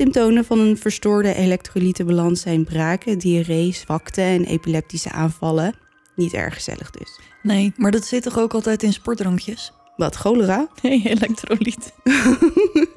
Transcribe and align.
Symptomen 0.00 0.44
van 0.44 0.58
een 0.58 0.78
verstoorde 0.78 1.34
elektrolytenbalans 1.34 2.40
zijn 2.40 2.64
braken, 2.64 3.18
diarree, 3.18 3.72
zwakte 3.72 4.20
en 4.20 4.44
epileptische 4.44 5.12
aanvallen. 5.12 5.74
Niet 6.14 6.32
erg 6.32 6.54
gezellig 6.54 6.90
dus. 6.90 7.20
Nee, 7.42 7.72
maar 7.76 7.90
dat 7.90 8.04
zit 8.04 8.22
toch 8.22 8.38
ook 8.38 8.54
altijd 8.54 8.82
in 8.82 8.92
sportdrankjes? 8.92 9.72
Wat, 9.96 10.16
cholera? 10.16 10.68
Nee, 10.82 11.02
elektrolyt. 11.14 11.92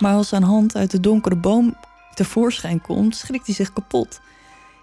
maar 0.00 0.14
als 0.14 0.28
zijn 0.28 0.42
hand 0.42 0.76
uit 0.76 0.90
de 0.90 1.00
donkere 1.00 1.36
boom 1.36 1.76
tevoorschijn 2.14 2.80
komt, 2.80 3.16
schrikt 3.16 3.46
hij 3.46 3.54
zich 3.54 3.72
kapot. 3.72 4.20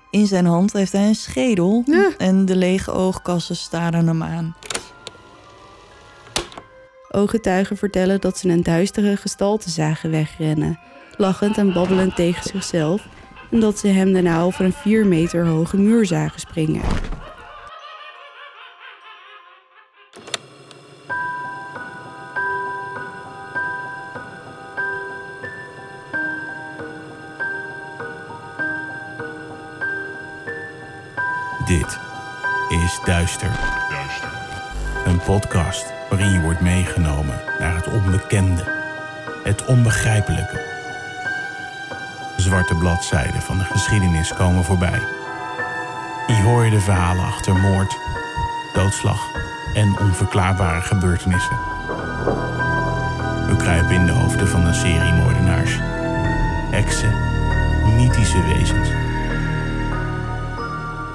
In 0.10 0.28
zijn 0.28 0.46
hand 0.46 0.74
heeft 0.74 0.92
hij 0.92 1.08
een 1.08 1.16
schedel 1.16 1.84
Ja. 1.86 2.12
en 2.18 2.46
de 2.46 2.56
lege 2.56 2.92
oogkassen 2.92 3.56
staren 3.56 4.08
hem 4.08 4.24
aan. 4.24 4.56
Ooggetuigen 7.12 7.78
vertellen 7.78 8.22
dat 8.22 8.38
ze 8.38 8.50
een 8.50 8.64
duistere 8.64 9.18
gestalte 9.18 9.70
zagen 9.70 10.12
wegrennen, 10.12 10.80
lachend 11.18 11.58
en 11.58 11.74
babbelend 11.74 12.16
tegen 12.16 12.44
zichzelf, 12.44 13.08
en 13.52 13.60
dat 13.60 13.80
ze 13.80 13.88
hem 13.88 14.14
daarna 14.14 14.42
over 14.42 14.66
een 14.66 14.74
vier 14.74 15.06
meter 15.06 15.46
hoge 15.46 15.78
muur 15.78 16.06
zagen 16.06 16.40
springen. 16.40 16.82
Dit 31.66 32.00
is 32.70 33.00
Duister. 33.06 33.91
Een 35.22 35.28
podcast 35.28 35.94
waarin 36.10 36.32
je 36.32 36.42
wordt 36.42 36.60
meegenomen 36.60 37.42
naar 37.60 37.76
het 37.76 37.88
onbekende, 37.88 38.64
het 39.44 39.66
onbegrijpelijke. 39.66 40.62
Zwarte 42.38 42.76
bladzijden 42.76 43.42
van 43.42 43.58
de 43.58 43.64
geschiedenis 43.64 44.34
komen 44.34 44.64
voorbij. 44.64 45.02
Hier 46.28 46.44
hoor 46.44 46.66
je 46.66 46.72
de 46.72 46.80
verhalen 46.80 47.26
achter 47.26 47.56
moord, 47.56 47.98
doodslag 48.74 49.20
en 49.74 50.00
onverklaarbare 50.00 50.82
gebeurtenissen. 50.82 51.58
We 53.48 53.56
kruipen 53.58 53.96
in 53.96 54.06
de 54.06 54.12
hoofden 54.12 54.48
van 54.48 54.66
een 54.66 54.74
serie 54.74 55.14
moordenaars, 55.14 55.78
heksen, 56.72 57.14
mythische 57.96 58.44
wezens. 58.44 58.90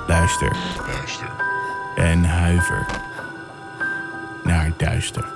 Luister 0.07 0.57
en 1.95 2.25
huiver 2.25 3.05
naar 4.47 4.75
duister. 4.79 5.35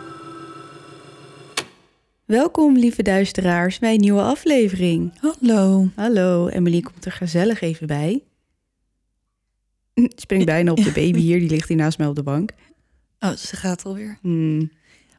Welkom, 2.25 2.77
lieve 2.77 3.03
duisteraars, 3.03 3.79
bij 3.79 3.95
een 3.95 4.01
nieuwe 4.01 4.21
aflevering. 4.23 5.13
Hallo. 5.21 5.89
Hallo, 5.95 6.49
Emily 6.49 6.81
komt 6.81 7.05
er 7.05 7.13
gezellig 7.13 7.61
even 7.61 7.87
bij. 7.87 8.23
Springt 9.95 10.47
bijna 10.47 10.71
op 10.71 10.77
de 10.85 10.93
baby 10.93 11.19
hier, 11.19 11.39
die 11.39 11.49
ligt 11.51 11.69
hier 11.69 11.77
naast 11.77 11.99
mij 11.99 12.07
op 12.07 12.15
de 12.15 12.23
bank. 12.23 12.51
Oh, 13.21 13.31
ze 13.33 13.57
gaat 13.57 13.85
alweer. 13.85 14.19
Hmm, 14.21 14.71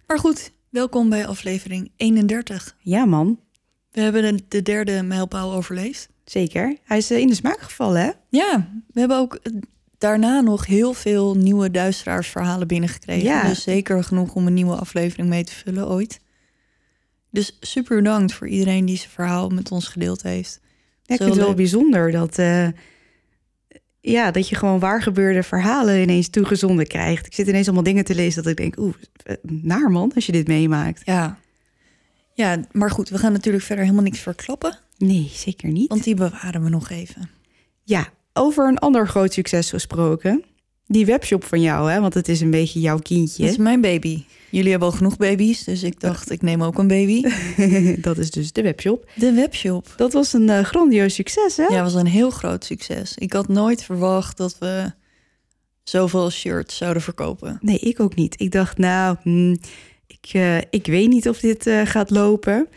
Maar 0.08 0.20
goed, 0.20 0.52
welkom 0.70 1.09
bij 1.09 1.28
aflevering 1.28 1.92
31. 1.95 2.76
Ja, 2.80 3.05
man, 3.05 3.39
We 3.92 4.02
hebben 4.02 4.38
de- 4.38 4.44
de 4.48 4.61
derde 4.61 5.03
mijlpaal 5.03 5.53
overleefd. 5.53 6.09
zeker. 6.26 6.78
Hij 6.83 6.98
is 6.98 7.11
eh, 7.11 7.17
in 7.17 7.28
de 7.28 7.36
smaak 7.36 7.59
gevallen, 7.61 8.02
hè? 8.02 8.11
Ja, 8.30 8.70
we 8.94 9.00
hebben 9.00 9.17
ook 9.17 9.36
eh, 9.36 9.53
daarna 10.02 10.40
nog 10.40 10.66
heel 10.66 10.94
veel 10.94 11.36
nieuwe 11.36 11.72
duisteraarsverhalen 11.72 12.68
binnengekregen. 12.68 13.24
Ja. 13.24 13.48
Dus 13.48 13.64
zeker 13.64 14.04
genoeg 14.04 14.36
om 14.36 14.48
een 14.48 14.54
nieuwe 14.54 14.76
aflevering 14.76 15.30
mee 15.30 15.44
te 15.44 15.54
vullen 15.54 15.90
ooit. 15.90 16.20
Dus 17.30 17.58
super 17.60 17.96
bedankt 17.96 18.34
voor 18.34 18.48
iedereen 18.48 18.86
die 18.86 18.98
zijn 18.98 19.10
verhaal 19.10 19.50
met 19.50 19.72
ons 19.72 19.88
gedeeld 19.88 20.22
heeft. 20.22 20.60
Ja, 21.04 21.14
ik 21.14 21.22
vind 21.22 21.30
het 21.30 21.38
wel 21.38 21.48
leuk. 21.48 21.56
bijzonder 21.56 22.12
dat, 22.12 22.38
eh, 22.38 22.68
ja, 24.00 24.32
dat 24.32 24.50
je 24.50 24.56
gewoon 24.56 24.80
waar 24.80 25.02
gebeurde 25.02 25.44
verhalen 25.44 26.02
ineens 26.02 26.30
toegezonden 26.30 26.88
krijgt. 26.88 27.26
Ik 27.26 27.34
zit 27.34 27.48
ineens 27.48 27.66
allemaal 27.66 27.84
dingen 27.84 28.04
te 28.04 28.16
lezen 28.16 28.44
dat 28.44 28.52
ik 28.52 28.58
denk, 28.58 28.78
oeh, 28.78 28.94
eh, 29.23 29.36
naar 29.42 29.92
man 29.92 30.11
als 30.16 30.26
je 30.26 30.32
dit 30.32 30.48
meemaakt. 30.48 31.02
Ja. 31.06 31.40
Ja, 32.34 32.60
maar 32.72 32.92
goed, 32.92 33.10
we 33.10 33.17
gaan 33.17 33.32
natuurlijk 33.32 33.64
verder 33.64 33.84
helemaal 33.84 34.06
niks 34.06 34.20
verklappen. 34.20 34.78
Nee, 34.98 35.32
zeker 35.34 35.70
niet. 35.70 35.90
Want 35.90 36.04
die 36.04 36.16
bewaren 36.16 36.64
we 36.64 36.70
nog 36.70 36.90
even. 36.90 37.30
Ja, 37.84 38.10
over 38.33 38.67
een 38.67 38.77
ander 38.77 39.08
groot 39.08 39.33
succes 39.33 39.69
gesproken. 39.69 40.43
Die 40.86 41.05
webshop 41.05 41.43
van 41.43 41.61
jou, 41.61 41.92
hè? 41.92 42.02
want 42.02 42.14
het 42.14 42.27
is 42.27 42.42
een 42.42 42.52
beetje 42.52 42.80
jouw 42.80 42.99
kindje. 42.99 43.43
Dit 43.43 43.52
is 43.52 43.58
mijn 43.58 43.81
baby. 43.81 44.23
Jullie 44.49 44.69
hebben 44.69 44.87
al 44.87 44.95
genoeg 44.95 45.17
baby's, 45.17 45.64
dus 45.64 45.83
ik 45.83 45.99
dacht, 45.99 46.31
ik 46.31 46.42
neem 46.42 46.64
ook 46.64 46.77
een 46.77 46.87
baby. 46.87 47.23
dat 48.08 48.17
is 48.17 48.31
dus 48.31 48.52
de 48.52 48.61
webshop. 48.61 49.11
De 49.15 49.31
webshop. 49.31 49.93
Dat 49.95 50.14
was 50.14 50.33
een 50.33 50.49
eh, 50.49 50.64
grandioos 50.64 51.14
succes, 51.14 51.58
hè? 51.58 51.64
Ja, 51.64 51.83
was 51.83 51.93
een 51.93 52.08
heel 52.08 52.30
groot 52.30 52.65
succes. 52.65 53.17
Ik 53.17 53.33
had 53.33 53.47
nooit 53.47 53.83
verwacht 53.83 54.37
dat 54.37 54.58
we 54.59 54.92
zoveel 55.83 56.30
shirts 56.30 56.77
zouden 56.77 57.02
verkopen. 57.02 57.58
Nee, 57.61 57.80
ik 57.80 57.99
ook 57.99 58.15
niet. 58.15 58.39
Ik 58.39 58.52
dacht, 58.52 58.77
nou, 58.77 59.17
hmm, 59.21 59.58
ik, 60.08 60.30
eh, 60.31 60.58
ik 60.58 60.86
weet 60.86 61.09
niet 61.09 61.30
of 61.30 61.39
dit 61.39 61.67
eh, 61.67 61.81
gaat 61.86 62.09
lopen. 62.09 62.67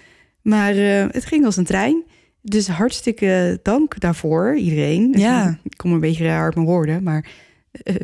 Maar 0.42 0.75
het 0.75 1.25
ging 1.25 1.44
als 1.44 1.56
een 1.56 1.65
trein. 1.65 2.03
Dus 2.47 2.69
hartstikke 2.69 3.60
dank 3.62 4.00
daarvoor, 4.00 4.56
iedereen. 4.56 5.12
Ja. 5.19 5.59
Ik 5.62 5.77
kom 5.77 5.93
een 5.93 6.00
beetje 6.00 6.25
raar 6.25 6.44
uit 6.44 6.55
mijn 6.55 6.66
woorden, 6.66 7.03
maar... 7.03 7.27
eh, 7.72 7.94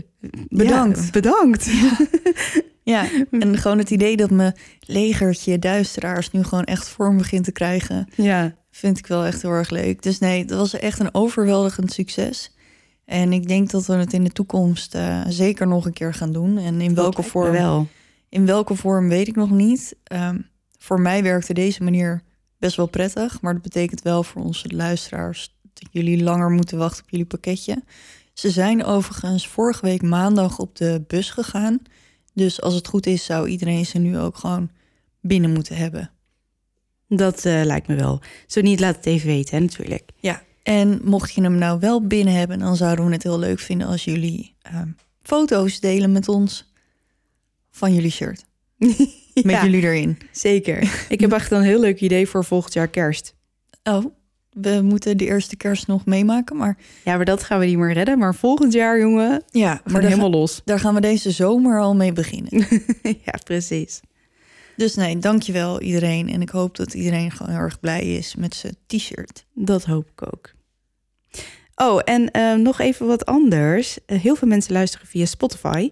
Bedankt. 0.48 1.04
ja, 1.04 1.10
bedankt. 1.10 1.70
Ja, 2.82 3.06
en 3.30 3.58
gewoon 3.58 3.78
het 3.78 3.90
idee 3.90 4.16
dat 4.16 4.30
mijn 4.30 4.54
legertje 4.80 5.58
duisteraars 5.58 6.30
nu 6.30 6.42
gewoon 6.42 6.64
echt 6.64 6.88
vorm 6.88 7.16
begint 7.16 7.44
te 7.44 7.52
krijgen, 7.52 8.08
ja, 8.16 8.54
vind 8.70 8.98
ik 8.98 9.06
wel 9.06 9.24
echt 9.24 9.42
heel 9.42 9.50
erg 9.50 9.70
leuk. 9.70 10.02
Dus 10.02 10.18
nee, 10.18 10.44
dat 10.44 10.58
was 10.58 10.74
echt 10.78 10.98
een 10.98 11.14
overweldigend 11.14 11.92
succes. 11.92 12.54
En 13.04 13.32
ik 13.32 13.48
denk 13.48 13.70
dat 13.70 13.86
we 13.86 13.92
het 13.92 14.12
in 14.12 14.24
de 14.24 14.30
toekomst 14.30 14.94
eh, 14.94 15.20
zeker 15.28 15.66
nog 15.66 15.84
een 15.86 15.92
keer 15.92 16.14
gaan 16.14 16.32
doen. 16.32 16.58
En 16.58 16.80
in 16.80 16.94
welke 16.94 17.22
vorm? 17.22 17.50
wel. 17.52 17.86
In 18.28 18.46
welke 18.46 18.74
vorm 18.74 19.08
weet 19.08 19.28
ik 19.28 19.36
nog 19.36 19.50
niet. 19.50 19.96
Ehm, 20.04 20.38
voor 20.78 21.00
mij 21.00 21.22
werkte 21.22 21.54
deze 21.54 21.82
manier 21.82 22.22
best 22.60 22.76
wel 22.76 22.86
prettig. 22.86 23.40
Maar 23.40 23.52
dat 23.52 23.62
betekent 23.62 24.02
wel 24.02 24.22
voor 24.22 24.42
onze 24.42 24.74
luisteraars 24.74 25.54
dat 25.72 25.88
jullie 25.90 26.22
langer 26.22 26.50
moeten 26.50 26.78
wachten 26.78 27.02
op 27.02 27.10
jullie 27.10 27.26
pakketje. 27.26 27.82
Ze 28.32 28.50
zijn 28.50 28.84
overigens 28.84 29.48
vorige 29.48 29.86
week 29.86 30.02
maandag 30.02 30.58
op 30.58 30.76
de 30.76 31.04
bus 31.06 31.30
gegaan. 31.30 31.82
Dus 32.34 32.60
als 32.60 32.74
het 32.74 32.86
goed 32.86 33.06
is, 33.06 33.24
zou 33.24 33.48
iedereen 33.48 33.86
ze 33.86 33.98
nu 33.98 34.18
ook 34.18 34.36
gewoon 34.36 34.70
binnen 35.20 35.52
moeten 35.52 35.76
hebben. 35.76 36.10
Dat 37.08 37.44
eh, 37.44 37.64
lijkt 37.64 37.86
me 37.86 37.94
wel. 37.94 38.20
Zo 38.46 38.60
niet, 38.60 38.80
laat 38.80 38.96
het 38.96 39.06
even 39.06 39.26
weten, 39.26 39.56
hè, 39.56 39.62
natuurlijk. 39.62 40.10
Ja, 40.20 40.42
en 40.62 41.00
mocht 41.04 41.32
je 41.32 41.42
hem 41.42 41.58
nou 41.58 41.80
wel 41.80 42.06
binnen 42.06 42.34
hebben, 42.34 42.58
dan 42.58 42.76
zouden 42.76 43.06
we 43.06 43.12
het 43.12 43.22
heel 43.22 43.38
leuk 43.38 43.58
vinden 43.58 43.86
als 43.86 44.04
jullie 44.04 44.54
ehm, 44.62 44.88
foto's 45.22 45.80
delen 45.80 46.12
met 46.12 46.28
ons 46.28 46.72
van 47.70 47.94
jullie 47.94 48.10
shirt. 48.10 48.44
Met 49.52 49.60
jullie 49.60 49.82
erin. 49.82 50.18
zeker. 50.30 51.06
Ik 51.08 51.20
heb 51.20 51.32
echt 51.32 51.50
een 51.50 51.62
heel 51.62 51.80
leuk 51.80 52.00
idee 52.00 52.26
voor 52.26 52.44
volgend 52.44 52.72
jaar 52.72 52.88
kerst. 52.88 53.34
Oh, 53.82 54.04
we 54.50 54.80
moeten 54.82 55.16
de 55.16 55.24
eerste 55.24 55.56
kerst 55.56 55.86
nog 55.86 56.04
meemaken, 56.04 56.56
maar 56.56 56.76
Ja, 57.04 57.16
maar 57.16 57.24
dat 57.24 57.42
gaan 57.42 57.58
we 57.58 57.66
niet 57.66 57.78
meer 57.78 57.92
redden. 57.92 58.18
Maar 58.18 58.34
volgend 58.34 58.72
jaar, 58.72 58.98
jongen, 58.98 59.42
ja, 59.50 59.80
maar 59.84 60.02
helemaal 60.02 60.30
los. 60.30 60.60
daar 60.64 60.80
gaan 60.80 60.94
we 60.94 61.00
deze 61.00 61.30
zomer 61.30 61.80
al 61.80 61.94
mee 61.96 62.12
beginnen. 62.12 62.66
ja, 63.24 63.34
precies. 63.44 64.00
dus 64.76 64.94
nee, 64.94 65.18
dankjewel 65.18 65.80
iedereen. 65.80 66.28
En 66.28 66.42
ik 66.42 66.48
hoop 66.50 66.76
dat 66.76 66.94
iedereen 66.94 67.30
gewoon 67.30 67.52
heel 67.52 67.62
erg 67.62 67.80
blij 67.80 68.02
is 68.16 68.34
met 68.34 68.54
zijn 68.54 68.76
t-shirt. 68.86 69.44
Dat 69.54 69.84
hoop 69.84 70.10
ik 70.16 70.26
ook. 70.34 70.52
Oh, 71.74 72.00
en 72.04 72.30
eh, 72.30 72.54
nog 72.54 72.80
even 72.80 73.06
wat 73.06 73.26
anders. 73.26 73.98
Eh, 74.06 74.20
heel 74.20 74.34
veel 74.36 74.48
mensen 74.48 74.72
luisteren 74.72 75.06
via 75.06 75.24
Spotify. 75.24 75.90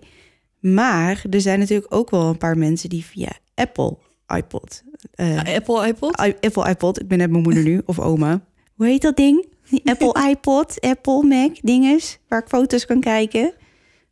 Maar 0.61 1.25
er 1.31 1.41
zijn 1.41 1.59
natuurlijk 1.59 1.95
ook 1.95 2.11
wel 2.11 2.23
een 2.29 2.39
paar 2.39 2.59
mensen 2.59 2.89
die 2.89 3.05
via 3.05 3.31
Apple 3.55 3.97
iPod. 4.37 4.83
eh, 5.15 5.35
Ja, 5.35 5.55
Apple 5.55 5.87
iPod? 5.87 6.21
i- 6.27 6.35
Apple 6.47 6.69
iPod. 6.71 7.01
Ik 7.01 7.09
ben 7.09 7.19
net 7.19 7.31
mijn 7.31 7.43
moeder 7.43 7.63
nu, 7.63 7.81
of 7.87 7.99
oma. 7.99 8.41
Hoe 8.75 8.87
heet 8.87 9.03
dat 9.03 9.17
ding? 9.17 9.47
Die 9.71 9.81
Apple 9.91 10.29
iPod, 10.31 10.81
Apple 10.81 11.23
Mac 11.23 11.57
dinges, 11.63 12.19
waar 12.29 12.41
ik 12.43 12.49
foto's 12.49 12.87
kan 12.87 13.01
kijken. 13.01 13.53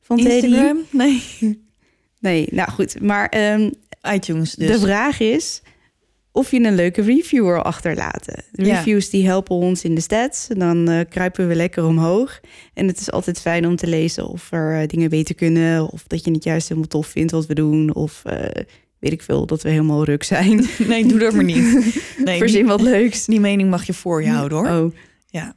Van 0.01 0.17
Teddy. 0.17 0.31
Instagram? 0.47 0.79
Nee. 0.91 1.23
Nee, 2.21 2.49
nou 2.51 2.71
goed. 2.71 3.01
Maar 3.01 3.29
ehm, 3.29 3.71
iTunes 4.15 4.55
dus. 4.55 4.69
de 4.71 4.79
vraag 4.79 5.21
is 5.21 5.63
of 6.37 6.51
je 6.51 6.61
een 6.65 6.75
leuke 6.75 7.03
reviewer 7.03 7.63
achterlaten. 7.63 8.45
De 8.53 8.65
Ja. 8.65 8.77
reviews 8.77 9.11
die 9.11 9.27
helpen 9.27 9.57
ons 9.57 9.85
in 9.85 9.95
de 9.95 10.01
stats. 10.01 10.49
En 10.49 10.59
dan 10.59 10.89
eh, 10.89 11.01
kruipen 11.09 11.49
we 11.49 11.55
lekker 11.55 11.85
omhoog. 11.85 12.41
En 12.75 12.87
het 12.87 13.01
is 13.01 13.11
altijd 13.11 13.41
fijn 13.41 13.67
om 13.67 13.77
te 13.77 13.87
lezen 13.87 14.27
of 14.29 14.53
er 14.53 14.81
eh, 14.81 14.89
dingen 14.89 15.11
beter 15.11 15.35
kunnen. 15.35 15.91
Of 15.93 16.03
dat 16.07 16.25
je 16.25 16.31
het 16.31 16.45
juist 16.45 16.69
helemaal 16.69 16.89
tof 16.89 17.07
vindt 17.07 17.33
wat 17.33 17.47
we 17.47 17.55
doen. 17.55 17.95
Of 17.95 18.23
eh, 18.25 18.63
weet 18.99 19.13
ik 19.13 19.23
veel, 19.23 19.47
dat 19.47 19.63
we 19.63 19.69
helemaal 19.71 20.05
ruk 20.05 20.23
zijn. 20.23 20.67
Nee, 20.89 21.07
doe 21.07 21.19
dat 21.19 21.35
maar 21.35 21.45
niet. 21.45 21.95
Nee, 22.25 22.39
Verzin 22.39 22.67
wat 22.67 22.81
leuks. 22.81 23.25
die 23.27 23.41
mening 23.41 23.71
mag 23.71 23.85
je 23.87 23.95
voor 23.95 24.23
je 24.23 24.31
houden 24.31 24.59
hoor. 24.59 24.69
Oh. 24.85 24.95
Ja. 25.27 25.55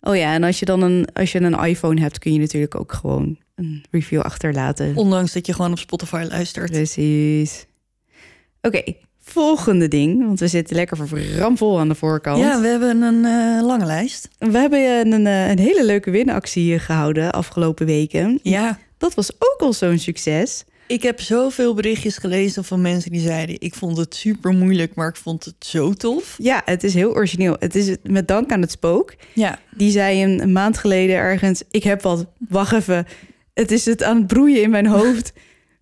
oh 0.00 0.16
ja, 0.16 0.34
en 0.34 0.42
als 0.42 0.58
je 0.58 0.64
dan 0.64 0.82
een, 0.82 1.06
als 1.12 1.32
je 1.32 1.40
een 1.40 1.64
iPhone 1.64 2.00
hebt, 2.00 2.18
kun 2.18 2.32
je 2.32 2.38
natuurlijk 2.38 2.74
ook 2.74 2.92
gewoon 2.92 3.38
een 3.54 3.84
review 3.90 4.20
achterlaten. 4.20 4.96
Ondanks 4.96 5.32
dat 5.32 5.46
je 5.46 5.52
gewoon 5.52 5.70
op 5.70 5.78
Spotify 5.78 6.24
luistert. 6.28 6.70
Precies. 6.70 7.66
Oké, 8.62 8.82
Volgende 9.32 9.88
ding, 9.88 10.26
want 10.26 10.40
we 10.40 10.48
zitten 10.48 10.76
lekker 10.76 10.98
ramvol 11.38 11.78
aan 11.78 11.88
de 11.88 11.94
voorkant. 11.94 12.38
Ja, 12.38 12.60
we 12.60 12.66
hebben 12.66 13.02
een 13.02 13.24
eh, 13.24 13.66
lange 13.66 13.84
lijst. 13.84 14.28
We 14.38 14.58
hebben 14.58 15.12
een, 15.12 15.26
eh, 15.26 15.48
een 15.50 15.58
hele 15.58 15.84
leuke 15.84 16.10
winactie 16.10 16.78
gehouden 16.78 17.32
afgelopen 17.32 17.86
weken. 17.86 18.38
Ja, 18.42 18.78
Dat 18.98 19.14
was 19.14 19.32
ook 19.38 19.56
al 19.58 19.72
zo'n 19.72 19.98
succes. 19.98 20.64
ik 20.86 21.02
heb 21.02 21.20
zoveel 21.20 21.74
berichtjes 21.74 22.16
gelezen 22.16 22.64
van 22.64 22.80
mensen 22.80 23.10
die 23.10 23.20
zeiden... 23.20 23.56
ik 23.60 23.74
vond 23.74 23.96
het 23.96 24.14
super 24.14 24.52
moeilijk, 24.52 24.94
maar 24.94 25.08
ik 25.08 25.16
vond 25.16 25.44
het 25.44 25.54
zo 25.58 25.92
tof. 25.92 26.34
Ja, 26.38 26.62
het 26.64 26.84
is 26.84 26.94
heel 26.94 27.10
origineel. 27.14 27.56
Het 27.58 27.74
is 27.74 27.96
met 28.02 28.28
dank 28.28 28.52
aan 28.52 28.60
het 28.60 28.70
spook. 28.70 29.14
Ja, 29.34 29.58
Die 29.76 29.90
zei 29.90 30.22
een, 30.24 30.42
een 30.42 30.52
maand 30.52 30.78
geleden 30.78 31.16
ergens: 31.16 31.62
Ik 31.70 31.82
heb 31.82 32.02
wat, 32.02 32.26
wacht 32.48 32.72
even. 32.72 33.06
Het 33.54 33.70
is 33.70 33.84
het 33.84 34.02
aan 34.02 34.16
het 34.16 34.26
broeien 34.26 34.62
in 34.62 34.70
mijn 34.70 34.86
hoofd. 34.86 35.32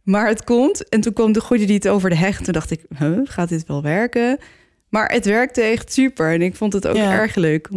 Maar 0.08 0.28
het 0.28 0.44
komt. 0.44 0.88
En 0.88 1.00
toen 1.00 1.12
kwam 1.12 1.32
de 1.32 1.40
goede 1.40 1.64
die 1.64 1.74
het 1.74 1.88
over 1.88 2.10
de 2.10 2.16
heg. 2.16 2.40
Toen 2.40 2.52
dacht 2.52 2.70
ik: 2.70 2.80
huh, 2.98 3.18
gaat 3.24 3.48
dit 3.48 3.66
wel 3.66 3.82
werken? 3.82 4.38
Maar 4.88 5.10
het 5.12 5.24
werkte 5.24 5.60
echt 5.62 5.92
super. 5.92 6.32
En 6.32 6.42
ik 6.42 6.56
vond 6.56 6.72
het 6.72 6.86
ook 6.86 6.96
Ja. 6.96 7.12
erg 7.12 7.34
leuk. 7.34 7.68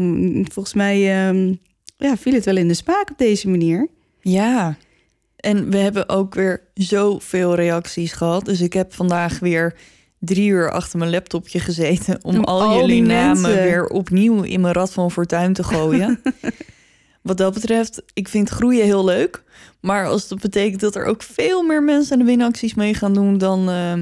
Volgens 0.52 0.74
mij 0.74 1.28
ehm, 1.28 1.54
ja, 1.98 2.18
viel 2.18 2.34
het 2.34 2.46
wel 2.46 2.58
in 2.58 2.68
de 2.68 2.74
smaak 2.74 3.10
op 3.12 3.18
deze 3.18 3.50
manier. 3.50 3.88
Ja, 4.22 4.76
en 5.36 5.70
we 5.70 5.78
hebben 5.78 6.10
ook 6.10 6.34
weer 6.36 6.62
zoveel 6.74 7.56
reacties 7.56 8.12
gehad. 8.14 8.46
Dus 8.46 8.62
ik 8.62 8.74
heb 8.74 8.94
vandaag 8.94 9.40
weer 9.40 9.74
drie 10.20 10.50
uur 10.50 10.72
achter 10.72 11.00
mijn 11.00 11.12
laptopje 11.12 11.60
gezeten... 11.60 12.20
om, 12.24 12.36
Om 12.38 12.44
al, 12.44 12.62
al 12.62 12.80
jullie 12.80 13.02
namen 13.02 13.42
mensen. 13.42 13.64
weer 13.64 13.88
opnieuw 13.88 14.42
in 14.42 14.62
mijn 14.62 14.74
rad 14.74 14.94
van 14.94 15.12
fortuin 15.12 15.54
te 15.54 15.64
gooien. 15.64 16.22
Wat 17.22 17.38
dat 17.38 17.54
betreft, 17.54 18.02
ik 18.14 18.28
vind 18.28 18.50
groeien 18.50 18.86
heel 18.86 19.06
leuk. 19.06 19.44
Maar 19.82 20.08
als 20.08 20.28
dat 20.28 20.40
betekent 20.40 20.82
dat 20.82 20.96
er 20.96 21.06
ook 21.06 21.24
veel 21.24 21.64
meer 21.64 21.84
mensen 21.84 22.14
aan 22.14 22.20
de 22.20 22.26
winacties 22.26 22.74
mee 22.74 22.94
gaan 22.94 23.14
doen... 23.14 23.38
dan 23.38 23.70
eh, 23.70 23.94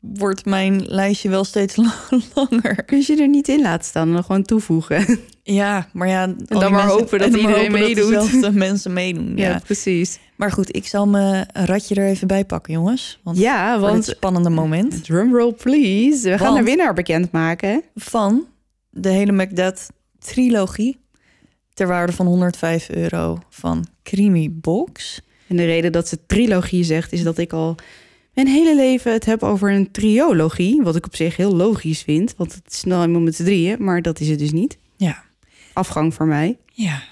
wordt 0.00 0.44
mijn 0.44 0.86
lijstje 0.86 1.28
wel 1.28 1.44
steeds 1.44 1.76
langer. 2.34 2.84
Kun 2.84 3.02
je 3.06 3.16
er 3.20 3.28
niet 3.28 3.48
in 3.48 3.60
laten 3.60 3.84
staan 3.84 4.08
en 4.08 4.14
dan 4.14 4.24
gewoon 4.24 4.42
toevoegen? 4.42 5.18
Ja, 5.42 5.88
maar 5.92 6.08
ja... 6.08 6.26
die 6.26 6.58
maar 6.58 6.86
hopen 6.86 7.18
dat 7.18 7.30
dan 7.30 7.40
iedereen 7.40 7.64
hopen 7.64 7.78
dat 7.78 7.88
meedoet. 7.88 8.08
dezelfde 8.08 8.52
mensen 8.66 8.92
meedoen, 8.92 9.36
ja. 9.36 9.60
precies. 9.64 10.18
Maar 10.36 10.52
goed, 10.52 10.76
ik 10.76 10.86
zal 10.86 11.06
mijn 11.06 11.46
ratje 11.52 11.94
er 11.94 12.06
even 12.06 12.26
bij 12.26 12.44
pakken, 12.44 12.72
jongens. 12.72 13.20
Want 13.22 13.38
Ja, 13.38 13.78
want 13.78 14.04
spannende 14.04 14.50
moment 14.50 15.04
drumroll 15.04 15.52
please. 15.52 16.30
We 16.30 16.38
gaan 16.38 16.56
een 16.56 16.64
winnaar 16.64 16.94
bekendmaken. 16.94 17.82
van 17.94 18.46
de 18.90 19.08
hele 19.08 19.32
Macbeth 19.32 19.88
trilogie 20.18 20.98
ter 21.78 21.86
waarde 21.86 22.12
van 22.12 22.26
105 22.26 22.88
euro 22.88 23.38
van 23.48 23.86
Creamy 24.02 24.50
Box. 24.52 25.20
En 25.46 25.56
de 25.56 25.64
reden 25.64 25.92
dat 25.92 26.08
ze 26.08 26.26
trilogie 26.26 26.84
zegt, 26.84 27.12
is 27.12 27.22
dat 27.22 27.38
ik 27.38 27.52
al 27.52 27.74
mijn 28.34 28.46
hele 28.46 28.74
leven 28.76 29.12
het 29.12 29.24
heb 29.24 29.42
over 29.42 29.72
een 29.72 29.90
triologie. 29.90 30.82
Wat 30.82 30.96
ik 30.96 31.06
op 31.06 31.16
zich 31.16 31.36
heel 31.36 31.56
logisch 31.56 32.02
vind, 32.02 32.34
want 32.36 32.54
het 32.54 32.72
is 32.72 32.84
nou 32.84 33.04
eenmaal 33.04 33.20
met 33.20 33.34
z'n 33.34 33.44
drieën, 33.44 33.84
maar 33.84 34.02
dat 34.02 34.20
is 34.20 34.28
het 34.28 34.38
dus 34.38 34.52
niet. 34.52 34.78
Ja. 34.96 35.24
Afgang 35.72 36.14
voor 36.14 36.26
mij. 36.26 36.58
Ja. 36.72 37.02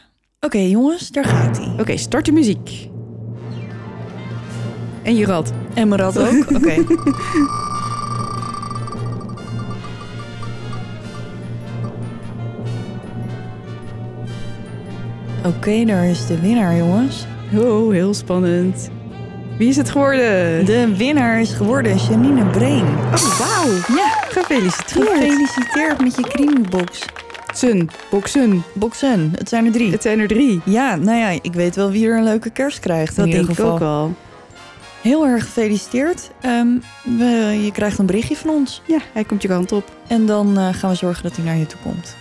Oké, 0.41 0.59
jongens, 0.59 1.11
daar 1.11 1.25
gaat 1.25 1.59
hij. 1.59 1.77
Oké, 1.81 1.97
start 1.97 2.25
de 2.25 2.33
muziek. 2.33 2.89
En 5.03 5.17
je 5.17 5.27
rad. 5.27 5.53
En 5.75 5.89
mijn 5.89 6.01
rad 6.01 6.19
ook? 6.19 6.51
Oké. 6.51 6.85
Oké, 15.47 15.85
daar 15.85 16.05
is 16.07 16.27
de 16.27 16.41
winnaar, 16.41 16.77
jongens. 16.77 17.27
Oh, 17.57 17.93
heel 17.93 18.15
spannend. 18.15 18.91
Wie 19.59 19.69
is 19.69 19.77
het 19.77 19.91
geworden? 19.91 20.65
De 20.65 20.97
winnaar 20.97 21.41
is 21.41 21.53
geworden 21.53 21.97
Janine 21.97 22.45
Breen. 22.45 22.85
Oh, 22.87 23.39
wauw. 23.39 23.97
Ja, 23.97 24.09
Gefeliciteerd. 24.29 25.09
gefeliciteerd 25.09 26.01
met 26.01 26.17
je 26.17 26.23
Creamy 26.23 26.61
Box. 26.71 27.03
Sun, 27.55 27.91
Boxen. 28.11 28.63
Boxen, 28.75 29.33
het 29.39 29.49
zijn 29.49 29.67
er 29.67 29.73
drie. 29.73 29.91
Het 29.91 30.03
zijn 30.03 30.19
er 30.21 30.29
drie. 30.29 30.61
Ja, 30.65 30.97
nou 30.97 31.19
ja, 31.19 31.29
ik 31.29 31.53
weet 31.53 31.77
wel 31.77 31.91
wie 31.91 32.07
er 32.09 32.17
een 32.17 32.25
leuke 32.25 32.51
kerst 32.51 32.81
krijgt. 32.81 33.17
Dat 33.17 33.25
in 33.27 33.31
ieder 33.31 33.47
denk 33.47 33.59
ik 33.59 33.65
ook 33.65 33.81
al. 33.81 34.15
Heel 35.03 35.27
erg 35.27 35.45
gefeliciteerd. 35.45 36.31
Ehm, 36.41 36.69
we, 37.03 37.61
je 37.65 37.71
krijgt 37.73 37.99
een 37.99 38.07
berichtje 38.07 38.37
van 38.37 38.51
ons. 38.51 38.83
Ja, 38.87 38.99
hij 39.13 39.25
komt 39.25 39.43
je 39.43 39.49
kant 39.49 39.73
op. 39.73 39.91
En 40.07 40.27
dan 40.27 40.59
eh, 40.59 40.69
gaan 40.73 40.91
we 40.91 40.97
zorgen 40.97 41.23
dat 41.23 41.37
hij 41.37 41.45
naar 41.45 41.57
je 41.57 41.67
toe 41.67 41.81
komt. 41.83 42.17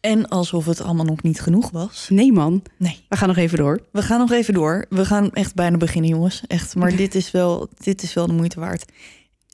En 0.00 0.28
alsof 0.28 0.64
het 0.66 0.80
allemaal 0.80 1.04
nog 1.04 1.22
niet 1.22 1.40
genoeg 1.40 1.70
was. 1.70 2.06
Nee, 2.10 2.32
man. 2.32 2.62
Nee, 2.76 3.04
We 3.08 3.16
gaan 3.16 3.28
nog 3.28 3.36
even 3.36 3.58
door. 3.58 3.80
we 3.92 4.02
gaan 4.02 4.18
nog 4.18 4.30
even 4.32 4.54
door. 4.54 4.86
We 4.88 5.04
gaan 5.04 5.32
echt 5.32 5.54
bijna 5.54 5.76
beginnen, 5.76 6.10
jongens. 6.10 6.42
Echt, 6.46 6.74
maar 6.74 6.96
dit 6.96 7.14
is 7.14 7.30
wel, 7.30 7.68
dit 7.78 8.02
is 8.02 8.14
wel 8.14 8.26
de 8.26 8.32
moeite 8.32 8.60
waard. 8.60 8.84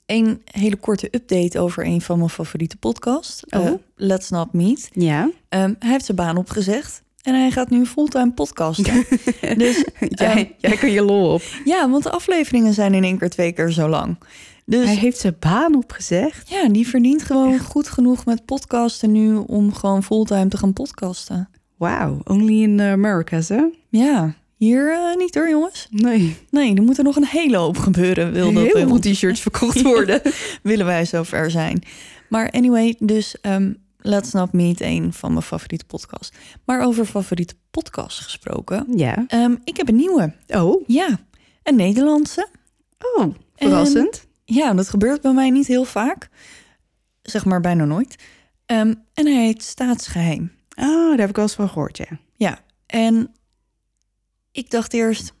Een 0.05 0.41
hele 0.45 0.75
korte 0.75 1.07
update 1.11 1.59
over 1.59 1.85
een 1.85 2.01
van 2.01 2.17
mijn 2.17 2.29
favoriete 2.29 2.77
podcasts. 2.77 3.43
eh, 3.45 3.59
Oh. 3.59 3.79
Let's 3.95 4.29
Not 4.29 4.53
Meet. 4.53 4.89
Ja. 4.91 5.29
Ehm, 5.49 5.73
hij 5.79 5.89
heeft 5.91 6.05
zijn 6.05 6.17
baan 6.17 6.37
opgezegd. 6.37 7.01
En 7.21 7.33
hij 7.35 7.51
gaat 7.51 7.69
nu 7.69 7.85
fulltime 7.85 8.31
podcasten. 8.31 9.05
dus 9.57 9.85
Jij, 9.99 10.55
jij 10.57 10.77
kan 10.77 10.91
je 10.91 11.01
lol 11.01 11.33
op. 11.33 11.41
ja, 11.65 11.89
want 11.89 12.03
de 12.03 12.11
afleveringen 12.11 12.73
zijn 12.73 12.93
in 12.93 13.03
één 13.03 13.17
keer 13.17 13.29
twee 13.29 13.51
keer 13.51 13.71
zo 13.71 13.87
lang. 13.89 14.17
Dus 14.65 14.85
Hij 14.85 14.95
heeft 14.95 15.17
zijn 15.19 15.35
baan 15.39 15.75
opgezegd. 15.75 16.49
ja, 16.49 16.67
die 16.69 16.87
verdient 16.87 17.23
gewoon 17.23 17.59
goed 17.59 17.87
genoeg 17.89 18.25
met 18.25 18.45
podcasten 18.45 19.11
nu 19.11 19.35
om 19.35 19.73
gewoon 19.73 20.03
fulltime 20.03 20.47
te 20.47 20.57
gaan 20.57 20.73
podcasten. 20.73 21.49
Wauw, 21.77 22.19
only 22.23 22.61
in 22.61 22.77
the 22.77 22.83
Americas, 22.83 23.49
hè? 23.49 23.63
Ja, 23.89 24.35
hier 24.57 24.91
eh, 24.93 25.15
niet 25.15 25.35
hoor, 25.35 25.49
jongens. 25.49 25.87
Nee. 25.89 26.35
Nee, 26.49 26.75
er 26.75 26.83
moet 26.83 26.97
er 26.97 27.03
nog 27.03 27.15
een 27.15 27.25
hele 27.25 27.57
hoop 27.57 27.77
gebeuren. 27.77 28.31
Wil 28.31 28.53
dat 28.53 28.63
Heel 28.63 28.87
veel 28.87 28.99
t-shirts 28.99 29.39
verkocht 29.39 29.81
worden. 29.93 30.21
willen 30.63 30.85
wij 30.85 31.05
zover 31.05 31.51
zijn. 31.51 31.81
Maar 32.29 32.49
anyway, 32.51 32.95
dus 32.99 33.41
ehm, 33.41 33.73
Let's 33.97 34.31
Not 34.31 34.53
Meet, 34.53 34.81
een 34.81 35.13
van 35.13 35.31
mijn 35.31 35.43
favoriete 35.43 35.85
podcasts. 35.85 36.31
Maar 36.65 36.85
over 36.85 37.05
favoriete 37.05 37.53
podcasts 37.71 38.19
gesproken. 38.19 38.85
ja. 38.95 39.23
ehm, 39.27 39.55
ik 39.63 39.77
heb 39.77 39.87
een 39.87 39.95
nieuwe. 39.95 40.33
Oh. 40.47 40.83
Ja, 40.87 41.19
een 41.63 41.75
Nederlandse. 41.75 42.47
Oh, 43.15 43.25
verrassend. 43.55 44.25
Ja, 44.45 44.73
dat 44.73 44.89
gebeurt 44.89 45.21
bij 45.21 45.33
mij 45.33 45.49
niet 45.49 45.67
heel 45.67 45.85
vaak. 45.85 46.29
Zeg 47.21 47.45
maar 47.45 47.61
bijna 47.61 47.85
nooit. 47.85 48.15
Ehm, 48.65 48.93
en 49.13 49.25
hij 49.25 49.43
heet 49.45 49.63
Staatsgeheim. 49.63 50.51
Oh, 50.75 51.09
daar 51.09 51.17
heb 51.17 51.29
ik 51.29 51.35
wel 51.35 51.45
eens 51.45 51.53
van 51.55 51.69
gehoord, 51.69 51.97
ja. 51.97 52.19
Ja, 52.35 52.59
en 52.85 53.31
ik 54.51 54.69
dacht 54.69 54.93
eerst... 54.93 55.33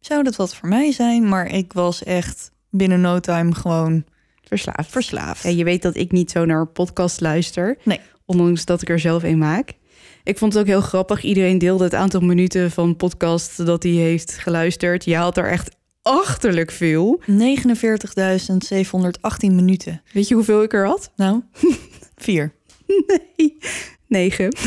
Zou 0.00 0.22
dat 0.22 0.36
wat 0.36 0.54
voor 0.54 0.68
mij 0.68 0.92
zijn? 0.92 1.28
Maar 1.28 1.46
ik 1.46 1.72
was 1.72 2.02
echt 2.02 2.50
binnen 2.70 3.00
no 3.00 3.20
time 3.20 3.54
gewoon 3.54 4.04
Verslaafd. 4.42 4.90
verslaafd. 4.90 5.42
Ja, 5.42 5.50
je 5.50 5.64
weet 5.64 5.82
dat 5.82 5.96
ik 5.96 6.12
niet 6.12 6.30
zo 6.30 6.44
naar 6.44 6.66
podcast 6.66 7.20
luister. 7.20 7.78
Nee. 7.84 8.00
Ondanks 8.24 8.64
dat 8.64 8.82
ik 8.82 8.88
er 8.88 8.98
zelf 8.98 9.22
een 9.22 9.38
maak. 9.38 9.72
Ik 10.24 10.38
vond 10.38 10.52
het 10.52 10.62
ook 10.62 10.68
heel 10.68 10.80
grappig. 10.80 11.22
Iedereen 11.22 11.58
deelde 11.58 11.84
het 11.84 11.94
aantal 11.94 12.20
minuten 12.20 12.70
van 12.70 12.96
podcast 12.96 13.66
dat 13.66 13.82
hij 13.82 13.92
heeft 13.92 14.38
geluisterd. 14.38 15.04
Je 15.04 15.16
haalt 15.16 15.36
er 15.36 15.50
echt 15.50 15.76
achterlijk 16.04 16.70
veel. 16.70 17.22
49.718 17.22 17.26
minuten. 19.40 20.02
Weet 20.12 20.28
je 20.28 20.34
hoeveel 20.34 20.62
ik 20.62 20.72
er 20.72 20.86
had? 20.86 21.12
Nou, 21.16 21.42
vier. 22.16 22.52
Nee, 22.86 23.58
negen. 24.06 24.48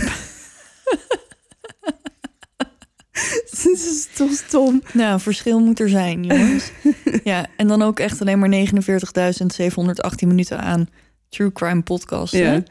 Dat 3.63 3.65
is 3.65 4.07
toch 4.15 4.31
stom. 4.31 4.81
Nou, 4.93 5.19
verschil 5.19 5.59
moet 5.59 5.79
er 5.79 5.89
zijn, 5.89 6.23
jongens. 6.23 6.71
ja, 7.23 7.45
en 7.57 7.67
dan 7.67 7.81
ook 7.81 7.99
echt 7.99 8.21
alleen 8.21 8.39
maar 8.39 8.49
49.718 8.49 10.27
minuten 10.27 10.59
aan 10.59 10.89
true 11.29 11.51
crime 11.51 11.81
podcast. 11.81 12.33
Ja. 12.33 12.63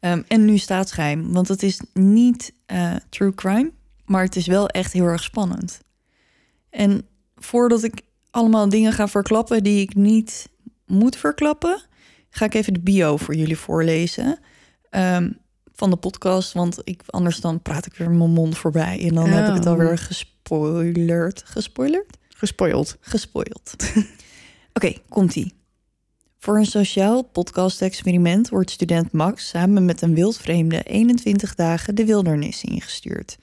en 0.00 0.44
nu 0.44 0.58
staatsgeheim, 0.58 1.32
want 1.32 1.48
het 1.48 1.62
is 1.62 1.80
niet 1.92 2.52
eh, 2.66 2.94
true 3.08 3.34
crime, 3.34 3.70
maar 4.04 4.22
het 4.22 4.36
is 4.36 4.46
wel 4.46 4.68
echt 4.68 4.92
heel 4.92 5.04
erg 5.04 5.22
spannend. 5.22 5.80
En 6.70 7.06
voordat 7.36 7.82
ik 7.82 8.02
allemaal 8.30 8.68
dingen 8.68 8.92
ga 8.92 9.08
verklappen 9.08 9.62
die 9.62 9.80
ik 9.80 9.94
niet 9.94 10.48
moet 10.86 11.16
verklappen, 11.16 11.82
ga 12.30 12.44
ik 12.44 12.54
even 12.54 12.74
de 12.74 12.80
bio 12.80 13.16
voor 13.16 13.34
jullie 13.34 13.58
voorlezen. 13.58 14.38
Ehm, 14.90 15.30
van 15.74 15.90
de 15.90 15.96
podcast, 15.96 16.52
want 16.52 16.80
ik, 16.84 17.02
anders 17.06 17.40
dan 17.40 17.62
praat 17.62 17.86
ik 17.86 17.94
weer 17.94 18.10
mijn 18.10 18.30
mond 18.30 18.58
voorbij 18.58 19.00
en 19.08 19.14
dan 19.14 19.28
heb 19.28 19.48
ik 19.48 19.54
het 19.54 19.64
Oh. 19.64 19.70
alweer 19.70 19.98
gespoilerd. 19.98 21.42
Gespoilerd? 21.46 22.16
Gespoild. 22.28 22.96
gespoild. 23.00 23.76
Oké, 24.72 24.92
komt-ie. 25.08 25.52
Voor 26.38 26.56
een 26.56 26.66
sociaal 26.66 27.22
podcast-experiment 27.22 28.48
wordt 28.48 28.70
student 28.70 29.12
Max 29.12 29.48
samen 29.48 29.84
met 29.84 30.02
een 30.02 30.14
wildvreemde 30.14 30.82
21 30.82 31.54
dagen 31.54 31.94
de 31.94 32.04
wildernis 32.04 32.64
ingestuurd. 32.64 33.38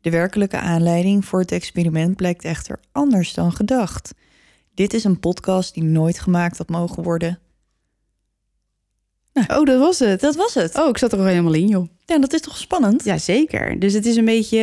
De 0.00 0.10
werkelijke 0.10 0.58
aanleiding 0.58 1.24
voor 1.24 1.40
het 1.40 1.52
experiment 1.52 2.16
blijkt 2.16 2.44
echter 2.44 2.80
anders 2.92 3.34
dan 3.34 3.52
gedacht. 3.52 4.14
Dit 4.74 4.94
is 4.94 5.04
een 5.04 5.20
podcast 5.20 5.74
die 5.74 5.82
nooit 5.82 6.18
gemaakt 6.18 6.58
had 6.58 6.68
mogen 6.68 7.02
worden. 7.02 7.38
Oh, 9.32 9.64
dat 9.64 9.78
was 9.78 9.98
het. 9.98 10.20
Dat 10.20 10.36
was 10.36 10.54
het. 10.54 10.78
Oh, 10.78 10.88
ik 10.88 10.98
zat 10.98 11.12
er 11.12 11.18
al 11.18 11.24
helemaal 11.24 11.54
in, 11.54 11.68
joh. 11.68 11.88
Ja, 12.06 12.18
dat 12.18 12.32
is 12.32 12.40
toch 12.40 12.56
spannend? 12.56 13.04
Ja, 13.04 13.18
zeker. 13.18 13.78
Dus 13.78 13.92
het 13.92 14.06
is 14.06 14.16
een 14.16 14.24
beetje... 14.24 14.58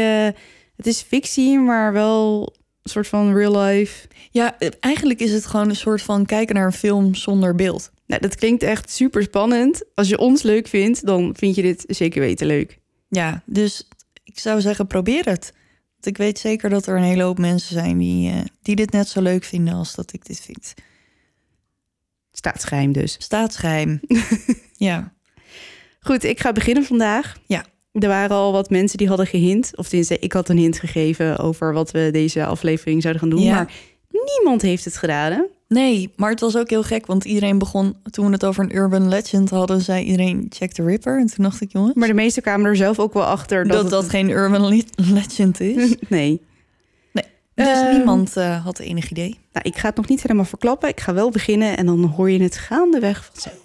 Het 0.76 0.88
is 0.88 1.02
fictie, 1.02 1.60
maar 1.60 1.94
wel 1.94 2.54
soort 2.90 3.08
van 3.08 3.34
real 3.34 3.62
life. 3.62 4.08
Ja, 4.32 4.60
eh, 4.60 4.70
eigenlijk 4.80 5.20
is 5.20 5.32
het 5.32 5.46
gewoon 5.46 5.70
een 5.70 5.76
soort 5.76 6.02
van 6.02 6.26
kijken 6.26 6.56
naar 6.56 6.66
een 6.66 6.72
film 6.72 7.16
zonder 7.16 7.56
beeld. 7.56 7.92
Nou, 8.06 8.22
dat 8.22 8.36
klinkt 8.36 8.64
echt 8.64 8.92
super 8.92 9.24
spannend. 9.24 9.84
Als 9.96 10.10
je 10.10 10.18
ons 10.18 10.42
leuk 10.42 10.68
vindt, 10.68 11.06
dan 11.06 11.36
vind 11.38 11.56
je 11.56 11.62
dit 11.62 11.84
zeker 11.88 12.22
weten 12.22 12.48
leuk. 12.48 12.80
Ja, 13.10 13.44
dus 13.46 13.88
ik 14.28 14.40
zou 14.40 14.62
zeggen, 14.62 14.88
probeer 14.88 15.26
het. 15.26 15.54
Want 15.94 16.06
ik 16.06 16.18
weet 16.18 16.40
zeker 16.40 16.70
dat 16.70 16.88
er 16.88 16.98
een 16.98 17.04
hele 17.04 17.24
hoop 17.24 17.38
mensen 17.38 17.74
zijn 17.74 17.98
die, 17.98 18.32
eh, 18.32 18.42
die 18.62 18.76
dit 18.76 18.92
net 18.92 19.08
zo 19.08 19.22
leuk 19.22 19.44
vinden 19.44 19.74
als 19.74 19.96
dat 19.96 20.14
ik 20.14 20.26
dit 20.26 20.40
vind. 20.42 20.74
Staatsgeheim 22.32 22.92
dus. 22.92 23.16
Staatsgeheim. 23.20 24.00
ja. 24.88 25.14
Goed, 26.00 26.24
ik 26.24 26.40
ga 26.40 26.52
beginnen 26.52 26.84
vandaag. 26.84 27.38
Ja. 27.46 27.66
Er 27.92 28.08
waren 28.08 28.36
al 28.36 28.52
wat 28.52 28.70
mensen 28.70 28.98
die 28.98 29.08
hadden 29.08 29.28
gehint, 29.28 29.78
of 29.78 29.88
tenminste, 29.88 30.20
ik 30.20 30.34
had 30.34 30.50
een 30.50 30.58
hint 30.58 30.80
gegeven 30.80 31.38
over 31.38 31.74
wat 31.74 31.92
we 31.92 32.10
deze 32.12 32.46
aflevering 32.46 33.02
zouden 33.02 33.22
gaan 33.22 33.32
doen. 33.32 33.42
Ja. 33.42 33.54
Maar 33.54 33.74
niemand 34.10 34.62
heeft 34.62 34.86
het 34.86 34.98
gedaan. 34.98 35.46
Nee, 35.68 36.14
maar 36.16 36.30
het 36.30 36.40
was 36.40 36.58
ook 36.58 36.70
heel 36.70 36.84
gek, 36.84 37.06
want 37.06 37.26
iedereen 37.26 37.58
begon, 37.58 37.96
toen 38.12 38.26
we 38.26 38.32
het 38.32 38.46
over 38.46 38.64
een 38.64 38.76
urban 38.76 39.08
legend 39.08 39.50
hadden, 39.50 39.82
zei 39.82 40.04
iedereen 40.06 40.46
Jack 40.50 40.72
the 40.72 40.84
Ripper. 40.84 41.20
En 41.20 41.28
toen 41.28 41.44
dacht 41.44 41.62
ik, 41.62 41.72
jongens, 41.72 41.94
Maar 41.94 42.08
de 42.08 42.14
meesten 42.14 42.42
kwamen 42.44 42.66
er 42.66 42.76
zelf 42.76 43.00
ook 43.00 43.14
wel 43.14 43.24
achter 43.26 43.68
dat 43.68 43.90
dat, 43.90 44.10
geen 44.10 44.30
urban 44.30 44.68
le- 44.68 44.84
legend 44.96 45.60
is. 45.60 45.96
Nee. 46.10 46.42
Dus 47.54 47.68
Ehm, 47.68 47.96
niemand 47.96 48.38
eh, 48.38 48.64
had 48.66 48.80
enig 48.80 49.12
idee. 49.12 49.40
Nou, 49.54 49.66
ik 49.70 49.78
ga 49.78 49.88
het 49.88 49.98
nog 49.98 50.08
niet 50.08 50.22
helemaal 50.22 50.46
verklappen. 50.46 50.90
Ik 50.90 51.00
ga 51.00 51.14
wel 51.14 51.30
beginnen 51.32 51.78
en 51.78 51.86
dan 51.86 52.04
hoor 52.04 52.30
je 52.32 52.42
het 52.42 52.58
gaandeweg 52.58 53.30
vanzelf. 53.32 53.56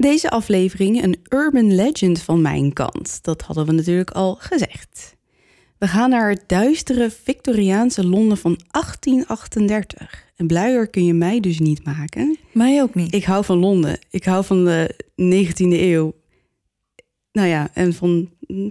Deze 0.00 0.30
aflevering 0.30 1.02
een 1.02 1.16
urban 1.28 1.74
legend 1.74 2.20
van 2.20 2.42
mijn 2.42 2.72
kant. 2.72 3.18
Dat 3.22 3.42
hadden 3.42 3.66
we 3.66 3.72
natuurlijk 3.72 4.10
al 4.10 4.34
gezegd. 4.34 5.16
We 5.78 5.88
gaan 5.88 6.10
naar 6.10 6.30
het 6.30 6.42
duistere 6.46 7.10
Victoriaanse 7.10 8.06
Londen 8.06 8.38
van 8.38 8.58
1838. 8.70 10.24
En 10.36 10.46
bluier 10.46 10.88
kun 10.88 11.04
je 11.04 11.14
mij 11.14 11.40
dus 11.40 11.58
niet 11.58 11.84
maken. 11.84 12.38
Mij 12.52 12.82
ook 12.82 12.94
niet. 12.94 13.14
Ik 13.14 13.24
hou 13.24 13.44
van 13.44 13.58
Londen. 13.58 13.98
Ik 14.10 14.24
hou 14.24 14.44
van 14.44 14.64
de 14.64 14.94
19e 15.20 15.80
eeuw. 15.80 16.14
Nou 17.32 17.48
ja, 17.48 17.70
en 17.74 17.94
van 17.94 18.30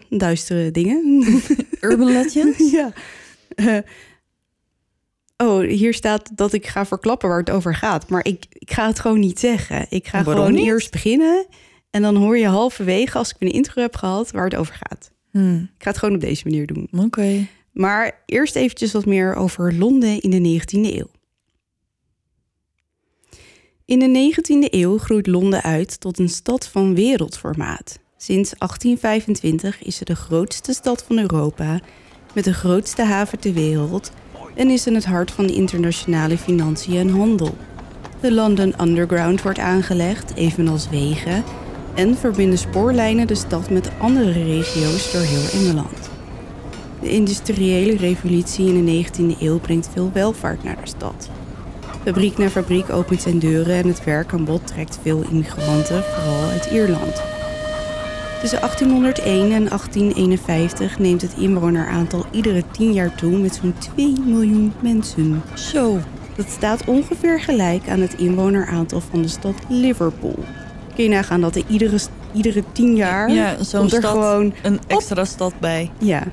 duistere 0.09 0.71
dingen. 0.71 1.23
Urban 1.81 2.11
legend? 2.11 2.71
ja. 2.71 2.93
Eh, 3.55 3.77
oh, 5.37 5.59
hier 5.59 5.93
staat 5.93 6.37
dat 6.37 6.53
ik 6.53 6.67
ga 6.67 6.85
verklappen 6.85 7.29
waar 7.29 7.39
het 7.39 7.49
over 7.49 7.75
gaat. 7.75 8.09
Maar 8.09 8.25
ik, 8.25 8.45
ik 8.49 8.71
ga 8.71 8.87
het 8.87 8.99
gewoon 8.99 9.19
niet 9.19 9.39
zeggen. 9.39 9.85
Ik 9.89 10.07
ga 10.07 10.23
gewoon 10.23 10.53
niet? 10.53 10.65
eerst 10.65 10.91
beginnen. 10.91 11.45
En 11.89 12.01
dan 12.01 12.15
hoor 12.15 12.37
je 12.37 12.47
halverwege, 12.47 13.17
als 13.17 13.29
ik 13.29 13.35
een 13.39 13.51
intro 13.51 13.81
heb 13.81 13.95
gehad, 13.95 14.31
waar 14.31 14.43
het 14.43 14.55
over 14.55 14.73
gaat. 14.87 15.11
Hmm, 15.31 15.69
Ik 15.77 15.83
ga 15.83 15.89
het 15.89 15.99
gewoon 15.99 16.15
op 16.15 16.21
deze 16.21 16.41
manier 16.45 16.67
doen. 16.67 16.87
Oké. 16.91 17.47
Maar 17.71 18.21
eerst 18.25 18.55
eventjes 18.55 18.91
wat 18.91 19.05
meer 19.05 19.35
over 19.35 19.73
Londen 19.75 20.19
in 20.21 20.29
de 20.29 20.61
19e 20.61 20.95
eeuw. 20.95 21.07
In 23.85 23.99
de 23.99 24.33
19e 24.33 24.73
eeuw 24.73 24.97
groeit 24.97 25.27
Londen 25.27 25.61
uit 25.61 25.99
tot 25.99 26.19
een 26.19 26.29
stad 26.29 26.67
van 26.67 26.95
wereldformaat. 26.95 27.99
Sinds 28.17 28.53
1825 28.57 29.83
is 29.83 29.99
het 29.99 30.07
de 30.07 30.15
grootste 30.15 30.73
stad 30.73 31.03
van 31.03 31.19
Europa, 31.19 31.79
met 32.33 32.43
de 32.43 32.53
grootste 32.53 33.03
haven 33.03 33.39
ter 33.39 33.53
wereld 33.53 34.11
en 34.57 34.69
is 34.69 34.87
in 34.87 34.95
het 34.95 35.05
hart 35.05 35.31
van 35.31 35.47
de 35.47 35.53
internationale 35.53 36.37
financiën 36.37 36.97
en 36.97 37.09
handel. 37.09 37.55
De 38.19 38.33
London 38.33 38.73
Underground 38.81 39.41
wordt 39.41 39.59
aangelegd, 39.59 40.33
evenals 40.35 40.89
wegen, 40.89 41.43
en 41.95 42.17
verbinden 42.17 42.57
spoorlijnen 42.57 43.27
de 43.27 43.35
stad 43.35 43.69
met 43.69 43.91
andere 43.97 44.31
regio's 44.31 45.11
door 45.11 45.21
heel 45.21 45.61
Engeland. 45.61 46.09
De 47.01 47.09
industriële 47.09 47.97
revolutie 47.97 48.67
in 48.67 48.85
de 48.85 49.05
19e 49.05 49.39
eeuw 49.39 49.59
brengt 49.59 49.89
veel 49.93 50.11
welvaart 50.13 50.63
naar 50.63 50.77
de 50.81 50.87
stad. 50.87 51.29
Fabriek 52.03 52.37
na 52.37 52.49
fabriek 52.49 52.89
opent 52.89 53.21
zijn 53.21 53.39
deuren 53.39 53.75
en 53.75 53.87
het 53.87 54.03
werk 54.03 54.33
aan 54.33 54.45
bod 54.45 54.67
trekt 54.67 54.99
veel 55.01 55.23
immigranten, 55.29 56.03
vooral 56.03 56.49
uit 56.49 56.69
Ierland. 56.71 57.36
Tussen 58.41 58.59
1801 58.59 59.51
en 59.51 59.67
1851 59.67 60.99
neemt 60.99 61.21
het 61.21 61.33
inwoneraantal 61.37 62.25
iedere 62.31 62.63
10 62.71 62.93
jaar 62.93 63.15
toe 63.15 63.37
met 63.37 63.59
zo'n 63.61 63.73
2 63.95 64.13
miljoen 64.25 64.73
mensen. 64.79 65.41
Zo. 65.55 65.97
Dat 66.35 66.49
staat 66.49 66.85
ongeveer 66.85 67.39
gelijk 67.41 67.89
aan 67.89 67.99
het 67.99 68.13
inwoneraantal 68.13 69.01
van 69.09 69.21
de 69.21 69.27
stad 69.27 69.53
Liverpool. 69.67 70.39
Kun 70.95 71.03
je 71.03 71.09
nagaan 71.09 71.41
dat 71.41 71.55
er 71.55 71.63
iedere, 71.67 71.97
iedere 72.33 72.63
10 72.71 72.95
jaar 72.95 73.31
Ja, 73.31 73.55
komt 73.71 73.93
er 73.93 73.99
stad, 73.99 74.11
gewoon 74.11 74.53
een 74.63 74.79
extra 74.87 75.25
stad 75.25 75.53
bij. 75.59 75.91
ja. 75.97 76.23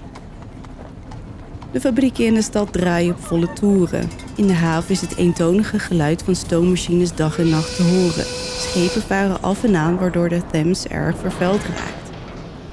De 1.74 1.80
fabrieken 1.80 2.24
in 2.24 2.34
de 2.34 2.42
stad 2.42 2.72
draaien 2.72 3.14
op 3.14 3.24
volle 3.24 3.52
toeren. 3.52 4.10
In 4.36 4.46
de 4.46 4.52
haven 4.52 4.90
is 4.90 5.00
het 5.00 5.16
eentonige 5.16 5.78
geluid 5.78 6.22
van 6.22 6.34
stoommachines 6.34 7.14
dag 7.14 7.38
en 7.38 7.48
nacht 7.48 7.76
te 7.76 7.82
horen. 7.82 8.24
Schepen 8.58 9.02
varen 9.02 9.42
af 9.42 9.64
en 9.64 9.76
aan 9.76 9.96
waardoor 9.96 10.28
de 10.28 10.40
Thames 10.52 10.86
erg 10.86 11.16
vervuild 11.18 11.62
raakt. 11.62 12.10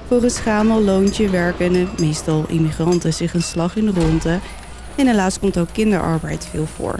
Voor 0.06 0.22
een 0.22 0.30
schamel 0.30 0.82
loontje 0.82 1.30
werken 1.30 1.88
meestal 1.98 2.44
immigranten 2.48 3.14
zich 3.14 3.34
een 3.34 3.42
slag 3.42 3.76
in 3.76 3.84
de 3.84 4.00
ronde 4.00 4.38
en 4.96 5.06
helaas 5.06 5.38
komt 5.38 5.58
ook 5.58 5.72
kinderarbeid 5.72 6.46
veel 6.50 6.66
voor. 6.66 6.98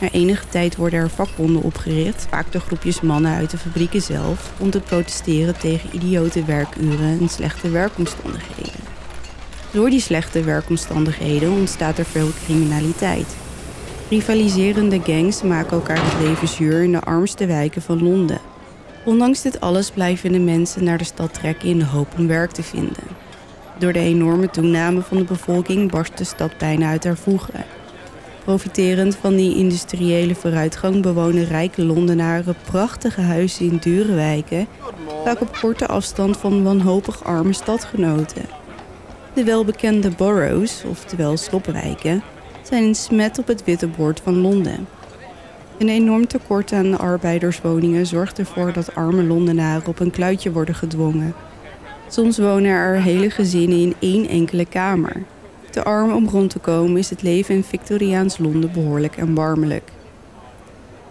Na 0.00 0.10
enige 0.10 0.48
tijd 0.48 0.76
worden 0.76 0.98
er 0.98 1.10
vakbonden 1.10 1.62
opgericht, 1.62 2.26
vaak 2.30 2.52
door 2.52 2.60
groepjes 2.60 3.00
mannen 3.00 3.34
uit 3.34 3.50
de 3.50 3.58
fabrieken 3.58 4.02
zelf, 4.02 4.52
om 4.58 4.70
te 4.70 4.80
protesteren 4.80 5.58
tegen 5.58 5.94
idiote 5.94 6.44
werkuren 6.44 7.18
en 7.20 7.28
slechte 7.28 7.70
werkomstandigheden. 7.70 8.97
Door 9.70 9.90
die 9.90 10.00
slechte 10.00 10.42
werkomstandigheden 10.42 11.52
ontstaat 11.52 11.98
er 11.98 12.04
veel 12.04 12.28
criminaliteit. 12.44 13.36
Rivaliserende 14.08 15.00
gangs 15.04 15.42
maken 15.42 15.72
elkaar 15.72 16.04
het 16.04 16.26
leven 16.26 16.48
zuur 16.48 16.82
in 16.82 16.92
de 16.92 17.00
armste 17.00 17.46
wijken 17.46 17.82
van 17.82 18.02
Londen. 18.02 18.40
Ondanks 19.04 19.42
dit 19.42 19.60
alles 19.60 19.90
blijven 19.90 20.32
de 20.32 20.38
mensen 20.38 20.84
naar 20.84 20.98
de 20.98 21.04
stad 21.04 21.34
trekken 21.34 21.68
in 21.68 21.78
de 21.78 21.84
hoop 21.84 22.08
om 22.18 22.26
werk 22.26 22.50
te 22.50 22.62
vinden. 22.62 23.04
Door 23.78 23.92
de 23.92 23.98
enorme 23.98 24.50
toename 24.50 25.02
van 25.02 25.16
de 25.16 25.24
bevolking 25.24 25.90
barst 25.90 26.18
de 26.18 26.24
stad 26.24 26.58
bijna 26.58 26.88
uit 26.88 27.04
haar 27.04 27.16
voegen. 27.16 27.64
Profiterend 28.44 29.16
van 29.16 29.36
die 29.36 29.56
industriële 29.56 30.34
vooruitgang 30.34 31.02
bewonen 31.02 31.44
rijke 31.44 31.84
Londenaren 31.84 32.56
prachtige 32.64 33.20
huizen 33.20 33.66
in 33.66 33.76
dure 33.76 34.14
wijken, 34.14 34.66
vaak 35.24 35.40
op 35.40 35.58
korte 35.60 35.86
afstand 35.86 36.36
van 36.36 36.62
wanhopig 36.62 37.24
arme 37.24 37.52
stadgenoten. 37.52 38.57
De 39.34 39.44
welbekende 39.44 40.10
boroughs, 40.10 40.84
oftewel 40.84 41.36
sloppenwijken, 41.36 42.22
zijn 42.62 42.84
een 42.84 42.94
smet 42.94 43.38
op 43.38 43.46
het 43.46 43.64
witte 43.64 43.86
bord 43.86 44.20
van 44.20 44.40
Londen. 44.40 44.88
Een 45.78 45.88
enorm 45.88 46.26
tekort 46.26 46.72
aan 46.72 46.98
arbeiderswoningen 46.98 48.06
zorgt 48.06 48.38
ervoor 48.38 48.72
dat 48.72 48.94
arme 48.94 49.22
Londenaren 49.22 49.86
op 49.86 50.00
een 50.00 50.10
kluitje 50.10 50.52
worden 50.52 50.74
gedwongen. 50.74 51.34
Soms 52.08 52.38
wonen 52.38 52.70
er 52.70 53.02
hele 53.02 53.30
gezinnen 53.30 53.78
in 53.78 53.94
één 53.98 54.28
enkele 54.28 54.64
kamer. 54.64 55.22
Te 55.70 55.84
arm 55.84 56.12
om 56.12 56.28
rond 56.28 56.50
te 56.50 56.58
komen 56.58 56.96
is 56.96 57.10
het 57.10 57.22
leven 57.22 57.54
in 57.54 57.64
Victoriaans 57.64 58.38
Londen 58.38 58.72
behoorlijk 58.72 59.16
erbarmelijk. 59.16 59.90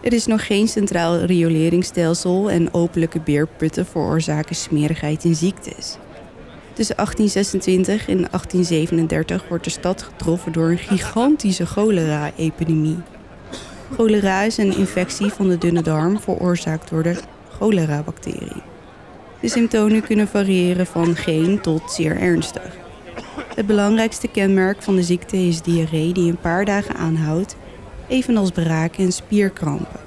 Er 0.01 0.13
is 0.13 0.25
nog 0.25 0.45
geen 0.45 0.67
centraal 0.67 1.17
rioleringsstelsel 1.17 2.51
en 2.51 2.73
openlijke 2.73 3.19
beerputten 3.19 3.85
veroorzaken 3.85 4.55
smerigheid 4.55 5.23
en 5.23 5.35
ziektes. 5.35 5.97
Tussen 6.77 6.95
1826 6.95 8.07
en 8.07 8.17
1837 8.17 9.47
wordt 9.47 9.63
de 9.63 9.69
stad 9.69 10.01
getroffen 10.01 10.51
door 10.51 10.69
een 10.69 10.77
gigantische 10.77 11.65
cholera-epidemie. 11.65 12.97
Cholera 13.93 14.41
is 14.41 14.57
een 14.57 14.77
infectie 14.77 15.31
van 15.31 15.49
de 15.49 15.57
dunne 15.57 15.81
darm 15.81 16.19
veroorzaakt 16.19 16.89
door 16.89 17.03
de 17.03 17.15
cholera-bacterie. 17.49 18.61
De 19.41 19.49
symptomen 19.49 20.01
kunnen 20.01 20.27
variëren 20.27 20.85
van 20.85 21.15
geen 21.15 21.61
tot 21.61 21.91
zeer 21.91 22.17
ernstig. 22.19 22.75
Het 23.55 23.65
belangrijkste 23.65 24.27
kenmerk 24.27 24.83
van 24.83 24.95
de 24.95 25.03
ziekte 25.03 25.37
is 25.37 25.61
diarree 25.61 26.13
die 26.13 26.31
een 26.31 26.39
paar 26.39 26.65
dagen 26.65 26.95
aanhoudt, 26.95 27.55
evenals 28.07 28.51
braken 28.51 29.03
en 29.03 29.11
spierkrampen. 29.11 30.06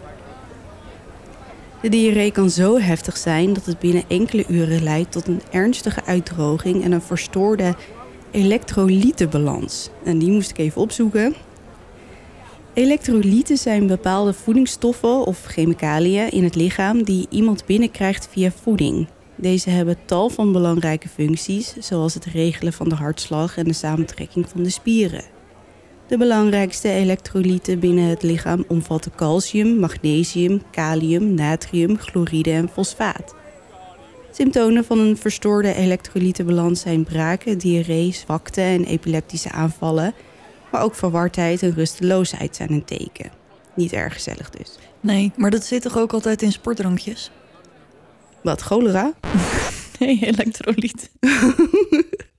De 1.82 1.88
diarree 1.88 2.30
kan 2.30 2.50
zo 2.50 2.78
heftig 2.78 3.16
zijn 3.16 3.52
dat 3.52 3.64
het 3.64 3.78
binnen 3.78 4.04
enkele 4.08 4.44
uren 4.48 4.82
leidt 4.82 5.12
tot 5.12 5.26
een 5.26 5.40
ernstige 5.50 6.04
uitdroging 6.04 6.84
en 6.84 6.92
een 6.92 7.02
verstoorde 7.02 7.74
elektrolytenbalans. 8.30 9.90
En 10.04 10.18
die 10.18 10.30
moest 10.30 10.50
ik 10.50 10.58
even 10.58 10.80
opzoeken. 10.80 11.34
Elektrolyten 12.74 13.56
zijn 13.56 13.86
bepaalde 13.86 14.32
voedingsstoffen 14.32 15.24
of 15.26 15.44
chemicaliën 15.44 16.30
in 16.30 16.44
het 16.44 16.54
lichaam 16.54 17.02
die 17.02 17.26
iemand 17.30 17.66
binnenkrijgt 17.66 18.28
via 18.30 18.50
voeding. 18.62 19.06
Deze 19.34 19.70
hebben 19.70 19.96
tal 20.04 20.28
van 20.28 20.52
belangrijke 20.52 21.08
functies, 21.08 21.74
zoals 21.78 22.14
het 22.14 22.24
regelen 22.24 22.72
van 22.72 22.88
de 22.88 22.94
hartslag 22.94 23.56
en 23.56 23.64
de 23.64 23.72
samentrekking 23.72 24.48
van 24.48 24.62
de 24.62 24.70
spieren. 24.70 25.39
De 26.10 26.16
belangrijkste 26.16 26.88
elektrolyten 26.88 27.78
binnen 27.78 28.04
het 28.04 28.22
lichaam 28.22 28.64
omvatten 28.68 29.12
calcium, 29.16 29.78
magnesium, 29.78 30.62
kalium, 30.70 31.34
natrium, 31.34 31.98
chloride 31.98 32.50
en 32.50 32.68
fosfaat. 32.68 33.34
Symptomen 34.32 34.84
van 34.84 34.98
een 34.98 35.16
verstoorde 35.16 35.74
elektrolytenbalans 35.74 36.80
zijn 36.80 37.04
braken, 37.04 37.58
diarree, 37.58 38.12
zwakte 38.12 38.60
en 38.60 38.84
epileptische 38.84 39.50
aanvallen. 39.50 40.14
Maar 40.70 40.82
ook 40.82 40.94
verwardheid 40.94 41.62
en 41.62 41.74
rusteloosheid 41.74 42.56
zijn 42.56 42.72
een 42.72 42.84
teken. 42.84 43.30
Niet 43.74 43.92
erg 43.92 44.12
gezellig 44.12 44.50
dus. 44.50 44.78
Nee, 45.00 45.32
maar 45.36 45.50
dat 45.50 45.64
zit 45.64 45.82
toch 45.82 45.98
ook 45.98 46.12
altijd 46.12 46.42
in 46.42 46.52
sportdrankjes? 46.52 47.30
Wat, 48.42 48.60
cholera? 48.60 49.12
Nee, 49.98 50.18
elektrolyt. 50.20 51.10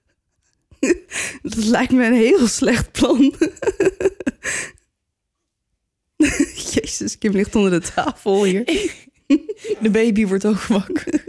Dat 1.41 1.55
lijkt 1.55 1.91
me 1.91 2.05
een 2.05 2.13
heel 2.13 2.47
slecht 2.47 2.91
plan. 2.91 3.35
Jezus, 6.73 7.17
Kim 7.17 7.31
ligt 7.31 7.55
onder 7.55 7.71
de 7.71 7.91
tafel 7.93 8.43
hier. 8.43 8.63
De 9.81 9.89
baby 9.91 10.27
wordt 10.27 10.45
ook 10.45 10.61
wakker. 10.61 11.23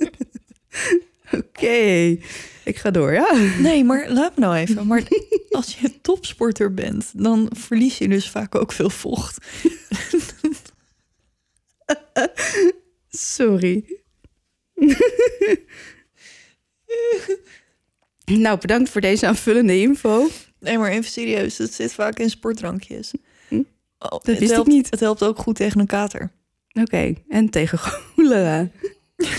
Oké, 1.32 2.16
ik 2.64 2.76
ga 2.76 2.90
door, 2.90 3.12
ja. 3.12 3.36
Nee, 3.58 3.84
maar 3.84 4.10
laat 4.10 4.36
me 4.36 4.40
nou 4.40 4.56
even. 4.56 4.86
Maar 4.86 5.02
als 5.50 5.76
je 5.80 6.00
topsporter 6.00 6.74
bent, 6.74 7.10
dan 7.14 7.50
verlies 7.56 7.98
je 7.98 8.08
dus 8.08 8.30
vaak 8.30 8.54
ook 8.54 8.72
veel 8.72 8.90
vocht. 8.90 9.46
Sorry. 13.08 14.02
Nou, 18.24 18.58
bedankt 18.58 18.90
voor 18.90 19.00
deze 19.00 19.26
aanvullende 19.26 19.80
info. 19.80 20.28
Nee, 20.60 20.78
maar 20.78 20.90
even 20.90 21.10
serieus, 21.10 21.56
dat 21.56 21.72
zit 21.72 21.92
vaak 21.92 22.18
in 22.18 22.30
sportdrankjes. 22.30 23.10
Hm? 23.48 23.54
Oh, 23.54 23.62
Dat 23.98 24.26
het 24.26 24.38
wist 24.38 24.50
ik 24.50 24.56
helpt, 24.56 24.68
niet. 24.68 24.90
Het 24.90 25.00
helpt 25.00 25.22
ook 25.22 25.38
goed 25.38 25.56
tegen 25.56 25.80
een 25.80 25.86
kater. 25.86 26.30
Oké, 26.72 27.14
en 27.28 27.50
tegen 27.50 27.78
cholera. 27.78 28.68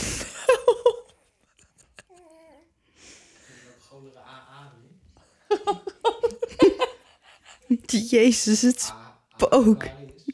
Jezus, 8.10 8.62
het 8.62 8.94
spook. 9.38 9.86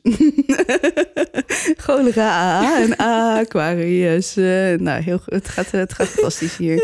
Cholera 1.84 2.30
AA 2.30 2.82
en 2.82 2.98
Aquarius. 2.98 4.36
Eh, 4.38 4.74
nou, 4.78 5.02
heel 5.02 5.18
goed. 5.18 5.34
Het 5.34 5.48
gaat, 5.50 5.72
het 5.72 5.94
gaat 5.94 6.08
fantastisch 6.08 6.58
hier. 6.58 6.84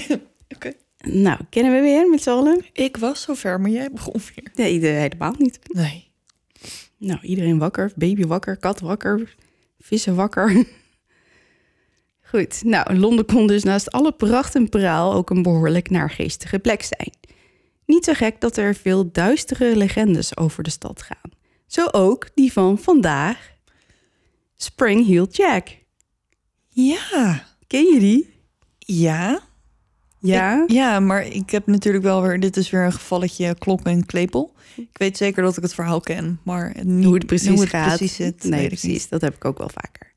Oké. 0.54 0.72
Nou, 0.98 1.38
kennen 1.50 1.72
we 1.72 1.80
weer 1.80 2.10
met 2.10 2.22
z'n 2.22 2.30
allen? 2.30 2.64
Ik 2.72 2.96
was 2.96 3.22
zover, 3.22 3.60
maar 3.60 3.70
jij 3.70 3.90
begon 3.92 4.20
weer. 4.34 4.50
Nee, 4.54 4.80
de- 4.80 4.86
helemaal 4.86 5.34
niet. 5.38 5.58
Nee. 5.62 6.10
Nou, 6.96 7.20
iedereen 7.22 7.58
wakker. 7.58 7.92
Baby 7.96 8.24
wakker, 8.24 8.56
kat 8.56 8.80
wakker, 8.80 9.34
vissen 9.78 10.14
wakker. 10.14 10.64
Goed, 12.30 12.64
nou, 12.64 12.96
Londen 12.96 13.26
kon 13.26 13.46
dus 13.46 13.62
naast 13.62 13.90
alle 13.90 14.12
pracht 14.12 14.54
en 14.54 14.68
praal 14.68 15.12
ook 15.14 15.30
een 15.30 15.42
behoorlijk 15.42 15.90
naargeestige 15.90 16.58
plek 16.58 16.82
zijn. 16.82 17.10
Niet 17.86 18.04
zo 18.04 18.12
gek 18.12 18.40
dat 18.40 18.56
er 18.56 18.74
veel 18.74 19.12
duistere 19.12 19.76
legendes 19.76 20.36
over 20.36 20.62
de 20.62 20.70
stad 20.70 21.02
gaan. 21.02 21.30
Zo 21.66 21.86
ook 21.90 22.28
die 22.34 22.52
van 22.52 22.78
vandaag. 22.78 23.50
Spring 24.56 25.06
Heel 25.06 25.26
Jack. 25.30 25.68
Ja. 26.68 27.46
Ken 27.66 27.84
je 27.84 27.98
die? 28.00 28.34
Ja. 28.78 29.40
Ja? 30.22 30.62
Ik- 30.62 30.70
ja, 30.70 31.00
maar 31.00 31.26
ik 31.26 31.50
heb 31.50 31.66
natuurlijk 31.66 32.04
wel 32.04 32.22
weer... 32.22 32.40
Dit 32.40 32.56
is 32.56 32.70
weer 32.70 32.84
een 32.84 32.92
gevalletje 32.92 33.54
klok 33.58 33.80
en 33.82 34.06
klepel. 34.06 34.52
Ik 34.76 34.88
weet 34.98 35.16
zeker 35.16 35.42
dat 35.42 35.56
ik 35.56 35.62
het 35.62 35.74
verhaal 35.74 36.00
ken, 36.00 36.40
maar 36.44 36.76
niet, 36.82 37.04
hoe 37.04 37.14
het 37.14 37.26
precies 37.26 37.48
hoe 37.48 37.60
het 37.60 37.68
gaat. 37.68 37.96
precies 37.96 38.14
zit, 38.16 38.42
nee, 38.42 38.50
weet 38.52 38.62
ik 38.62 38.68
precies. 38.68 38.88
niet. 39.00 39.10
Dat 39.10 39.20
heb 39.20 39.34
ik 39.34 39.44
ook 39.44 39.58
wel 39.58 39.68
vaker. 39.68 40.12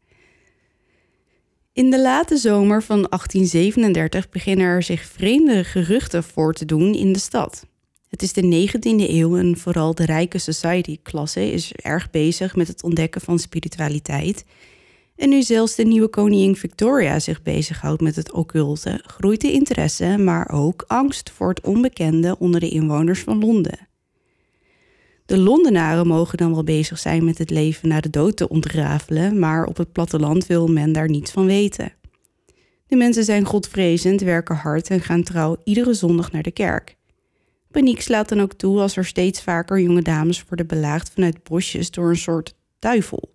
In 1.73 1.89
de 1.89 2.01
late 2.01 2.37
zomer 2.37 2.83
van 2.83 2.97
1837 3.09 4.29
beginnen 4.29 4.65
er 4.65 4.83
zich 4.83 5.05
vreemde 5.05 5.63
geruchten 5.63 6.23
voor 6.23 6.53
te 6.53 6.65
doen 6.65 6.93
in 6.93 7.13
de 7.13 7.19
stad. 7.19 7.65
Het 8.09 8.21
is 8.21 8.33
de 8.33 8.67
19e 8.67 9.09
eeuw 9.09 9.37
en 9.37 9.57
vooral 9.57 9.95
de 9.95 10.05
rijke 10.05 10.37
society-klasse 10.37 11.51
is 11.51 11.73
erg 11.73 12.09
bezig 12.09 12.55
met 12.55 12.67
het 12.67 12.83
ontdekken 12.83 13.21
van 13.21 13.39
spiritualiteit. 13.39 14.45
En 15.15 15.29
nu 15.29 15.41
zelfs 15.41 15.75
de 15.75 15.83
nieuwe 15.83 16.07
koningin 16.07 16.55
Victoria 16.55 17.19
zich 17.19 17.41
bezighoudt 17.41 18.01
met 18.01 18.15
het 18.15 18.31
occulte, 18.31 19.01
groeit 19.03 19.41
de 19.41 19.51
interesse, 19.51 20.17
maar 20.17 20.51
ook 20.51 20.83
angst 20.87 21.29
voor 21.29 21.49
het 21.49 21.61
onbekende 21.61 22.35
onder 22.39 22.59
de 22.59 22.69
inwoners 22.69 23.19
van 23.19 23.39
Londen. 23.39 23.87
De 25.25 25.37
Londenaren 25.37 26.07
mogen 26.07 26.37
dan 26.37 26.53
wel 26.53 26.63
bezig 26.63 26.99
zijn 26.99 27.25
met 27.25 27.37
het 27.37 27.49
leven 27.49 27.87
na 27.87 27.99
de 27.99 28.09
dood 28.09 28.37
te 28.37 28.49
ontrafelen, 28.49 29.39
maar 29.39 29.65
op 29.65 29.77
het 29.77 29.91
platteland 29.91 30.47
wil 30.47 30.67
men 30.67 30.91
daar 30.91 31.09
niets 31.09 31.31
van 31.31 31.45
weten. 31.45 31.93
De 32.87 32.95
mensen 32.95 33.23
zijn 33.23 33.45
godvrezend, 33.45 34.21
werken 34.21 34.55
hard 34.55 34.89
en 34.89 35.01
gaan 35.01 35.23
trouw 35.23 35.57
iedere 35.63 35.93
zondag 35.93 36.31
naar 36.31 36.43
de 36.43 36.51
kerk. 36.51 36.95
Paniek 37.71 38.01
slaat 38.01 38.29
dan 38.29 38.41
ook 38.41 38.53
toe 38.53 38.79
als 38.79 38.97
er 38.97 39.05
steeds 39.05 39.41
vaker 39.41 39.79
jonge 39.79 40.01
dames 40.01 40.43
worden 40.47 40.67
belaagd 40.67 41.09
vanuit 41.13 41.43
bosjes 41.43 41.91
door 41.91 42.09
een 42.09 42.17
soort 42.17 42.55
duivel. 42.79 43.34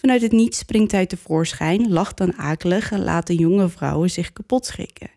Vanuit 0.00 0.22
het 0.22 0.32
niets 0.32 0.58
springt 0.58 0.92
hij 0.92 1.06
tevoorschijn, 1.06 1.92
lacht 1.92 2.16
dan 2.16 2.34
akelig 2.34 2.90
en 2.90 3.04
laat 3.04 3.26
de 3.26 3.34
jonge 3.34 3.68
vrouwen 3.68 4.10
zich 4.10 4.32
kapot 4.32 4.66
schrikken. 4.66 5.10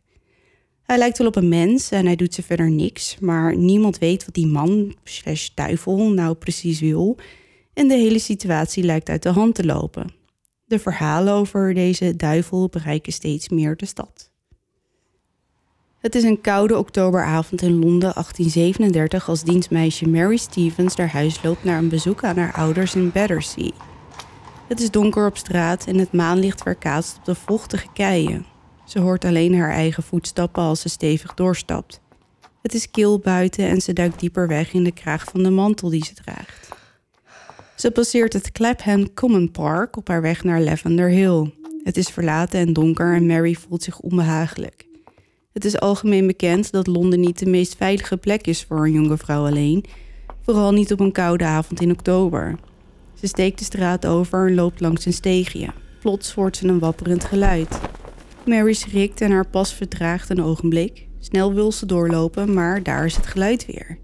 Hij 0.83 0.97
lijkt 0.97 1.17
wel 1.17 1.27
op 1.27 1.35
een 1.35 1.49
mens 1.49 1.91
en 1.91 2.05
hij 2.05 2.15
doet 2.15 2.33
ze 2.33 2.43
verder 2.43 2.71
niks, 2.71 3.17
maar 3.19 3.55
niemand 3.55 3.97
weet 3.97 4.25
wat 4.25 4.33
die 4.33 4.47
man 4.47 4.95
slash 5.03 5.49
duivel 5.53 6.11
nou 6.11 6.35
precies 6.35 6.79
wil 6.79 7.17
en 7.73 7.87
de 7.87 7.93
hele 7.93 8.19
situatie 8.19 8.83
lijkt 8.83 9.09
uit 9.09 9.23
de 9.23 9.29
hand 9.29 9.55
te 9.55 9.65
lopen. 9.65 10.13
De 10.65 10.79
verhalen 10.79 11.33
over 11.33 11.73
deze 11.73 12.15
duivel 12.15 12.69
bereiken 12.69 13.13
steeds 13.13 13.49
meer 13.49 13.75
de 13.75 13.85
stad. 13.85 14.31
Het 15.97 16.15
is 16.15 16.23
een 16.23 16.41
koude 16.41 16.77
oktoberavond 16.77 17.61
in 17.61 17.79
Londen 17.79 18.13
1837 18.13 19.29
als 19.29 19.43
dienstmeisje 19.43 20.09
Mary 20.09 20.37
Stevens 20.37 20.95
naar 20.95 21.11
huis 21.11 21.43
loopt 21.43 21.63
naar 21.63 21.77
een 21.77 21.89
bezoek 21.89 22.23
aan 22.23 22.37
haar 22.37 22.53
ouders 22.53 22.95
in 22.95 23.11
Battersea. 23.11 23.90
Het 24.71 24.81
is 24.81 24.91
donker 24.91 25.25
op 25.25 25.37
straat 25.37 25.85
en 25.85 25.97
het 25.97 26.11
maanlicht 26.11 26.63
weerkaatst 26.63 27.17
op 27.17 27.25
de 27.25 27.35
vochtige 27.35 27.87
keien. 27.93 28.45
Ze 28.85 28.99
hoort 28.99 29.25
alleen 29.25 29.57
haar 29.57 29.71
eigen 29.71 30.03
voetstappen 30.03 30.63
als 30.63 30.81
ze 30.81 30.89
stevig 30.89 31.33
doorstapt. 31.33 32.01
Het 32.61 32.73
is 32.73 32.91
kil 32.91 33.19
buiten 33.19 33.67
en 33.67 33.81
ze 33.81 33.93
duikt 33.93 34.19
dieper 34.19 34.47
weg 34.47 34.73
in 34.73 34.83
de 34.83 34.91
kraag 34.91 35.23
van 35.23 35.43
de 35.43 35.49
mantel 35.49 35.89
die 35.89 36.05
ze 36.05 36.13
draagt. 36.13 36.69
Ze 37.75 37.91
passeert 37.91 38.33
het 38.33 38.51
Clapham 38.51 39.13
Common 39.13 39.51
Park 39.51 39.97
op 39.97 40.07
haar 40.07 40.21
weg 40.21 40.43
naar 40.43 40.61
Lavender 40.61 41.09
Hill. 41.09 41.53
Het 41.83 41.97
is 41.97 42.09
verlaten 42.09 42.59
en 42.59 42.73
donker 42.73 43.15
en 43.15 43.25
Mary 43.25 43.53
voelt 43.53 43.83
zich 43.83 43.99
onbehagelijk. 43.99 44.85
Het 45.53 45.65
is 45.65 45.79
algemeen 45.79 46.27
bekend 46.27 46.71
dat 46.71 46.87
Londen 46.87 47.19
niet 47.19 47.39
de 47.39 47.49
meest 47.49 47.75
veilige 47.75 48.17
plek 48.17 48.47
is 48.47 48.63
voor 48.63 48.85
een 48.85 48.93
jonge 48.93 49.17
vrouw 49.17 49.45
alleen, 49.45 49.85
vooral 50.41 50.71
niet 50.71 50.91
op 50.91 50.99
een 50.99 51.11
koude 51.11 51.45
avond 51.45 51.81
in 51.81 51.91
oktober. 51.91 52.57
Ze 53.21 53.27
steekt 53.27 53.59
de 53.59 53.65
straat 53.65 54.05
over 54.05 54.47
en 54.47 54.53
loopt 54.55 54.79
langs 54.79 55.05
een 55.05 55.13
steegje. 55.13 55.67
Plots 55.99 56.33
hoort 56.33 56.57
ze 56.57 56.67
een 56.67 56.79
wapperend 56.79 57.23
geluid. 57.23 57.79
Mary 58.45 58.73
schrikt 58.73 59.21
en 59.21 59.31
haar 59.31 59.47
pas 59.47 59.73
vertraagt 59.73 60.29
een 60.29 60.43
ogenblik. 60.43 61.07
Snel 61.19 61.53
wil 61.53 61.71
ze 61.71 61.85
doorlopen, 61.85 62.53
maar 62.53 62.83
daar 62.83 63.05
is 63.05 63.15
het 63.15 63.27
geluid 63.27 63.65
weer. 63.65 63.97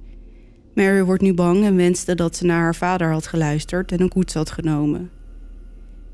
Mary 0.76 1.04
wordt 1.04 1.22
nu 1.22 1.34
bang 1.34 1.64
en 1.64 1.76
wenste 1.76 2.16
dat 2.16 2.36
ze 2.36 2.46
naar 2.46 2.62
haar 2.62 2.76
vader 2.76 3.12
had 3.12 3.28
geluisterd 3.28 3.92
en 3.92 4.02
een 4.02 4.10
koets 4.10 4.34
had 4.34 4.52
genomen. 4.52 5.10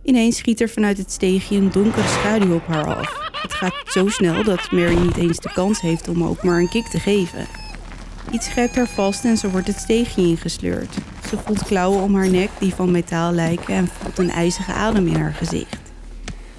Ineens 0.04 0.38
schiet 0.38 0.62
er 0.62 0.70
vanuit 0.70 0.98
het 0.98 1.12
steegje 1.12 1.58
een 1.58 1.72
donkere 1.72 2.08
schaduw 2.08 2.56
op 2.56 2.66
haar 2.66 2.96
af. 2.96 3.32
Het 3.42 3.54
gaat 3.54 3.82
zo 3.86 4.08
snel 4.08 4.44
dat 4.44 4.72
Mary 4.72 4.98
niet 4.98 5.18
eens 5.18 5.39
de 5.39 5.54
kans 5.54 5.82
heeft 5.82 6.08
om 6.08 6.24
ook 6.24 6.44
maar 6.44 6.60
een 6.60 6.70
kick 6.70 6.86
te 6.86 7.00
geven. 7.00 7.46
Iets 8.31 8.47
grijpt 8.47 8.75
haar 8.75 8.88
vast 8.88 9.25
en 9.25 9.38
ze 9.38 9.49
wordt 9.49 9.67
het 9.67 9.79
steegje 9.79 10.21
ingesleurd. 10.21 10.95
Ze 11.29 11.38
voelt 11.45 11.63
klauwen 11.63 12.01
om 12.01 12.15
haar 12.15 12.29
nek 12.29 12.49
die 12.59 12.75
van 12.75 12.91
metaal 12.91 13.31
lijken 13.31 13.75
en 13.75 13.88
voelt 13.88 14.17
een 14.17 14.31
ijzige 14.31 14.73
adem 14.73 15.07
in 15.07 15.15
haar 15.15 15.33
gezicht. 15.33 15.81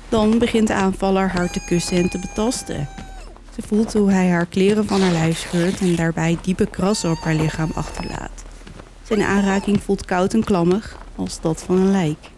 Dan 0.08 0.38
begint 0.38 0.66
de 0.66 0.74
aanvaller 0.74 1.28
haar 1.28 1.50
te 1.50 1.64
kussen 1.64 1.96
en 1.96 2.08
te 2.08 2.18
betasten. 2.18 2.88
Ze 3.54 3.62
voelt 3.66 3.92
hoe 3.92 4.10
hij 4.10 4.28
haar 4.28 4.46
kleren 4.46 4.86
van 4.86 5.00
haar 5.00 5.12
lijf 5.12 5.38
scheurt 5.38 5.80
en 5.80 5.96
daarbij 5.96 6.38
diepe 6.42 6.66
krassen 6.66 7.10
op 7.10 7.18
haar 7.18 7.34
lichaam 7.34 7.70
achterlaat. 7.74 8.44
Zijn 9.02 9.22
aanraking 9.22 9.82
voelt 9.82 10.04
koud 10.04 10.34
en 10.34 10.44
klammig, 10.44 10.96
als 11.16 11.40
dat 11.40 11.62
van 11.66 11.76
een 11.76 11.90
lijk. 11.90 12.30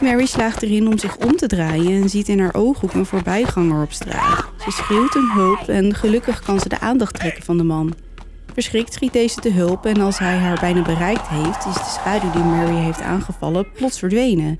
Mary 0.00 0.26
slaagt 0.26 0.62
erin 0.62 0.88
om 0.88 0.98
zich 0.98 1.16
om 1.16 1.36
te 1.36 1.46
draaien 1.46 2.02
en 2.02 2.08
ziet 2.08 2.28
in 2.28 2.40
haar 2.40 2.54
ooghoek 2.54 2.92
een 2.92 3.06
voorbijganger 3.06 3.82
op 3.82 3.92
straat. 3.92 4.44
Ze 4.64 4.70
schreeuwt 4.70 5.16
om 5.16 5.30
hulp 5.30 5.68
en 5.68 5.94
gelukkig 5.94 6.42
kan 6.42 6.60
ze 6.60 6.68
de 6.68 6.80
aandacht 6.80 7.14
trekken 7.14 7.42
van 7.42 7.56
de 7.56 7.64
man. 7.64 7.94
Verschrikt 8.52 8.92
schiet 8.92 9.12
deze 9.12 9.40
te 9.40 9.52
hulp 9.52 9.86
en 9.86 10.00
als 10.00 10.18
hij 10.18 10.36
haar 10.36 10.60
bijna 10.60 10.82
bereikt 10.82 11.28
heeft, 11.28 11.66
is 11.66 11.74
de 11.74 11.90
schaduw 11.92 12.30
die 12.30 12.42
Mary 12.42 12.74
heeft 12.74 13.00
aangevallen 13.00 13.72
plots 13.72 13.98
verdwenen. 13.98 14.58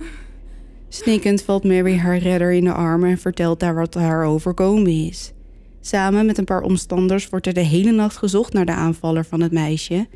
Snikkend 0.88 1.42
valt 1.42 1.64
Mary 1.64 1.96
haar 1.96 2.18
redder 2.18 2.52
in 2.52 2.64
de 2.64 2.72
armen 2.72 3.10
en 3.10 3.18
vertelt 3.18 3.60
daar 3.60 3.74
wat 3.74 3.94
haar 3.94 4.24
overkomen 4.24 5.06
is. 5.06 5.32
Samen 5.80 6.26
met 6.26 6.38
een 6.38 6.44
paar 6.44 6.62
omstanders 6.62 7.28
wordt 7.28 7.46
er 7.46 7.54
de 7.54 7.60
hele 7.60 7.90
nacht 7.90 8.16
gezocht 8.16 8.52
naar 8.52 8.66
de 8.66 8.72
aanvaller 8.72 9.24
van 9.24 9.40
het 9.40 9.52
meisje, 9.52 10.08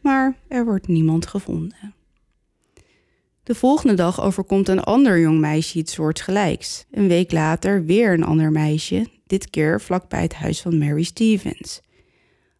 maar 0.00 0.36
er 0.48 0.64
wordt 0.64 0.88
niemand 0.88 1.26
gevonden. 1.26 1.97
De 3.48 3.54
volgende 3.54 3.94
dag 3.94 4.20
overkomt 4.22 4.68
een 4.68 4.82
ander 4.82 5.20
jong 5.20 5.38
meisje 5.38 5.78
iets 5.78 5.92
soortgelijks. 5.92 6.84
Een 6.90 7.08
week 7.08 7.32
later 7.32 7.84
weer 7.84 8.12
een 8.12 8.24
ander 8.24 8.50
meisje, 8.50 9.06
dit 9.26 9.50
keer 9.50 9.80
vlakbij 9.80 10.22
het 10.22 10.34
huis 10.34 10.60
van 10.60 10.78
Mary 10.78 11.02
Stevens. 11.02 11.80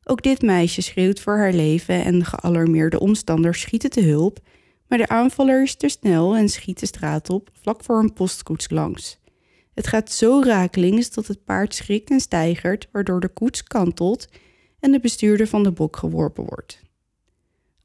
Ook 0.05 0.22
dit 0.22 0.42
meisje 0.42 0.83
schreeuwt 0.83 1.20
voor 1.20 1.37
haar 1.37 1.53
leven 1.53 2.05
en 2.05 2.18
de 2.18 2.24
gealarmeerde 2.24 3.01
omstanders 3.01 3.61
schieten 3.61 3.90
te 3.90 4.01
hulp, 4.01 4.38
maar 4.87 4.98
de 4.98 5.09
aanvaller 5.09 5.62
is 5.62 5.74
te 5.74 5.88
snel 5.88 6.37
en 6.37 6.48
schiet 6.48 6.81
de 6.81 6.87
straat 6.87 7.31
op, 7.31 7.51
vlak 7.61 7.85
voor 7.85 7.98
een 7.98 8.12
postkoets 8.12 8.70
langs. 8.70 9.18
Het 9.74 9.87
gaat 9.87 10.12
zo 10.12 10.40
rakelings 10.44 11.11
dat 11.11 11.27
het 11.27 11.44
paard 11.44 11.74
schrikt 11.74 12.11
en 12.11 12.20
stijgert, 12.20 12.88
waardoor 12.92 13.20
de 13.20 13.29
koets 13.29 13.62
kantelt 13.62 14.29
en 14.81 14.92
de 14.92 15.01
bestuurder 15.01 15.46
van 15.46 15.62
de 15.62 15.72
bok 15.72 15.96
geworpen 15.96 16.44
wordt. 16.44 16.88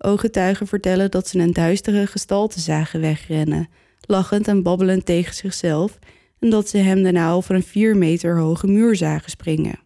Ooggetuigen 0.05 0.67
vertellen 0.67 1.11
dat 1.11 1.27
ze 1.27 1.39
een 1.39 1.53
duistere 1.53 2.07
gestalte 2.07 2.59
zagen 2.59 3.01
wegrennen, 3.01 3.69
lachend 4.01 4.47
en 4.47 4.63
babbelend 4.63 5.05
tegen 5.05 5.35
zichzelf, 5.35 5.99
en 6.39 6.49
dat 6.49 6.69
ze 6.69 6.77
hem 6.77 7.03
daarna 7.03 7.31
over 7.31 7.55
een 7.55 7.63
vier 7.63 7.97
meter 7.97 8.37
hoge 8.37 8.67
muur 8.67 8.95
zagen 8.95 9.29
springen. 9.29 9.79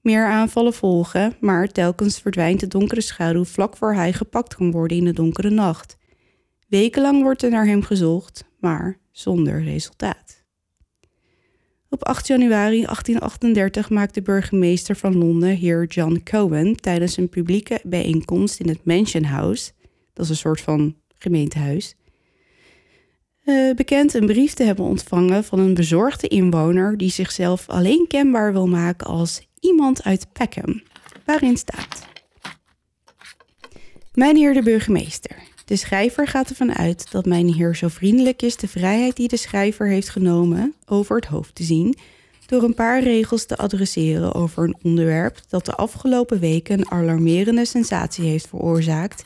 Meer 0.00 0.26
aanvallen 0.26 0.72
volgen, 0.72 1.36
maar 1.40 1.68
telkens 1.68 2.18
verdwijnt 2.18 2.60
de 2.60 2.66
donkere 2.66 3.00
schaduw 3.00 3.44
vlak 3.44 3.76
voor 3.76 3.94
hij 3.94 4.12
gepakt 4.12 4.54
kan 4.54 4.70
worden 4.70 4.96
in 4.96 5.04
de 5.04 5.12
donkere 5.12 5.50
nacht. 5.50 5.96
Wekenlang 6.68 7.22
wordt 7.22 7.42
er 7.42 7.50
naar 7.50 7.66
hem 7.66 7.82
gezocht, 7.82 8.44
maar 8.60 8.98
zonder 9.10 9.62
resultaat. 9.62 10.41
Op 11.92 12.04
8 12.04 12.26
januari 12.26 12.84
1838 12.84 13.90
maakt 13.90 14.14
de 14.14 14.22
burgemeester 14.22 14.96
van 14.96 15.18
Londen, 15.18 15.56
heer 15.56 15.84
John 15.86 16.20
Cohen, 16.24 16.76
tijdens 16.76 17.16
een 17.16 17.28
publieke 17.28 17.80
bijeenkomst 17.84 18.60
in 18.60 18.68
het 18.68 18.84
Mansion 18.84 19.24
House, 19.24 19.72
dat 20.12 20.24
is 20.24 20.30
een 20.30 20.36
soort 20.36 20.60
van 20.60 20.96
gemeentehuis, 21.18 21.94
uh, 23.44 23.74
bekend 23.74 24.14
een 24.14 24.26
brief 24.26 24.54
te 24.54 24.64
hebben 24.64 24.84
ontvangen 24.84 25.44
van 25.44 25.58
een 25.58 25.74
bezorgde 25.74 26.28
inwoner 26.28 26.96
die 26.96 27.10
zichzelf 27.10 27.68
alleen 27.68 28.06
kenbaar 28.08 28.52
wil 28.52 28.68
maken 28.68 29.06
als 29.06 29.48
iemand 29.60 30.04
uit 30.04 30.32
Peckham, 30.32 30.82
waarin 31.24 31.56
staat: 31.56 32.06
Mijn 34.12 34.36
heer 34.36 34.54
de 34.54 34.62
burgemeester, 34.62 35.36
de 35.72 35.78
schrijver 35.78 36.28
gaat 36.28 36.48
ervan 36.48 36.74
uit 36.74 37.10
dat 37.10 37.26
mijn 37.26 37.52
heer 37.52 37.76
zo 37.76 37.88
vriendelijk 37.88 38.42
is 38.42 38.56
de 38.56 38.68
vrijheid 38.68 39.16
die 39.16 39.28
de 39.28 39.36
schrijver 39.36 39.86
heeft 39.86 40.08
genomen 40.08 40.74
over 40.86 41.16
het 41.16 41.24
hoofd 41.24 41.54
te 41.54 41.62
zien, 41.62 41.94
door 42.46 42.62
een 42.62 42.74
paar 42.74 43.02
regels 43.02 43.44
te 43.44 43.56
adresseren 43.56 44.34
over 44.34 44.64
een 44.64 44.76
onderwerp 44.82 45.40
dat 45.48 45.64
de 45.64 45.74
afgelopen 45.74 46.40
weken 46.40 46.78
een 46.78 46.90
alarmerende 46.90 47.64
sensatie 47.64 48.24
heeft 48.24 48.48
veroorzaakt 48.48 49.24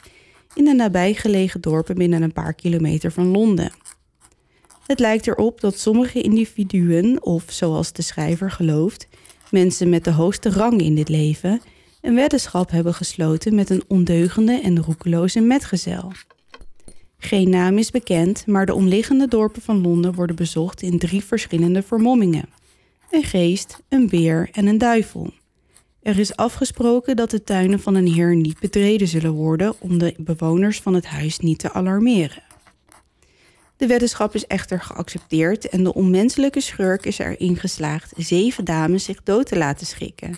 in 0.54 0.64
de 0.64 0.74
nabijgelegen 0.74 1.60
dorpen 1.60 1.94
binnen 1.94 2.22
een 2.22 2.32
paar 2.32 2.54
kilometer 2.54 3.12
van 3.12 3.26
Londen. 3.26 3.72
Het 4.86 4.98
lijkt 4.98 5.26
erop 5.26 5.60
dat 5.60 5.78
sommige 5.78 6.20
individuen, 6.20 7.22
of 7.22 7.44
zoals 7.48 7.92
de 7.92 8.02
schrijver 8.02 8.50
gelooft, 8.50 9.08
mensen 9.50 9.88
met 9.88 10.04
de 10.04 10.12
hoogste 10.12 10.50
rang 10.50 10.80
in 10.80 10.94
dit 10.94 11.08
leven, 11.08 11.60
een 12.00 12.14
weddenschap 12.14 12.70
hebben 12.70 12.94
gesloten 12.94 13.54
met 13.54 13.70
een 13.70 13.84
ondeugende 13.88 14.60
en 14.60 14.82
roekeloze 14.82 15.40
metgezel. 15.40 16.12
Geen 17.18 17.50
naam 17.50 17.78
is 17.78 17.90
bekend, 17.90 18.46
maar 18.46 18.66
de 18.66 18.74
omliggende 18.74 19.28
dorpen 19.28 19.62
van 19.62 19.80
Londen 19.80 20.14
worden 20.14 20.36
bezocht 20.36 20.82
in 20.82 20.98
drie 20.98 21.24
verschillende 21.24 21.82
vermommingen: 21.82 22.48
een 23.10 23.24
geest, 23.24 23.82
een 23.88 24.08
beer 24.08 24.48
en 24.52 24.66
een 24.66 24.78
duivel. 24.78 25.32
Er 26.02 26.18
is 26.18 26.36
afgesproken 26.36 27.16
dat 27.16 27.30
de 27.30 27.44
tuinen 27.44 27.80
van 27.80 27.94
een 27.94 28.06
heer 28.06 28.36
niet 28.36 28.60
betreden 28.60 29.08
zullen 29.08 29.32
worden 29.32 29.74
om 29.78 29.98
de 29.98 30.14
bewoners 30.18 30.80
van 30.80 30.94
het 30.94 31.06
huis 31.06 31.38
niet 31.38 31.58
te 31.58 31.72
alarmeren. 31.72 32.42
De 33.76 33.86
weddenschap 33.86 34.34
is 34.34 34.46
echter 34.46 34.80
geaccepteerd 34.80 35.68
en 35.68 35.84
de 35.84 35.94
onmenselijke 35.94 36.60
schurk 36.60 37.06
is 37.06 37.18
erin 37.18 37.56
geslaagd 37.56 38.12
zeven 38.16 38.64
dames 38.64 39.04
zich 39.04 39.22
dood 39.22 39.46
te 39.46 39.56
laten 39.56 39.86
schrikken. 39.86 40.36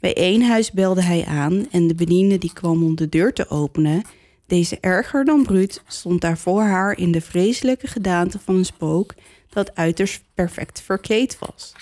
Bij 0.00 0.14
één 0.14 0.42
huis 0.42 0.72
belde 0.72 1.02
hij 1.02 1.24
aan 1.24 1.66
en 1.70 1.86
de 1.86 1.94
bediende 1.94 2.38
die 2.38 2.52
kwam 2.52 2.84
om 2.84 2.96
de 2.96 3.08
deur 3.08 3.32
te 3.32 3.48
openen, 3.48 4.02
deze 4.48 4.78
erger 4.80 5.24
dan 5.24 5.42
bruut, 5.42 5.82
stond 5.86 6.20
daar 6.20 6.38
voor 6.38 6.62
haar 6.62 6.98
in 6.98 7.12
de 7.12 7.20
vreselijke 7.20 7.86
gedaante 7.86 8.38
van 8.38 8.54
een 8.54 8.64
spook 8.64 9.14
dat 9.48 9.74
uiterst 9.74 10.22
perfect 10.34 10.80
verkleed 10.80 11.38
was. 11.38 11.72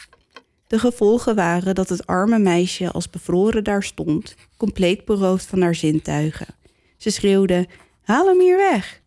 De 0.66 0.78
gevolgen 0.78 1.34
waren 1.34 1.74
dat 1.74 1.88
het 1.88 2.06
arme 2.06 2.38
meisje 2.38 2.90
als 2.90 3.10
bevroren 3.10 3.64
daar 3.64 3.82
stond, 3.82 4.34
compleet 4.56 5.04
beroofd 5.04 5.46
van 5.46 5.62
haar 5.62 5.74
zintuigen. 5.74 6.46
Ze 6.96 7.10
schreeuwde: 7.10 7.66
Haal 8.02 8.26
hem 8.26 8.40
hier 8.40 8.56
weg! 8.56 9.00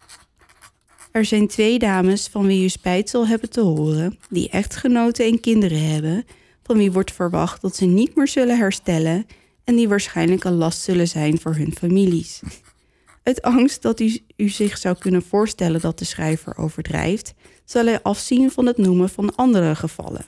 Er 1.12 1.26
zijn 1.26 1.48
twee 1.48 1.80
dames 1.80 2.28
van 2.28 2.46
wie 2.46 2.64
u 2.64 2.70
spijt 2.70 3.10
zal 3.10 3.28
hebben 3.28 3.50
te 3.50 3.62
horen, 3.62 4.20
die 4.30 4.50
echtgenoten 4.50 5.26
en 5.26 5.40
kinderen 5.40 5.90
hebben, 5.92 6.26
van 6.64 6.78
wie 6.78 6.92
wordt 6.92 7.12
verwacht 7.12 7.62
dat 7.62 7.76
ze 7.76 7.86
niet 7.86 8.16
meer 8.16 8.28
zullen 8.28 8.58
herstellen 8.58 9.26
en 9.64 9.76
die 9.76 9.90
waarschijnlijk 9.90 10.44
een 10.44 10.56
last 10.56 10.82
zullen 10.82 11.08
zijn 11.08 11.40
voor 11.40 11.56
hun 11.56 11.76
families. 11.78 12.42
Uit 13.30 13.42
angst 13.42 13.82
dat 13.82 14.00
u, 14.00 14.50
zich 14.50 14.78
zou 14.78 14.98
kunnen 14.98 15.22
voorstellen 15.22 15.82
dat 15.82 16.00
de 16.00 16.06
schrijver 16.06 16.58
overdrijft, 16.58 17.34
zal 17.66 17.86
hij 17.86 18.02
afzien 18.02 18.52
van 18.52 18.66
het 18.66 18.78
noemen 18.78 19.10
van 19.10 19.36
andere 19.36 19.76
gevallen. 19.76 20.26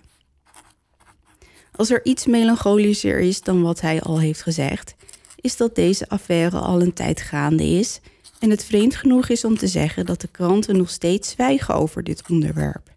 Als 1.75 1.89
er 1.89 2.05
iets 2.05 2.25
melancholischer 2.25 3.19
is 3.19 3.41
dan 3.41 3.61
wat 3.61 3.81
hij 3.81 4.01
al 4.01 4.19
heeft 4.19 4.41
gezegd, 4.41 4.95
is 5.35 5.57
dat 5.57 5.75
deze 5.75 6.09
affaire 6.09 6.57
al 6.57 6.81
een 6.81 6.93
tijd 6.93 7.21
gaande 7.21 7.63
is 7.63 7.99
en 8.39 8.49
het 8.49 8.63
vreemd 8.63 8.95
genoeg 8.95 9.29
is 9.29 9.45
om 9.45 9.57
te 9.57 9.67
zeggen 9.67 10.05
dat 10.05 10.21
de 10.21 10.29
kranten 10.31 10.77
nog 10.77 10.89
steeds 10.89 11.29
zwijgen 11.29 11.75
over 11.75 12.03
dit 12.03 12.23
onderwerp. 12.29 12.91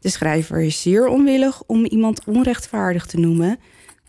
De 0.00 0.08
schrijver 0.08 0.60
is 0.60 0.82
zeer 0.82 1.06
onwillig 1.06 1.62
om 1.66 1.84
iemand 1.84 2.24
onrechtvaardig 2.24 3.06
te 3.06 3.18
noemen, 3.18 3.58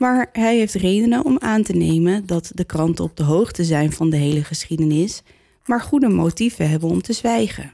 maar 0.03 0.29
hij 0.31 0.57
heeft 0.57 0.73
redenen 0.73 1.25
om 1.25 1.37
aan 1.39 1.63
te 1.63 1.73
nemen 1.73 2.25
dat 2.25 2.51
de 2.53 2.63
kranten 2.63 3.03
op 3.03 3.17
de 3.17 3.23
hoogte 3.23 3.63
zijn 3.63 3.91
van 3.91 4.09
de 4.09 4.17
hele 4.17 4.43
geschiedenis, 4.43 5.23
maar 5.65 5.81
goede 5.81 6.09
motieven 6.09 6.69
hebben 6.69 6.89
om 6.89 7.01
te 7.01 7.13
zwijgen. 7.13 7.73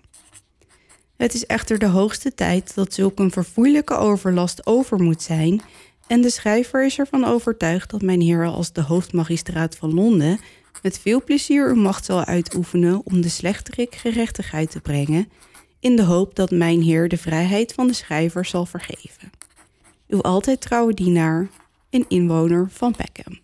Het 1.18 1.34
is 1.34 1.46
echter 1.46 1.80
de 1.80 1.86
hoogste 1.86 2.34
tijd 2.34 2.76
dat 2.76 2.94
zulk 2.94 3.20
een 3.20 3.32
verfoeilijke 3.32 3.96
overlast 3.96 4.66
over 4.66 5.02
moet 5.02 5.22
zijn, 5.22 5.62
en 6.08 6.22
de 6.22 6.30
schrijver 6.30 6.86
is 6.86 7.00
ervan 7.00 7.26
overtuigd 7.26 7.90
dat 7.90 8.02
mijn 8.02 8.22
heer 8.22 8.46
als 8.46 8.72
de 8.72 8.82
hoofdmagistraat 8.82 9.76
van 9.76 9.94
Londen 9.94 10.40
met 10.82 11.00
veel 11.00 11.24
plezier 11.24 11.70
uw 11.70 11.82
macht 11.82 12.06
zal 12.06 12.26
uitoefenen 12.26 13.02
om 13.06 13.22
de 13.22 13.30
slechterik 13.30 13.96
gerechtigheid 13.96 14.72
te 14.72 14.82
brengen, 14.82 15.30
in 15.80 15.96
de 15.96 16.04
hoop 16.04 16.36
dat 16.36 16.52
mijn 16.52 16.82
heer 16.82 17.08
de 17.08 17.18
vrijheid 17.18 17.74
van 17.74 17.88
de 17.88 17.94
schrijver 17.94 18.46
zal 18.46 18.66
vergeven. 18.66 19.32
Uw 20.08 20.22
altijd 20.22 20.62
trouwe 20.62 20.94
dienaar, 20.94 21.50
een 21.90 22.06
inwoner 22.08 22.68
van 22.72 22.96
Peckham. 22.96 23.40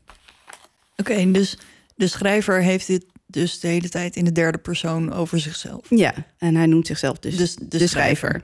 Oké, 0.97 1.31
dus 1.31 1.57
de 1.95 2.07
schrijver 2.07 2.61
heeft 2.61 2.87
dit 2.87 3.05
dus 3.27 3.59
de 3.59 3.67
hele 3.67 3.89
tijd 3.89 4.15
in 4.15 4.25
de 4.25 4.31
derde 4.31 4.57
persoon 4.57 5.13
over 5.13 5.39
zichzelf. 5.39 5.85
Ja, 5.89 6.13
en 6.37 6.55
hij 6.55 6.65
noemt 6.65 6.87
zichzelf 6.87 7.19
dus, 7.19 7.37
dus 7.37 7.55
de, 7.55 7.87
schrijver. 7.87 8.41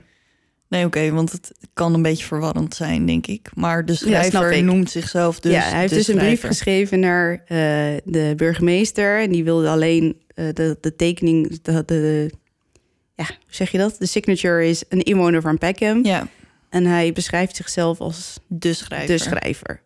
Nee, 0.68 0.84
oké, 0.84 1.10
want 1.10 1.32
het 1.32 1.52
kan 1.72 1.94
een 1.94 2.02
beetje 2.02 2.24
verwarrend 2.24 2.74
zijn, 2.74 3.06
denk 3.06 3.26
ik. 3.26 3.50
Maar 3.54 3.84
de 3.84 3.94
schrijver 3.94 4.62
noemt 4.62 4.90
zichzelf 4.90 5.40
dus. 5.40 5.52
Ja, 5.52 5.60
hij 5.60 5.80
heeft 5.80 5.94
dus 5.94 6.08
een 6.08 6.16
brief 6.16 6.40
geschreven 6.40 7.00
naar 7.00 7.32
uh, 7.32 7.46
de 8.04 8.32
burgemeester. 8.36 9.20
En 9.20 9.30
die 9.30 9.44
wilde 9.44 9.68
alleen 9.68 10.04
uh, 10.34 10.48
de, 10.52 10.78
de 10.80 10.96
tekening, 10.96 11.62
de, 11.62 11.82
de, 11.86 12.30
ja, 13.14 13.24
hoe 13.24 13.36
zeg 13.48 13.70
je 13.70 13.78
dat? 13.78 13.96
De 13.98 14.06
signature 14.06 14.68
is 14.68 14.84
een 14.88 15.02
inwoner 15.02 15.40
van 15.40 15.58
Peckham. 15.58 16.04
Ja. 16.04 16.28
En 16.68 16.86
hij 16.86 17.12
beschrijft 17.12 17.56
zichzelf 17.56 18.00
als 18.00 18.38
de 18.46 18.72
schrijver. 18.72 19.16
De 19.16 19.18
schrijver. 19.18 19.82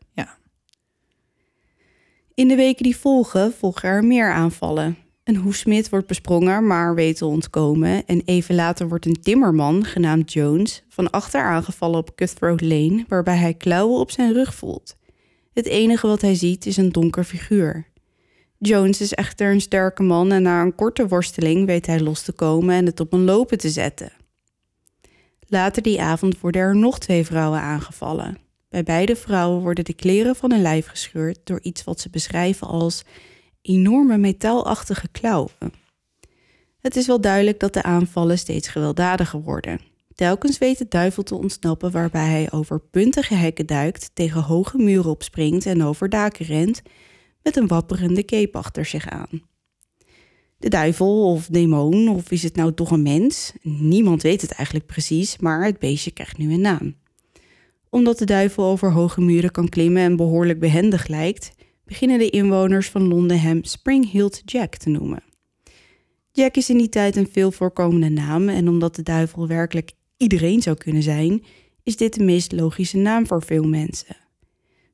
In 2.37 2.49
de 2.49 2.57
weken 2.57 2.83
die 2.83 2.97
volgen, 2.97 3.53
volgen 3.53 3.89
er 3.89 4.05
meer 4.05 4.33
aanvallen. 4.33 4.97
Een 5.25 5.37
hoefsmid 5.37 5.89
wordt 5.89 6.07
besprongen, 6.07 6.67
maar 6.67 6.95
weet 6.95 7.17
te 7.17 7.27
ontkomen. 7.27 8.07
En 8.07 8.23
even 8.25 8.55
later 8.55 8.89
wordt 8.89 9.07
een 9.07 9.21
timmerman, 9.21 9.85
genaamd 9.85 10.33
Jones, 10.33 10.83
van 10.89 11.11
achter 11.11 11.43
aangevallen 11.43 11.99
op 11.99 12.15
Cutthroat 12.15 12.61
Lane, 12.61 13.05
waarbij 13.09 13.37
hij 13.37 13.55
klauwen 13.55 14.01
op 14.01 14.11
zijn 14.11 14.33
rug 14.33 14.55
voelt. 14.55 14.97
Het 15.53 15.67
enige 15.67 16.07
wat 16.07 16.21
hij 16.21 16.35
ziet 16.35 16.67
is 16.67 16.77
een 16.77 16.93
donker 16.93 17.25
figuur. 17.25 17.87
Jones 18.59 19.01
is 19.01 19.15
echter 19.15 19.53
een 19.53 19.61
sterke 19.61 20.03
man 20.03 20.33
en 20.33 20.43
na 20.43 20.63
een 20.63 20.75
korte 20.75 21.09
worsteling 21.09 21.67
weet 21.67 21.87
hij 21.87 22.01
los 22.01 22.23
te 22.23 22.33
komen 22.33 22.75
en 22.75 22.87
het 22.87 23.01
op 23.01 23.13
een 23.13 23.25
lopen 23.25 23.59
te 23.59 23.71
zetten. 23.71 24.13
Later 25.47 25.83
die 25.83 26.03
avond 26.03 26.41
worden 26.41 26.61
er 26.61 26.77
nog 26.77 26.99
twee 26.99 27.25
vrouwen 27.25 27.61
aangevallen. 27.61 28.46
Bij 28.77 28.85
beide 28.85 29.17
vrouwen 29.17 29.63
worden 29.63 29.85
de 29.85 29.95
kleren 29.95 30.37
van 30.37 30.51
hun 30.51 30.63
lijf 30.63 30.87
gescheurd 30.87 31.39
door 31.45 31.61
iets 31.63 31.85
wat 31.85 32.01
ze 32.01 32.11
beschrijven 32.11 32.67
als 32.67 33.05
enorme 33.63 34.19
metaalachtige 34.19 35.09
klauwen. 35.09 35.73
Het 36.81 36.97
is 36.97 37.07
wel 37.07 37.21
duidelijk 37.21 37.61
dat 37.61 37.73
de 37.73 37.83
aanvallen 37.83 38.39
steeds 38.39 38.69
gewelddadiger 38.69 39.43
worden. 39.43 39.81
Telkens 40.15 40.59
weet 40.59 40.79
de 40.79 40.87
duivel 40.89 41.23
te 41.23 41.35
ontsnappen 41.35 41.91
waarbij 41.91 42.29
hij 42.29 42.53
over 42.53 42.81
puntige 42.81 43.35
hekken 43.35 43.67
duikt, 43.67 44.11
tegen 44.15 44.43
hoge 44.43 44.79
muren 44.79 45.11
opspringt 45.11 45.67
en 45.67 45.83
over 45.83 46.09
daken 46.09 46.47
rent, 46.47 46.83
met 47.43 47.57
een 47.57 47.67
wapperende 47.67 48.23
keep 48.23 48.57
achter 48.57 48.85
zich 48.85 49.09
aan. 49.09 49.43
De 50.59 50.69
duivel 50.69 51.33
of 51.33 51.47
demon, 51.47 52.09
of 52.09 52.31
is 52.31 52.43
het 52.43 52.57
nou 52.57 52.75
toch 52.75 52.91
een 52.91 53.03
mens? 53.03 53.53
Niemand 53.63 54.23
weet 54.23 54.43
het 54.43 54.53
eigenlijk 54.53 54.87
precies, 54.87 55.39
maar 55.39 55.65
het 55.65 55.79
beestje 55.79 56.11
krijgt 56.11 56.39
nu 56.39 56.53
een 56.53 56.61
naam. 56.61 57.05
Omdat 57.91 58.19
de 58.19 58.25
duivel 58.25 58.65
over 58.65 58.93
hoge 58.93 59.21
muren 59.21 59.51
kan 59.51 59.69
klimmen 59.69 60.03
en 60.03 60.17
behoorlijk 60.17 60.59
behendig 60.59 61.07
lijkt, 61.07 61.53
beginnen 61.85 62.19
de 62.19 62.31
inwoners 62.31 62.91
van 62.91 63.09
Londen 63.09 63.41
hem 63.41 63.65
Spring-Heeled 63.65 64.43
Jack 64.45 64.77
te 64.77 64.89
noemen. 64.89 65.23
Jack 66.33 66.57
is 66.57 66.71
in 66.71 66.79
die 66.79 66.89
tijd 66.89 67.17
een 67.17 67.29
veel 67.33 67.51
voorkomende 67.51 68.09
naam 68.09 68.49
en 68.49 68.69
omdat 68.69 68.95
de 68.95 69.03
duivel 69.03 69.47
werkelijk 69.47 69.93
iedereen 70.17 70.63
zou 70.63 70.77
kunnen 70.77 71.03
zijn, 71.03 71.45
is 71.83 71.97
dit 71.97 72.15
de 72.15 72.25
meest 72.25 72.53
logische 72.53 72.97
naam 72.97 73.27
voor 73.27 73.43
veel 73.43 73.65
mensen. 73.65 74.17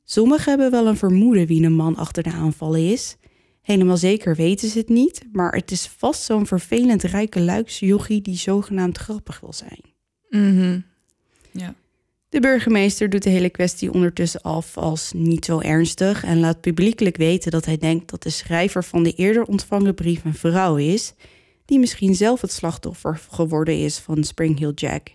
Sommigen 0.04 0.48
hebben 0.48 0.70
wel 0.70 0.86
een 0.86 0.96
vermoeden 0.96 1.46
wie 1.46 1.64
een 1.64 1.72
man 1.72 1.96
achter 1.96 2.22
de 2.22 2.32
aanvallen 2.32 2.90
is. 2.90 3.16
Helemaal 3.62 3.96
zeker 3.96 4.36
weten 4.36 4.68
ze 4.68 4.78
het 4.78 4.88
niet, 4.88 5.22
maar 5.32 5.54
het 5.54 5.70
is 5.70 5.86
vast 5.86 6.22
zo'n 6.22 6.46
vervelend 6.46 7.02
rijke 7.02 7.40
luiksjochie 7.40 8.22
die 8.22 8.36
zogenaamd 8.36 8.98
grappig 8.98 9.40
wil 9.40 9.52
zijn. 9.52 9.80
Mhm. 10.28 10.80
Ja. 11.50 11.74
De 12.32 12.40
burgemeester 12.40 13.10
doet 13.10 13.22
de 13.22 13.30
hele 13.30 13.50
kwestie 13.50 13.92
ondertussen 13.92 14.40
af 14.40 14.76
als 14.76 15.12
niet 15.14 15.44
zo 15.44 15.60
ernstig 15.60 16.24
en 16.24 16.40
laat 16.40 16.60
publiekelijk 16.60 17.16
weten 17.16 17.50
dat 17.50 17.64
hij 17.64 17.76
denkt 17.76 18.10
dat 18.10 18.22
de 18.22 18.30
schrijver 18.30 18.84
van 18.84 19.02
de 19.02 19.12
eerder 19.12 19.44
ontvangen 19.44 19.94
brief 19.94 20.24
een 20.24 20.34
vrouw 20.34 20.76
is, 20.76 21.14
die 21.64 21.78
misschien 21.78 22.14
zelf 22.14 22.40
het 22.40 22.52
slachtoffer 22.52 23.20
geworden 23.30 23.78
is 23.78 23.98
van 23.98 24.24
Spring 24.24 24.58
Hill 24.58 24.72
Jack. 24.74 25.08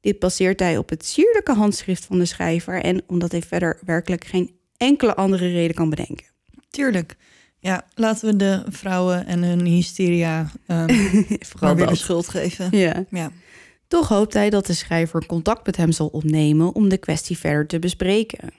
Dit 0.00 0.18
baseert 0.18 0.60
hij 0.60 0.78
op 0.78 0.88
het 0.88 1.04
sierlijke 1.04 1.54
handschrift 1.54 2.04
van 2.04 2.18
de 2.18 2.24
schrijver 2.24 2.82
en 2.82 3.02
omdat 3.06 3.32
hij 3.32 3.42
verder 3.42 3.78
werkelijk 3.84 4.24
geen 4.24 4.50
enkele 4.76 5.14
andere 5.14 5.48
reden 5.52 5.76
kan 5.76 5.90
bedenken. 5.90 6.26
Tuurlijk. 6.70 7.16
Ja, 7.58 7.86
laten 7.94 8.30
we 8.30 8.36
de 8.36 8.62
vrouwen 8.68 9.26
en 9.26 9.42
hun 9.42 9.64
hysteria 9.64 10.50
um, 10.66 11.26
Vooral 11.48 11.74
weer 11.74 11.86
de 11.86 11.94
schuld 11.94 12.28
geven. 12.28 12.68
Ja. 12.70 13.04
Ja. 13.10 13.30
Toch 13.88 14.08
hoopt 14.08 14.34
hij 14.34 14.50
dat 14.50 14.66
de 14.66 14.72
schrijver 14.72 15.26
contact 15.26 15.66
met 15.66 15.76
hem 15.76 15.92
zal 15.92 16.06
opnemen 16.06 16.74
om 16.74 16.88
de 16.88 16.98
kwestie 16.98 17.38
verder 17.38 17.66
te 17.66 17.78
bespreken. 17.78 18.52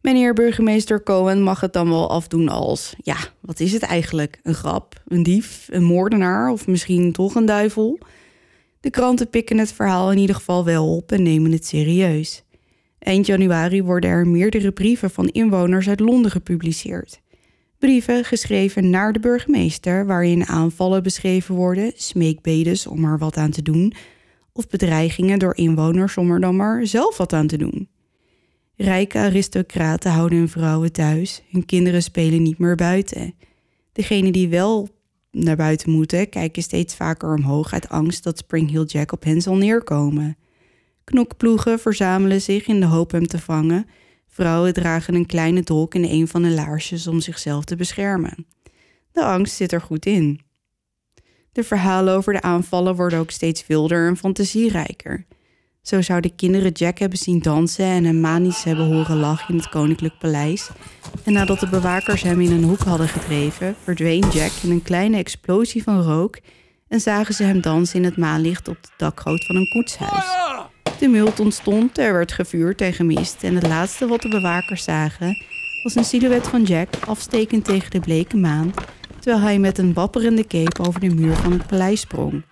Meneer 0.00 0.34
burgemeester 0.34 1.02
Cohen 1.02 1.42
mag 1.42 1.60
het 1.60 1.72
dan 1.72 1.88
wel 1.88 2.10
afdoen 2.10 2.48
als: 2.48 2.94
ja, 3.02 3.16
wat 3.40 3.60
is 3.60 3.72
het 3.72 3.82
eigenlijk? 3.82 4.40
Een 4.42 4.54
grap, 4.54 5.02
een 5.06 5.22
dief, 5.22 5.66
een 5.70 5.84
moordenaar 5.84 6.50
of 6.50 6.66
misschien 6.66 7.12
toch 7.12 7.34
een 7.34 7.46
duivel? 7.46 7.98
De 8.80 8.90
kranten 8.90 9.30
pikken 9.30 9.58
het 9.58 9.72
verhaal 9.72 10.12
in 10.12 10.18
ieder 10.18 10.36
geval 10.36 10.64
wel 10.64 10.96
op 10.96 11.12
en 11.12 11.22
nemen 11.22 11.52
het 11.52 11.66
serieus. 11.66 12.42
Eind 12.98 13.26
januari 13.26 13.82
worden 13.82 14.10
er 14.10 14.26
meerdere 14.26 14.72
brieven 14.72 15.10
van 15.10 15.28
inwoners 15.28 15.88
uit 15.88 16.00
Londen 16.00 16.30
gepubliceerd. 16.30 17.21
Brieven 17.82 18.24
geschreven 18.24 18.90
naar 18.90 19.12
de 19.12 19.20
burgemeester, 19.20 20.06
waarin 20.06 20.46
aanvallen 20.46 21.02
beschreven 21.02 21.54
worden, 21.54 21.92
smeekbedes 21.94 22.86
om 22.86 23.04
er 23.04 23.18
wat 23.18 23.36
aan 23.36 23.50
te 23.50 23.62
doen, 23.62 23.92
of 24.52 24.68
bedreigingen 24.68 25.38
door 25.38 25.56
inwoners 25.56 26.16
om 26.16 26.30
er 26.30 26.40
dan 26.40 26.56
maar 26.56 26.86
zelf 26.86 27.16
wat 27.16 27.32
aan 27.32 27.46
te 27.46 27.56
doen. 27.56 27.88
Rijke 28.76 29.18
aristocraten 29.18 30.10
houden 30.10 30.38
hun 30.38 30.48
vrouwen 30.48 30.92
thuis, 30.92 31.42
hun 31.50 31.66
kinderen 31.66 32.02
spelen 32.02 32.42
niet 32.42 32.58
meer 32.58 32.76
buiten. 32.76 33.34
Degenen 33.92 34.32
die 34.32 34.48
wel 34.48 34.88
naar 35.30 35.56
buiten 35.56 35.90
moeten, 35.90 36.28
kijken 36.28 36.62
steeds 36.62 36.94
vaker 36.94 37.34
omhoog 37.34 37.72
uit 37.72 37.88
angst 37.88 38.24
dat 38.24 38.38
Spring 38.38 38.70
Hill 38.70 38.84
Jack 38.84 39.12
op 39.12 39.24
hen 39.24 39.40
zal 39.40 39.56
neerkomen. 39.56 40.36
Knokploegen 41.04 41.78
verzamelen 41.78 42.40
zich 42.40 42.66
in 42.66 42.80
de 42.80 42.86
hoop 42.86 43.10
hem 43.10 43.26
te 43.26 43.38
vangen. 43.38 43.86
Vrouwen 44.34 44.72
dragen 44.72 45.14
een 45.14 45.26
kleine 45.26 45.62
dolk 45.62 45.94
in 45.94 46.04
een 46.04 46.28
van 46.28 46.42
de 46.42 46.50
laarsjes 46.50 47.06
om 47.06 47.20
zichzelf 47.20 47.64
te 47.64 47.76
beschermen. 47.76 48.46
De 49.12 49.24
angst 49.24 49.54
zit 49.54 49.72
er 49.72 49.80
goed 49.80 50.06
in. 50.06 50.40
De 51.52 51.64
verhalen 51.64 52.14
over 52.14 52.32
de 52.32 52.40
aanvallen 52.40 52.96
worden 52.96 53.18
ook 53.18 53.30
steeds 53.30 53.66
wilder 53.66 54.06
en 54.06 54.16
fantasierijker. 54.16 55.26
Zo 55.82 56.02
zouden 56.02 56.34
kinderen 56.34 56.72
Jack 56.72 56.98
hebben 56.98 57.18
zien 57.18 57.38
dansen 57.38 57.84
en 57.84 58.04
hem 58.04 58.20
manisch 58.20 58.64
hebben 58.64 58.86
horen 58.86 59.16
lachen 59.16 59.48
in 59.48 59.60
het 59.60 59.68
koninklijk 59.68 60.18
paleis. 60.18 60.70
En 61.24 61.32
nadat 61.32 61.60
de 61.60 61.68
bewakers 61.68 62.22
hem 62.22 62.40
in 62.40 62.52
een 62.52 62.64
hoek 62.64 62.82
hadden 62.82 63.08
gedreven, 63.08 63.76
verdween 63.82 64.28
Jack 64.28 64.52
in 64.62 64.70
een 64.70 64.82
kleine 64.82 65.16
explosie 65.16 65.82
van 65.82 66.02
rook 66.02 66.38
en 66.88 67.00
zagen 67.00 67.34
ze 67.34 67.42
hem 67.42 67.60
dansen 67.60 67.98
in 67.98 68.04
het 68.04 68.16
maanlicht 68.16 68.68
op 68.68 68.82
de 68.82 68.88
dakgoot 68.96 69.46
van 69.46 69.56
een 69.56 69.68
koetshuis. 69.68 70.70
Tumult 71.02 71.40
ontstond, 71.40 71.98
er 71.98 72.12
werd 72.12 72.32
gevuurd 72.32 72.76
tegen 72.76 73.06
mist 73.06 73.42
en 73.42 73.54
het 73.54 73.66
laatste 73.66 74.06
wat 74.06 74.22
de 74.22 74.28
bewakers 74.28 74.84
zagen 74.84 75.42
was 75.82 75.94
een 75.94 76.04
silhouet 76.04 76.46
van 76.46 76.62
Jack 76.62 76.88
afstekend 77.06 77.64
tegen 77.64 77.90
de 77.90 78.00
bleke 78.00 78.36
maan, 78.36 78.74
terwijl 79.20 79.42
hij 79.42 79.58
met 79.58 79.78
een 79.78 79.92
wapperende 79.92 80.46
cape 80.46 80.82
over 80.82 81.00
de 81.00 81.14
muur 81.14 81.34
van 81.34 81.52
het 81.52 81.66
paleis 81.66 82.00
sprong. 82.00 82.44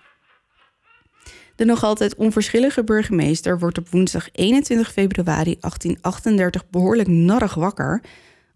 De 1.55 1.65
nog 1.65 1.83
altijd 1.83 2.15
onverschillige 2.15 2.83
burgemeester 2.83 3.59
wordt 3.59 3.77
op 3.77 3.89
woensdag 3.89 4.29
21 4.31 4.91
februari 4.91 5.55
1838 5.59 6.69
behoorlijk 6.69 7.07
narrig 7.07 7.53
wakker 7.53 8.01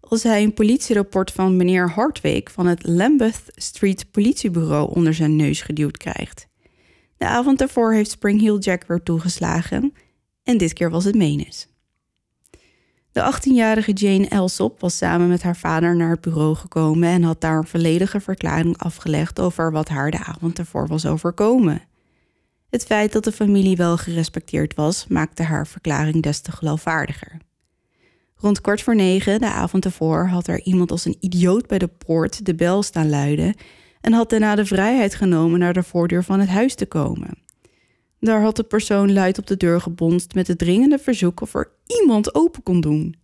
als 0.00 0.22
hij 0.22 0.42
een 0.42 0.54
politierapport 0.54 1.32
van 1.32 1.56
meneer 1.56 1.90
Hartwig 1.90 2.52
van 2.52 2.66
het 2.66 2.86
Lambeth 2.86 3.42
Street 3.46 4.10
politiebureau 4.10 4.94
onder 4.94 5.14
zijn 5.14 5.36
neus 5.36 5.60
geduwd 5.62 5.96
krijgt. 5.96 6.46
De 7.16 7.26
avond 7.26 7.58
daarvoor 7.58 7.92
heeft 7.92 8.10
Spring 8.10 8.40
Hill 8.40 8.58
Jack 8.58 8.84
weer 8.86 9.02
toegeslagen 9.02 9.94
en 10.42 10.58
dit 10.58 10.72
keer 10.72 10.90
was 10.90 11.04
het 11.04 11.14
Menes. 11.14 11.68
De 13.12 13.32
18-jarige 13.34 13.92
Jane 13.92 14.28
Elsop 14.28 14.80
was 14.80 14.96
samen 14.96 15.28
met 15.28 15.42
haar 15.42 15.56
vader 15.56 15.96
naar 15.96 16.10
het 16.10 16.20
bureau 16.20 16.54
gekomen 16.54 17.08
en 17.08 17.22
had 17.22 17.40
daar 17.40 17.58
een 17.58 17.66
volledige 17.66 18.20
verklaring 18.20 18.78
afgelegd 18.78 19.40
over 19.40 19.72
wat 19.72 19.88
haar 19.88 20.10
de 20.10 20.24
avond 20.24 20.58
ervoor 20.58 20.86
was 20.86 21.06
overkomen. 21.06 21.82
Het 22.70 22.84
feit 22.84 23.12
dat 23.12 23.24
de 23.24 23.32
familie 23.32 23.76
wel 23.76 23.96
gerespecteerd 23.96 24.74
was, 24.74 25.06
maakte 25.06 25.42
haar 25.42 25.66
verklaring 25.66 26.22
des 26.22 26.40
te 26.40 26.52
geloofwaardiger. 26.52 27.36
Rond 28.36 28.60
kwart 28.60 28.82
voor 28.82 28.94
negen, 28.94 29.40
de 29.40 29.50
avond 29.50 29.84
ervoor, 29.84 30.26
had 30.26 30.46
er 30.46 30.62
iemand 30.62 30.90
als 30.90 31.04
een 31.04 31.16
idioot 31.20 31.66
bij 31.66 31.78
de 31.78 31.88
poort 31.88 32.46
de 32.46 32.54
bel 32.54 32.82
staan 32.82 33.08
luiden 33.08 33.54
en 34.06 34.12
had 34.12 34.30
daarna 34.30 34.54
de 34.54 34.64
vrijheid 34.66 35.14
genomen 35.14 35.58
naar 35.58 35.72
de 35.72 35.82
voordeur 35.82 36.24
van 36.24 36.40
het 36.40 36.48
huis 36.48 36.74
te 36.74 36.86
komen. 36.86 37.38
Daar 38.20 38.42
had 38.42 38.56
de 38.56 38.62
persoon 38.62 39.12
luid 39.12 39.38
op 39.38 39.46
de 39.46 39.56
deur 39.56 39.80
gebonst 39.80 40.34
met 40.34 40.46
het 40.46 40.58
dringende 40.58 40.98
verzoek 40.98 41.40
of 41.40 41.54
er 41.54 41.70
iemand 41.86 42.34
open 42.34 42.62
kon 42.62 42.80
doen. 42.80 43.16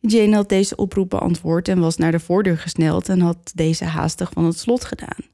Jane 0.00 0.34
had 0.34 0.48
deze 0.48 0.76
oproep 0.76 1.10
beantwoord 1.10 1.68
en 1.68 1.80
was 1.80 1.96
naar 1.96 2.12
de 2.12 2.20
voordeur 2.20 2.58
gesneld 2.58 3.08
en 3.08 3.20
had 3.20 3.52
deze 3.54 3.84
haastig 3.84 4.30
van 4.32 4.44
het 4.44 4.58
slot 4.58 4.84
gedaan. 4.84 5.24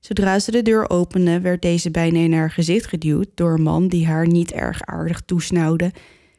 Zodra 0.00 0.38
ze 0.38 0.50
de 0.50 0.62
deur 0.62 0.90
opende, 0.90 1.40
werd 1.40 1.62
deze 1.62 1.90
bijna 1.90 2.18
in 2.18 2.32
haar 2.32 2.50
gezicht 2.50 2.86
geduwd 2.86 3.28
door 3.34 3.52
een 3.52 3.62
man 3.62 3.88
die 3.88 4.06
haar 4.06 4.26
niet 4.26 4.52
erg 4.52 4.82
aardig 4.82 5.20
toesnauwde. 5.20 5.92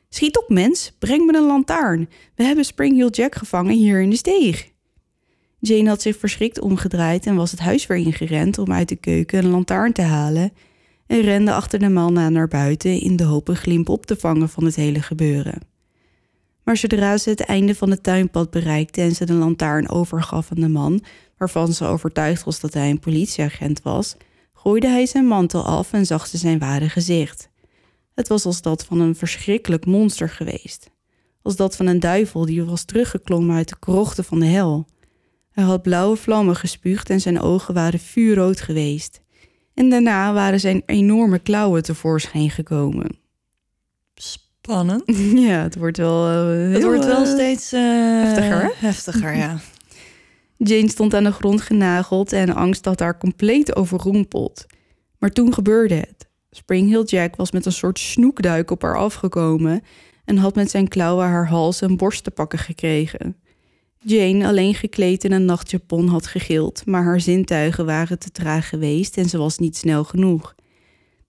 Schiet 0.09 0.37
op, 0.37 0.49
mens, 0.49 0.93
breng 0.99 1.25
me 1.25 1.37
een 1.37 1.45
lantaarn. 1.45 2.09
We 2.35 2.43
hebben 2.43 2.65
Spring 2.65 2.95
Hill 2.95 3.09
Jack 3.09 3.35
gevangen 3.35 3.75
hier 3.75 4.01
in 4.01 4.09
de 4.09 4.15
steeg. 4.15 4.70
Jane 5.61 5.89
had 5.89 6.01
zich 6.01 6.17
verschrikt 6.17 6.59
omgedraaid 6.59 7.25
en 7.25 7.35
was 7.35 7.51
het 7.51 7.59
huis 7.59 7.87
weer 7.87 7.97
ingerend 7.97 8.57
om 8.57 8.71
uit 8.71 8.89
de 8.89 8.95
keuken 8.95 9.43
een 9.43 9.51
lantaarn 9.51 9.93
te 9.93 10.01
halen 10.01 10.53
en 11.07 11.21
rende 11.21 11.53
achter 11.53 11.79
de 11.79 11.89
man 11.89 12.19
aan 12.19 12.33
naar 12.33 12.47
buiten 12.47 12.99
in 12.99 13.15
de 13.15 13.23
hoop 13.23 13.47
een 13.47 13.55
glimp 13.55 13.89
op 13.89 14.05
te 14.05 14.15
vangen 14.15 14.49
van 14.49 14.63
het 14.63 14.75
hele 14.75 15.01
gebeuren. 15.01 15.61
Maar 16.63 16.77
zodra 16.77 17.17
ze 17.17 17.29
het 17.29 17.39
einde 17.39 17.75
van 17.75 17.89
het 17.89 18.03
tuinpad 18.03 18.51
bereikte 18.51 19.01
en 19.01 19.15
ze 19.15 19.25
de 19.25 19.33
lantaarn 19.33 19.89
overgaf 19.89 20.51
aan 20.51 20.61
de 20.61 20.67
man, 20.67 21.03
waarvan 21.37 21.73
ze 21.73 21.85
overtuigd 21.85 22.43
was 22.43 22.59
dat 22.59 22.73
hij 22.73 22.89
een 22.89 22.99
politieagent 22.99 23.81
was, 23.81 24.15
gooide 24.53 24.87
hij 24.87 25.05
zijn 25.05 25.25
mantel 25.25 25.65
af 25.65 25.93
en 25.93 26.05
zag 26.05 26.27
ze 26.27 26.37
zijn 26.37 26.59
ware 26.59 26.89
gezicht. 26.89 27.49
Het 28.13 28.27
was 28.27 28.45
als 28.45 28.61
dat 28.61 28.85
van 28.85 28.99
een 28.99 29.15
verschrikkelijk 29.15 29.85
monster 29.85 30.29
geweest. 30.29 30.89
Als 31.41 31.55
dat 31.55 31.75
van 31.75 31.85
een 31.85 31.99
duivel 31.99 32.45
die 32.45 32.63
was 32.63 32.83
teruggeklommen 32.83 33.55
uit 33.55 33.69
de 33.69 33.79
krochten 33.79 34.23
van 34.23 34.39
de 34.39 34.45
hel. 34.45 34.87
Hij 35.51 35.63
had 35.63 35.81
blauwe 35.81 36.15
vlammen 36.15 36.55
gespuugd 36.55 37.09
en 37.09 37.21
zijn 37.21 37.39
ogen 37.39 37.73
waren 37.73 37.99
vuurrood 37.99 38.61
geweest. 38.61 39.21
En 39.73 39.89
daarna 39.89 40.33
waren 40.33 40.59
zijn 40.59 40.83
enorme 40.85 41.39
klauwen 41.39 41.83
tevoorschijn 41.83 42.49
gekomen. 42.49 43.19
Spannend. 44.15 45.03
Ja, 45.49 45.61
het 45.61 45.75
wordt 45.75 45.97
wel. 45.97 46.27
eh, 46.29 46.73
Het 46.73 46.83
wordt 46.83 47.05
wel 47.05 47.23
eh, 47.23 47.31
steeds 47.31 47.71
eh, 47.73 47.81
heftiger? 48.23 48.71
Heftiger, 48.75 49.35
ja. 49.35 49.59
Jane 50.57 50.89
stond 50.89 51.13
aan 51.13 51.23
de 51.23 51.31
grond 51.31 51.61
genageld 51.61 52.33
en 52.33 52.55
angst 52.55 52.85
had 52.85 52.99
haar 52.99 53.17
compleet 53.17 53.75
overrompeld. 53.75 54.65
Maar 55.19 55.29
toen 55.29 55.53
gebeurde 55.53 55.95
het. 55.95 56.29
Spring 56.51 56.89
Hill 56.89 57.03
Jack 57.03 57.35
was 57.35 57.51
met 57.51 57.65
een 57.65 57.71
soort 57.71 57.99
snoekduik 57.99 58.71
op 58.71 58.81
haar 58.81 58.97
afgekomen 58.97 59.81
en 60.25 60.37
had 60.37 60.55
met 60.55 60.69
zijn 60.69 60.87
klauwen 60.87 61.25
haar 61.25 61.47
hals 61.47 61.81
en 61.81 61.97
borst 61.97 62.23
te 62.23 62.31
pakken 62.31 62.59
gekregen. 62.59 63.35
Jane, 64.03 64.47
alleen 64.47 64.73
gekleed 64.75 65.23
in 65.23 65.31
een 65.31 65.45
nachtjapon, 65.45 66.07
had 66.07 66.27
gegild, 66.27 66.85
maar 66.85 67.03
haar 67.03 67.21
zintuigen 67.21 67.85
waren 67.85 68.19
te 68.19 68.31
traag 68.31 68.69
geweest 68.69 69.17
en 69.17 69.29
ze 69.29 69.37
was 69.37 69.57
niet 69.57 69.77
snel 69.77 70.03
genoeg. 70.03 70.55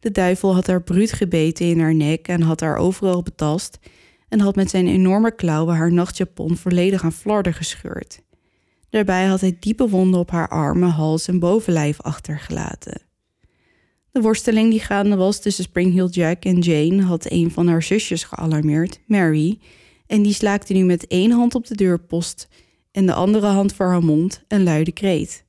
De 0.01 0.11
duivel 0.11 0.55
had 0.55 0.67
haar 0.67 0.83
bruut 0.83 1.13
gebeten 1.13 1.67
in 1.67 1.81
haar 1.81 1.95
nek 1.95 2.29
en 2.29 2.43
had 2.43 2.61
haar 2.61 2.77
overal 2.77 3.23
betast 3.23 3.79
en 4.29 4.41
had 4.41 4.57
met 4.57 4.71
zijn 4.71 4.87
enorme 4.87 5.35
klauwen 5.35 5.77
haar 5.77 5.93
nachtjapon 5.93 6.57
volledig 6.57 7.05
aan 7.05 7.13
flarden 7.13 7.55
gescheurd. 7.55 8.21
Daarbij 8.91 9.27
had 9.27 9.41
hij 9.41 9.57
diepe 9.61 9.89
wonden 9.89 10.21
op 10.21 10.31
haar 10.31 10.49
armen, 10.49 10.89
hals 10.89 11.29
en 11.29 11.39
bovenlijf 11.39 12.01
achtergelaten. 12.01 13.03
De 14.11 14.21
worsteling 14.21 14.71
die 14.71 14.81
gaande 14.81 15.17
was 15.17 15.41
tussen 15.41 15.65
Springheel 15.65 16.09
Jack 16.09 16.45
en 16.45 16.59
Jane 16.59 17.03
had 17.03 17.31
een 17.31 17.51
van 17.51 17.69
haar 17.69 17.83
zusjes 17.83 18.25
gealarmeerd, 18.25 19.01
Mary, 19.07 19.59
en 20.13 20.23
die 20.23 20.35
slaakte 20.35 20.73
nu 20.73 20.85
met 20.85 21.07
één 21.07 21.31
hand 21.31 21.55
op 21.55 21.67
de 21.67 21.75
deurpost 21.75 22.49
en 22.91 23.07
de 23.07 23.15
andere 23.15 23.47
hand 23.47 23.75
voor 23.75 23.87
haar 23.87 24.05
mond 24.05 24.45
een 24.49 24.63
luide 24.63 24.93
kreet. 24.93 25.45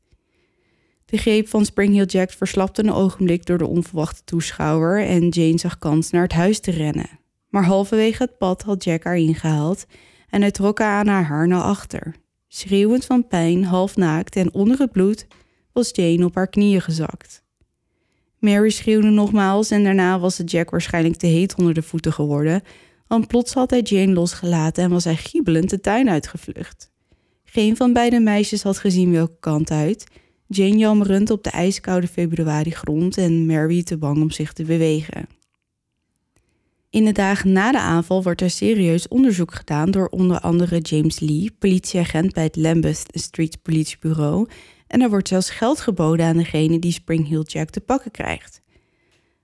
De 1.05 1.17
greep 1.17 1.47
van 1.47 1.65
Springheel 1.65 2.05
Jack 2.05 2.31
verslapte 2.31 2.83
een 2.83 2.91
ogenblik 2.91 3.45
door 3.45 3.57
de 3.57 3.67
onverwachte 3.67 4.23
toeschouwer 4.23 5.05
en 5.05 5.29
Jane 5.29 5.57
zag 5.57 5.77
kans 5.77 6.09
naar 6.09 6.21
het 6.21 6.31
huis 6.31 6.59
te 6.59 6.71
rennen. 6.71 7.09
Maar 7.49 7.63
halverwege 7.63 8.23
het 8.23 8.37
pad 8.37 8.61
had 8.61 8.83
Jack 8.83 9.03
haar 9.03 9.17
ingehaald 9.17 9.85
en 10.29 10.41
hij 10.41 10.51
trok 10.51 10.79
haar 10.79 10.99
aan 10.99 11.07
haar 11.07 11.25
haar 11.25 11.47
naar 11.47 11.61
achter. 11.61 12.15
Schreeuwend 12.47 13.05
van 13.05 13.27
pijn, 13.27 13.63
half 13.63 13.95
naakt 13.95 14.35
en 14.35 14.53
onder 14.53 14.79
het 14.79 14.91
bloed, 14.91 15.27
was 15.71 15.89
Jane 15.93 16.25
op 16.25 16.35
haar 16.35 16.49
knieën 16.49 16.81
gezakt. 16.81 17.43
Mary 18.39 18.69
schreeuwde 18.69 19.09
nogmaals 19.09 19.71
en 19.71 19.83
daarna 19.83 20.19
was 20.19 20.37
het 20.37 20.51
Jack 20.51 20.69
waarschijnlijk 20.69 21.15
te 21.15 21.27
heet 21.27 21.55
onder 21.55 21.73
de 21.73 21.81
voeten 21.81 22.13
geworden, 22.13 22.61
want 23.07 23.27
plots 23.27 23.53
had 23.53 23.69
hij 23.69 23.81
Jane 23.81 24.13
losgelaten 24.13 24.83
en 24.83 24.89
was 24.89 25.03
hij 25.03 25.15
giebelend 25.15 25.69
de 25.69 25.79
tuin 25.79 26.09
uitgevlucht. 26.09 26.91
Geen 27.43 27.75
van 27.75 27.93
beide 27.93 28.19
meisjes 28.19 28.63
had 28.63 28.77
gezien 28.77 29.11
welke 29.11 29.37
kant 29.39 29.71
uit. 29.71 30.07
Jane 30.47 30.77
jammerend 30.77 31.29
op 31.29 31.43
de 31.43 31.49
ijskoude 31.49 32.07
februari 32.07 32.71
grond 32.71 33.17
en 33.17 33.45
Mary 33.45 33.83
te 33.83 33.97
bang 33.97 34.21
om 34.21 34.31
zich 34.31 34.53
te 34.53 34.63
bewegen. 34.63 35.27
In 36.89 37.05
de 37.05 37.11
dagen 37.11 37.51
na 37.51 37.71
de 37.71 37.79
aanval 37.79 38.23
wordt 38.23 38.41
er 38.41 38.49
serieus 38.49 39.07
onderzoek 39.07 39.53
gedaan 39.53 39.91
door 39.91 40.07
onder 40.07 40.39
andere 40.39 40.79
James 40.79 41.19
Lee, 41.19 41.51
politieagent 41.59 42.33
bij 42.33 42.43
het 42.43 42.55
Lambeth 42.55 43.03
Street 43.07 43.61
Politiebureau, 43.61 44.47
en 44.87 45.01
er 45.01 45.09
wordt 45.09 45.27
zelfs 45.27 45.49
geld 45.49 45.79
geboden 45.79 46.25
aan 46.25 46.37
degene 46.37 46.79
die 46.79 46.91
Spring 46.91 47.27
Hill 47.27 47.43
Jack 47.45 47.69
te 47.69 47.81
pakken 47.81 48.11
krijgt. 48.11 48.62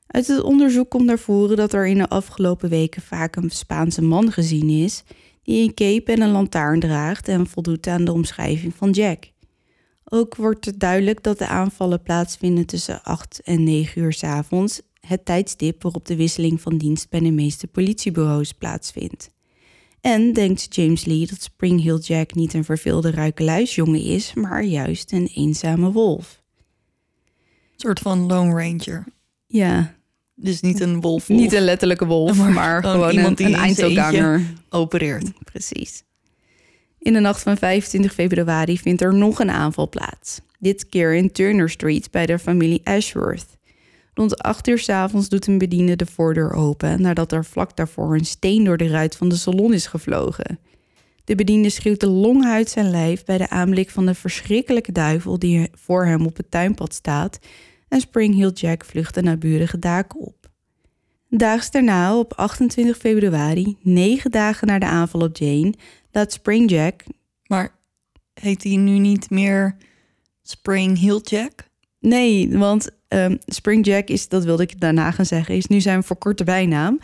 Uit 0.09 0.27
het 0.27 0.41
onderzoek 0.41 0.89
komt 0.89 1.05
naar 1.05 1.19
voren 1.19 1.57
dat 1.57 1.73
er 1.73 1.87
in 1.87 1.97
de 1.97 2.09
afgelopen 2.09 2.69
weken 2.69 3.01
vaak 3.01 3.35
een 3.35 3.49
Spaanse 3.49 4.01
man 4.01 4.31
gezien 4.31 4.69
is 4.69 5.03
die 5.43 5.63
een 5.63 5.73
cape 5.73 6.11
en 6.11 6.21
een 6.21 6.31
lantaarn 6.31 6.79
draagt 6.79 7.27
en 7.27 7.47
voldoet 7.47 7.87
aan 7.87 8.05
de 8.05 8.11
omschrijving 8.11 8.75
van 8.75 8.91
Jack. 8.91 9.31
Ook 10.03 10.35
wordt 10.35 10.65
het 10.65 10.79
duidelijk 10.79 11.23
dat 11.23 11.37
de 11.37 11.47
aanvallen 11.47 12.01
plaatsvinden 12.01 12.65
tussen 12.65 13.03
8 13.03 13.41
en 13.43 13.63
9 13.63 14.01
uur 14.01 14.13
s 14.13 14.23
avonds, 14.23 14.81
het 14.99 15.25
tijdstip 15.25 15.83
waarop 15.83 16.05
de 16.05 16.15
wisseling 16.15 16.61
van 16.61 16.77
dienst 16.77 17.09
bij 17.09 17.19
de 17.19 17.31
meeste 17.31 17.67
politiebureaus 17.67 18.51
plaatsvindt. 18.51 19.31
En 20.01 20.33
denkt 20.33 20.75
James 20.75 21.05
Lee 21.05 21.27
dat 21.27 21.41
Spring 21.41 21.81
Hill 21.81 21.97
Jack 21.97 22.33
niet 22.33 22.53
een 22.53 22.63
verveelde 22.63 23.11
ruikeluisjongen 23.11 24.01
is, 24.01 24.33
maar 24.33 24.63
juist 24.63 25.11
een 25.11 25.29
eenzame 25.35 25.91
wolf. 25.91 26.41
Een 27.71 27.79
soort 27.79 27.99
van 27.99 28.25
Lone 28.25 28.53
Ranger. 28.53 29.05
Ja, 29.47 29.98
Dus 30.41 30.61
niet 30.61 30.79
een 30.79 31.01
wolf. 31.01 31.27
niet 31.29 31.53
een 31.53 31.61
letterlijke 31.61 32.05
wolf, 32.05 32.37
Maar 32.37 32.51
maar, 32.51 32.81
gewoon 32.83 32.95
gewoon 32.95 33.11
iemand 33.15 33.39
een, 33.39 33.45
die 33.45 33.55
een 33.55 33.61
eindselganger. 33.61 34.41
opereert. 34.69 35.31
Precies. 35.43 36.03
In 36.99 37.13
de 37.13 37.19
nacht 37.19 37.41
van 37.41 37.57
25 37.57 38.13
februari 38.13 38.77
vindt 38.77 39.01
er 39.01 39.13
nog 39.13 39.39
een 39.39 39.51
aanval 39.51 39.89
plaats. 39.89 40.41
Dit 40.59 40.89
keer 40.89 41.15
in 41.15 41.31
Turner 41.31 41.69
Street 41.69 42.11
bij 42.11 42.25
de 42.25 42.39
familie 42.39 42.81
Ashworth. 42.83 43.45
Rond 44.13 44.37
8 44.37 44.67
uur 44.67 44.79
's 44.79 44.89
avonds 44.89 45.29
doet 45.29 45.47
een 45.47 45.57
bediende 45.57 45.95
de 45.95 46.05
voordeur 46.05 46.53
open 46.53 47.01
nadat 47.01 47.31
er 47.31 47.45
vlak 47.45 47.75
daarvoor 47.75 48.13
een 48.15 48.25
steen 48.25 48.63
door 48.63 48.77
de 48.77 48.87
ruit 48.87 49.15
van 49.15 49.29
de 49.29 49.35
salon 49.35 49.73
is 49.73 49.85
gevlogen. 49.87 50.59
De 51.23 51.35
bediende 51.35 51.69
schreeuwt 51.69 51.99
de 51.99 52.09
long 52.09 52.45
uit 52.45 52.69
zijn 52.69 52.89
lijf 52.89 53.23
bij 53.23 53.37
de 53.37 53.49
aanblik 53.49 53.89
van 53.89 54.05
de 54.05 54.13
verschrikkelijke 54.13 54.91
duivel 54.91 55.39
die 55.39 55.69
voor 55.73 56.05
hem 56.05 56.25
op 56.25 56.37
het 56.37 56.51
tuinpad 56.51 56.93
staat 56.93 57.39
en 57.89 57.99
Spring 57.99 58.35
Hill 58.35 58.51
Jack 58.53 58.85
vlucht 58.85 59.13
de 59.13 59.21
naburige 59.21 59.79
daken 59.79 60.19
op. 60.19 60.49
Daags 61.29 61.71
daarna, 61.71 62.17
op 62.17 62.33
28 62.33 62.97
februari, 62.97 63.77
negen 63.81 64.31
dagen 64.31 64.67
na 64.67 64.79
de 64.79 64.85
aanval 64.85 65.21
op 65.21 65.37
Jane, 65.37 65.73
laat 66.11 66.31
Spring 66.31 66.69
Jack 66.69 67.03
Maar 67.43 67.71
heet 68.33 68.63
hij 68.63 68.75
nu 68.75 68.97
niet 68.97 69.29
meer 69.29 69.75
Spring 70.41 70.99
Hill 70.99 71.19
Jack? 71.23 71.67
Nee, 71.99 72.57
want 72.57 72.89
ehm, 73.07 73.35
Spring 73.45 73.85
Jack 73.85 74.07
is, 74.07 74.27
dat 74.27 74.43
wilde 74.43 74.63
ik 74.63 74.79
daarna 74.79 75.11
gaan 75.11 75.25
zeggen, 75.25 75.55
is 75.55 75.67
nu 75.67 75.81
zijn 75.81 76.03
verkorte 76.03 76.43
bijnaam. 76.43 76.99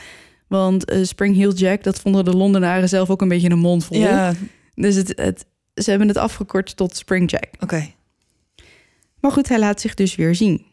Want 0.48 0.86
eh, 0.86 1.04
Spring 1.04 1.36
Heel 1.36 1.54
Jack, 1.54 1.84
dat 1.84 2.00
vonden 2.00 2.26
de 2.26 2.36
Londenaren 2.36 2.90
zelf 2.90 3.10
ook 3.10 3.22
een 3.22 3.28
beetje 3.28 3.50
een 3.50 3.60
mond 3.60 3.86
vol. 3.86 3.98
Ja, 3.98 4.34
Dus 4.74 4.96
het, 4.96 5.14
het, 5.16 5.46
ze 5.74 5.90
hebben 5.90 6.08
het 6.08 6.18
afgekort 6.18 6.76
tot 6.76 6.96
Spring 6.96 7.32
Jack. 7.32 7.48
oké. 7.60 7.94
Maar 9.20 9.32
goed, 9.32 9.48
hij 9.48 9.60
laat 9.60 9.82
zich 9.82 9.94
dus 9.94 10.16
weer 10.16 10.36
zien. 10.36 10.66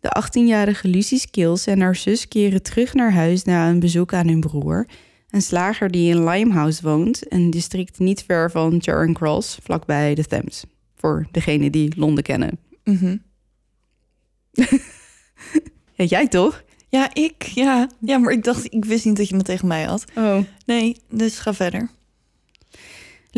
De 0.00 0.22
18-jarige 0.22 0.88
Lucy 0.88 1.18
Skills 1.18 1.66
en 1.66 1.80
haar 1.80 1.96
zus 1.96 2.28
keren 2.28 2.62
terug 2.62 2.94
naar 2.94 3.12
huis 3.12 3.44
na 3.44 3.68
een 3.68 3.80
bezoek 3.80 4.12
aan 4.12 4.28
hun 4.28 4.40
broer. 4.40 4.86
Een 5.30 5.42
slager 5.42 5.90
die 5.90 6.14
in 6.14 6.24
Limehouse 6.24 6.82
woont, 6.82 7.32
een 7.32 7.50
district 7.50 7.98
niet 7.98 8.24
ver 8.26 8.50
van 8.50 8.82
Charing 8.82 9.14
Cross, 9.14 9.58
vlakbij 9.62 10.14
de 10.14 10.24
Thames. 10.24 10.64
Voor 10.96 11.26
degenen 11.30 11.72
die 11.72 11.92
Londen 11.96 12.24
kennen. 12.24 12.58
Mhm. 12.84 13.16
Ja, 15.98 16.04
jij 16.04 16.28
toch? 16.28 16.62
Ja, 16.88 17.14
ik. 17.14 17.42
Ja. 17.42 17.88
ja, 18.00 18.18
maar 18.18 18.32
ik 18.32 18.44
dacht, 18.44 18.72
ik 18.72 18.84
wist 18.84 19.04
niet 19.04 19.16
dat 19.16 19.28
je 19.28 19.36
het 19.36 19.44
tegen 19.44 19.68
mij 19.68 19.82
had. 19.82 20.04
Oh. 20.14 20.38
Nee, 20.66 20.96
dus 21.10 21.38
ga 21.38 21.54
verder. 21.54 21.90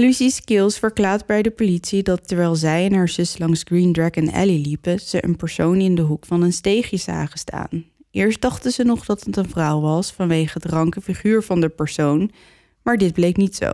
Lucy 0.00 0.28
Skills 0.28 0.78
verklaart 0.78 1.26
bij 1.26 1.42
de 1.42 1.50
politie 1.50 2.02
dat 2.02 2.28
terwijl 2.28 2.54
zij 2.54 2.84
en 2.84 2.92
haar 2.92 3.08
zus 3.08 3.38
langs 3.38 3.62
Green 3.64 3.92
Dragon 3.92 4.32
Alley 4.32 4.58
liepen, 4.58 5.00
ze 5.00 5.24
een 5.24 5.36
persoon 5.36 5.80
in 5.80 5.94
de 5.94 6.02
hoek 6.02 6.26
van 6.26 6.42
een 6.42 6.52
steegje 6.52 6.96
zagen 6.96 7.38
staan. 7.38 7.84
Eerst 8.10 8.40
dachten 8.40 8.72
ze 8.72 8.82
nog 8.84 9.04
dat 9.04 9.24
het 9.24 9.36
een 9.36 9.48
vrouw 9.48 9.80
was 9.80 10.12
vanwege 10.12 10.50
het 10.52 10.64
ranke 10.64 11.00
figuur 11.00 11.42
van 11.42 11.60
de 11.60 11.68
persoon, 11.68 12.30
maar 12.82 12.96
dit 12.96 13.12
bleek 13.12 13.36
niet 13.36 13.56
zo. 13.56 13.70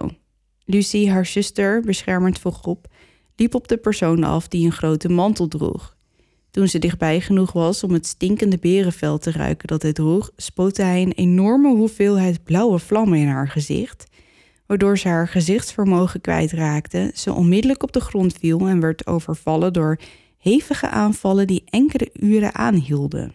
Lucy, 0.65 1.09
haar 1.09 1.27
zuster, 1.27 1.81
beschermend 1.81 2.39
voor 2.39 2.53
groep, 2.53 2.87
liep 3.37 3.55
op 3.55 3.69
de 3.69 3.77
persoon 3.77 4.25
af 4.25 4.49
die 4.49 4.67
een 4.67 4.73
grote 4.73 5.09
mantel 5.09 5.49
droeg. 5.49 5.97
Toen 6.51 6.69
ze 6.69 6.79
dichtbij 6.79 7.21
genoeg 7.21 7.53
was 7.53 7.83
om 7.83 7.93
het 7.93 8.07
stinkende 8.07 8.59
berenvel 8.59 9.19
te 9.19 9.31
ruiken 9.31 9.69
dat 9.69 9.83
hij 9.83 9.93
droeg, 9.93 10.31
spotte 10.37 10.83
hij 10.83 11.03
een 11.03 11.12
enorme 11.12 11.75
hoeveelheid 11.75 12.45
blauwe 12.45 12.79
vlammen 12.79 13.19
in 13.19 13.29
haar 13.29 13.49
gezicht, 13.49 14.07
waardoor 14.66 14.98
ze 14.98 15.09
haar 15.09 15.29
gezichtsvermogen 15.29 16.20
kwijtraakte, 16.20 17.11
ze 17.14 17.33
onmiddellijk 17.33 17.83
op 17.83 17.92
de 17.92 18.00
grond 18.00 18.37
viel 18.38 18.68
en 18.68 18.81
werd 18.81 19.07
overvallen 19.07 19.72
door 19.72 19.98
hevige 20.38 20.88
aanvallen 20.88 21.46
die 21.46 21.64
enkele 21.70 22.11
uren 22.12 22.55
aanhielden. 22.55 23.35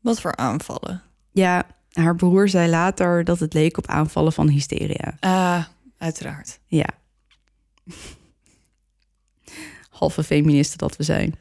Wat 0.00 0.20
voor 0.20 0.36
aanvallen? 0.36 1.02
Ja, 1.30 1.66
haar 1.92 2.16
broer 2.16 2.48
zei 2.48 2.70
later 2.70 3.24
dat 3.24 3.38
het 3.38 3.52
leek 3.52 3.78
op 3.78 3.86
aanvallen 3.86 4.32
van 4.32 4.48
hysteria. 4.48 5.16
Ah, 5.20 5.64
uiteraard. 5.98 6.60
Ja. 6.66 6.88
Halve 9.90 10.24
feministen 10.24 10.78
dat 10.78 10.96
we 10.96 11.02
zijn. 11.02 11.34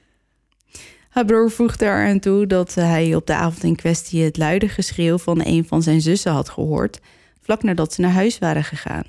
Haar 1.10 1.26
broer 1.26 1.52
voegde 1.52 1.86
eraan 1.86 2.20
toe 2.20 2.48
dat 2.48 2.74
hij 2.74 3.16
op 3.16 3.28
de 3.28 3.34
avond 3.34 3.64
in 3.64 3.76
kwestie 3.76 4.24
het 4.24 4.38
luide 4.38 4.70
geschreeuw 4.70 5.18
van 5.18 5.42
een 5.46 5.66
van 5.66 5.84
zijn 5.84 6.02
zussen 6.02 6.32
had 6.32 6.50
gehoord, 6.50 7.00
vlak 7.42 7.64
nadat 7.64 7.94
ze 7.94 8.02
naar 8.02 8.12
huis 8.12 8.40
waren 8.40 8.64
gegaan. 8.64 9.04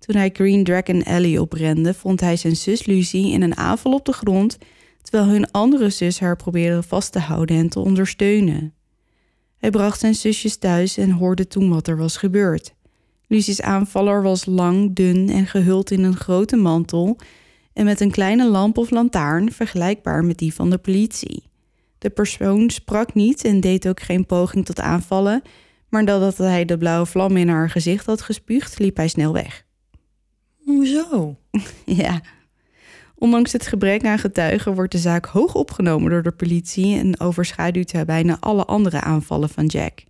Toen 0.00 0.16
hij 0.16 0.30
Green 0.32 0.64
Dragon 0.64 1.04
Alley 1.04 1.38
oprende, 1.38 1.94
vond 1.94 2.20
hij 2.20 2.36
zijn 2.36 2.56
zus 2.56 2.86
Lucy 2.86 3.16
in 3.16 3.42
een 3.42 3.56
aanval 3.56 3.92
op 3.92 4.04
de 4.04 4.12
grond, 4.12 4.58
terwijl 5.02 5.30
hun 5.30 5.50
andere 5.50 5.90
zus 5.90 6.20
haar 6.20 6.36
probeerde 6.36 6.82
vast 6.82 7.12
te 7.12 7.18
houden 7.18 7.56
en 7.56 7.68
te 7.68 7.80
ondersteunen. 7.80 8.74
Hij 9.58 9.70
bracht 9.70 10.00
zijn 10.00 10.14
zusjes 10.14 10.56
thuis 10.56 10.96
en 10.96 11.10
hoorde 11.10 11.46
toen 11.46 11.70
wat 11.70 11.88
er 11.88 11.96
was 11.96 12.16
gebeurd. 12.16 12.74
Lucy's 13.26 13.60
aanvaller 13.60 14.22
was 14.22 14.46
lang, 14.46 14.94
dun 14.94 15.28
en 15.28 15.46
gehuld 15.46 15.90
in 15.90 16.02
een 16.02 16.16
grote 16.16 16.56
mantel 16.56 17.18
en 17.72 17.84
met 17.84 18.00
een 18.00 18.10
kleine 18.10 18.48
lamp 18.48 18.78
of 18.78 18.90
lantaarn 18.90 19.52
vergelijkbaar 19.52 20.24
met 20.24 20.38
die 20.38 20.54
van 20.54 20.70
de 20.70 20.78
politie. 20.78 21.42
De 21.98 22.10
persoon 22.10 22.70
sprak 22.70 23.14
niet 23.14 23.44
en 23.44 23.60
deed 23.60 23.88
ook 23.88 24.00
geen 24.00 24.26
poging 24.26 24.64
tot 24.64 24.80
aanvallen, 24.80 25.42
maar 25.88 26.04
nadat 26.04 26.38
hij 26.38 26.64
de 26.64 26.78
blauwe 26.78 27.06
vlam 27.06 27.36
in 27.36 27.48
haar 27.48 27.70
gezicht 27.70 28.06
had 28.06 28.22
gespuugd, 28.22 28.78
liep 28.78 28.96
hij 28.96 29.08
snel 29.08 29.32
weg. 29.32 29.68
Hoezo? 30.76 31.36
Ja. 31.84 32.20
Ondanks 33.14 33.52
het 33.52 33.66
gebrek 33.66 34.04
aan 34.04 34.18
getuigen 34.18 34.74
wordt 34.74 34.92
de 34.92 34.98
zaak 34.98 35.26
hoog 35.26 35.54
opgenomen 35.54 36.10
door 36.10 36.22
de 36.22 36.30
politie 36.30 36.98
en 36.98 37.20
overschaduwt 37.20 37.92
hij 37.92 38.04
bijna 38.04 38.36
alle 38.40 38.64
andere 38.64 39.00
aanvallen 39.00 39.48
van 39.48 39.66
Jack. 39.66 40.02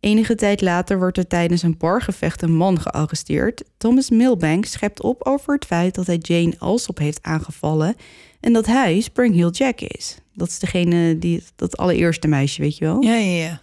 Enige 0.00 0.34
tijd 0.34 0.60
later 0.60 0.98
wordt 0.98 1.18
er 1.18 1.26
tijdens 1.26 1.62
een 1.62 1.76
bargevecht 1.78 2.42
een 2.42 2.56
man 2.56 2.80
gearresteerd. 2.80 3.64
Thomas 3.76 4.10
Milbank 4.10 4.64
schept 4.64 5.02
op 5.02 5.26
over 5.26 5.54
het 5.54 5.64
feit 5.64 5.94
dat 5.94 6.06
hij 6.06 6.18
Jane 6.20 6.54
Alsop 6.58 6.98
heeft 6.98 7.22
aangevallen 7.22 7.94
en 8.40 8.52
dat 8.52 8.66
hij 8.66 9.00
Spring 9.00 9.34
Hill 9.34 9.50
Jack 9.50 9.80
is. 9.80 10.18
Dat 10.34 10.48
is 10.48 10.58
degene 10.58 11.18
die 11.18 11.42
dat 11.56 11.76
allereerste 11.76 12.28
meisje, 12.28 12.60
weet 12.60 12.76
je 12.76 12.84
wel? 12.84 13.02
Ja, 13.02 13.14
ja, 13.14 13.44
ja. 13.44 13.60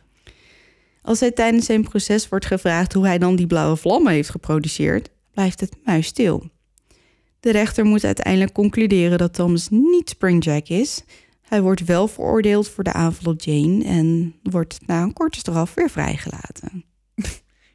Als 1.02 1.20
hij 1.20 1.32
tijdens 1.32 1.66
zijn 1.66 1.84
proces 1.84 2.30
wordt 2.30 2.46
gevraagd 2.46 2.94
hoe 2.94 3.06
hij 3.06 3.18
dan 3.18 3.36
die 3.36 3.48
blauwe 3.48 3.76
vlammen 3.76 4.14
heeft 4.14 4.30
geproduceerd, 4.30 5.10
blijft 5.34 5.60
het 5.60 5.78
muisstil. 5.84 6.50
De 7.40 7.52
rechter 7.52 7.86
moet 7.86 8.04
uiteindelijk 8.04 8.54
concluderen 8.54 9.18
dat 9.18 9.34
Thomas 9.34 9.70
niet 9.70 10.10
Springjack 10.10 10.68
is. 10.68 11.04
Hij 11.42 11.62
wordt 11.62 11.86
wel 11.86 12.08
veroordeeld 12.08 12.70
voor 12.70 12.84
de 12.84 12.94
aanval 12.94 13.34
op 13.34 13.42
Jane 13.42 13.84
en 13.84 14.36
wordt 14.44 14.80
na 14.86 15.02
een 15.02 15.14
korte 15.14 15.40
straf 15.40 15.74
weer 15.74 15.90
vrijgelaten. 15.90 16.84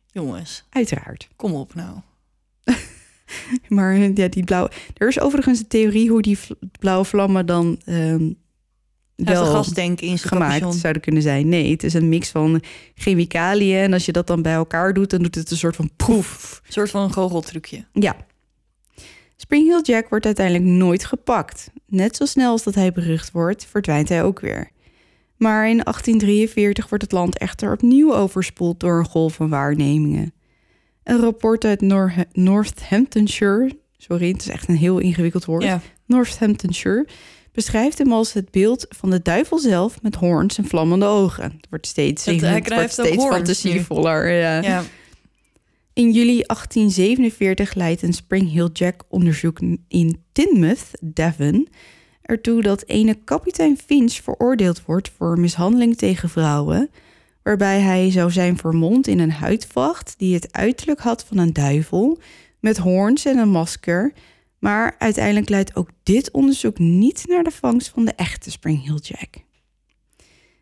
Jongens, 0.06 0.64
Uiteraard. 0.70 1.28
kom 1.36 1.54
op 1.54 1.74
nou. 1.74 1.98
Maar 3.68 3.96
ja, 3.96 4.28
die 4.28 4.44
blauwe. 4.44 4.70
Er 4.96 5.08
is 5.08 5.20
overigens 5.20 5.58
een 5.58 5.66
theorie 5.66 6.10
hoe 6.10 6.22
die 6.22 6.38
blauwe 6.78 7.04
vlammen 7.04 7.46
dan 7.46 7.80
ehm 7.84 8.30
wel 9.24 9.46
een 9.46 9.52
gasdenk 9.52 10.00
in 10.00 10.18
gemaakt 10.18 10.74
zouden 10.74 11.02
kunnen 11.02 11.22
zijn. 11.22 11.48
Nee, 11.48 11.70
het 11.70 11.82
is 11.84 11.94
een 11.94 12.08
mix 12.08 12.28
van 12.30 12.62
chemicaliën. 12.94 13.78
En 13.78 13.92
als 13.92 14.06
je 14.06 14.12
dat 14.12 14.26
dan 14.26 14.42
bij 14.42 14.52
elkaar 14.52 14.94
doet, 14.94 15.10
dan 15.10 15.22
doet 15.22 15.34
het 15.34 15.50
een 15.50 15.56
soort 15.56 15.76
van 15.76 15.90
proef. 15.96 16.60
Een 16.66 16.72
soort 16.72 16.90
van 16.90 17.02
een 17.02 17.12
goocheltrucje. 17.12 17.84
Ja. 17.92 18.16
Spring 19.36 19.66
Hill 19.68 19.80
Jack 19.82 20.08
wordt 20.08 20.26
uiteindelijk 20.26 20.64
nooit 20.66 21.04
gepakt. 21.04 21.70
Net 21.86 22.16
zo 22.16 22.24
snel 22.24 22.50
als 22.50 22.62
dat 22.62 22.74
hij 22.74 22.92
berucht 22.92 23.30
wordt, 23.32 23.66
verdwijnt 23.66 24.08
hij 24.08 24.22
ook 24.22 24.40
weer. 24.40 24.70
Maar 25.36 25.68
in 25.68 25.80
1843 25.84 26.88
wordt 26.88 27.04
het 27.04 27.12
land 27.12 27.38
echter 27.38 27.72
opnieuw 27.72 28.14
overspoeld 28.14 28.80
door 28.80 28.98
een 28.98 29.04
golf 29.04 29.34
van 29.34 29.48
waarnemingen. 29.48 30.32
Een 31.04 31.20
rapport 31.20 31.64
uit 31.64 31.80
Nor- 31.80 32.24
Northamptonshire, 32.32 33.78
sorry, 33.96 34.28
het 34.28 34.40
is 34.40 34.48
echt 34.48 34.68
een 34.68 34.76
heel 34.76 34.98
ingewikkeld 34.98 35.44
woord. 35.44 35.62
Ja. 35.62 35.80
Northamptonshire 36.06 37.06
beschrijft 37.58 37.98
hem 37.98 38.12
als 38.12 38.32
het 38.32 38.50
beeld 38.50 38.86
van 38.88 39.10
de 39.10 39.22
duivel 39.22 39.58
zelf 39.58 40.02
met 40.02 40.14
hoorns 40.14 40.58
en 40.58 40.64
vlammende 40.64 41.06
ogen. 41.06 41.44
Het 41.44 41.66
wordt 41.70 41.86
steeds, 41.86 42.24
Het- 42.24 42.40
hij 42.40 42.54
het 42.54 42.74
wordt 42.74 42.92
steeds 42.92 43.24
fantasievoller. 43.24 44.30
Ja. 44.30 44.62
ja. 44.62 44.82
In 45.92 46.10
juli 46.10 46.42
1847 46.46 47.74
leidt 47.74 48.02
een 48.02 48.12
Spring 48.12 48.52
Hill 48.52 48.68
Jack 48.72 49.02
onderzoek 49.08 49.58
in 49.88 50.22
Teignmouth, 50.32 50.90
Devon, 51.00 51.68
ertoe 52.22 52.62
dat 52.62 52.84
ene 52.86 53.14
kapitein 53.24 53.78
Finch 53.86 54.12
veroordeeld 54.12 54.84
wordt 54.84 55.10
voor 55.16 55.38
mishandeling 55.38 55.96
tegen 55.96 56.28
vrouwen, 56.28 56.90
waarbij 57.42 57.80
hij 57.80 58.10
zou 58.10 58.30
zijn 58.30 58.56
vermomd 58.56 59.06
in 59.06 59.18
een 59.18 59.32
huidvacht 59.32 60.14
die 60.18 60.34
het 60.34 60.52
uiterlijk 60.52 61.00
had 61.00 61.24
van 61.24 61.38
een 61.38 61.52
duivel, 61.52 62.18
met 62.60 62.76
hoorns 62.76 63.24
en 63.24 63.38
een 63.38 63.50
masker. 63.50 64.12
Maar 64.58 64.94
uiteindelijk 64.98 65.48
leidt 65.48 65.76
ook 65.76 65.90
dit 66.02 66.30
onderzoek 66.30 66.78
niet 66.78 67.24
naar 67.26 67.44
de 67.44 67.50
vangst 67.50 67.88
van 67.88 68.04
de 68.04 68.12
echte 68.12 68.50
Spring 68.50 68.84
Hill 68.84 68.98
Jack. 69.02 69.46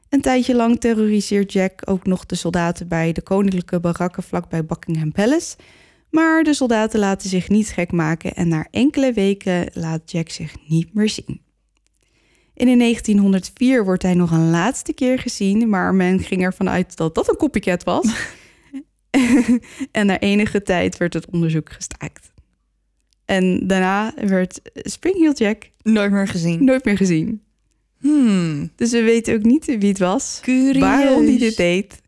Een 0.08 0.20
tijdje 0.20 0.54
lang 0.54 0.80
terroriseert 0.80 1.52
Jack 1.52 1.82
ook 1.84 2.06
nog 2.06 2.26
de 2.26 2.34
soldaten 2.34 2.88
bij 2.88 3.12
de 3.12 3.22
koninklijke 3.22 3.80
barakken 3.80 4.22
vlakbij 4.22 4.64
Buckingham 4.64 5.12
Palace. 5.12 5.56
Maar 6.10 6.42
de 6.42 6.54
soldaten 6.54 6.98
laten 7.00 7.28
zich 7.28 7.48
niet 7.48 7.68
gek 7.68 7.92
maken 7.92 8.34
en 8.34 8.48
na 8.48 8.66
enkele 8.70 9.12
weken 9.12 9.70
laat 9.72 10.10
Jack 10.10 10.28
zich 10.28 10.54
niet 10.66 10.94
meer 10.94 11.08
zien. 11.08 11.40
En 12.54 12.68
in 12.68 12.78
1904 12.78 13.84
wordt 13.84 14.02
hij 14.02 14.14
nog 14.14 14.30
een 14.30 14.50
laatste 14.50 14.92
keer 14.92 15.18
gezien, 15.18 15.68
maar 15.68 15.94
men 15.94 16.20
ging 16.20 16.42
ervan 16.42 16.68
uit 16.68 16.96
dat 16.96 17.14
dat 17.14 17.28
een 17.28 17.36
copycat 17.36 17.84
was. 17.84 18.06
en 19.92 20.06
na 20.06 20.18
enige 20.18 20.62
tijd 20.62 20.96
werd 20.96 21.14
het 21.14 21.30
onderzoek 21.30 21.72
gestaakt. 21.72 22.32
En 23.26 23.66
daarna 23.66 24.14
werd 24.16 24.60
Spring 24.74 25.16
Hill 25.16 25.32
Jack 25.32 25.70
Nooit 25.82 26.10
meer 26.10 26.28
gezien. 26.28 26.64
nooit 26.64 26.84
meer 26.84 26.96
gezien. 26.96 27.42
Hmm. 28.00 28.70
Dus 28.76 28.90
we 28.90 29.02
weten 29.02 29.34
ook 29.34 29.42
niet 29.42 29.64
wie 29.64 29.88
het 29.88 29.98
was. 29.98 30.38
Curieus. 30.42 30.78
Waarom 30.78 31.24
hij 31.26 31.38
dit 31.38 31.56
deed. 31.56 32.00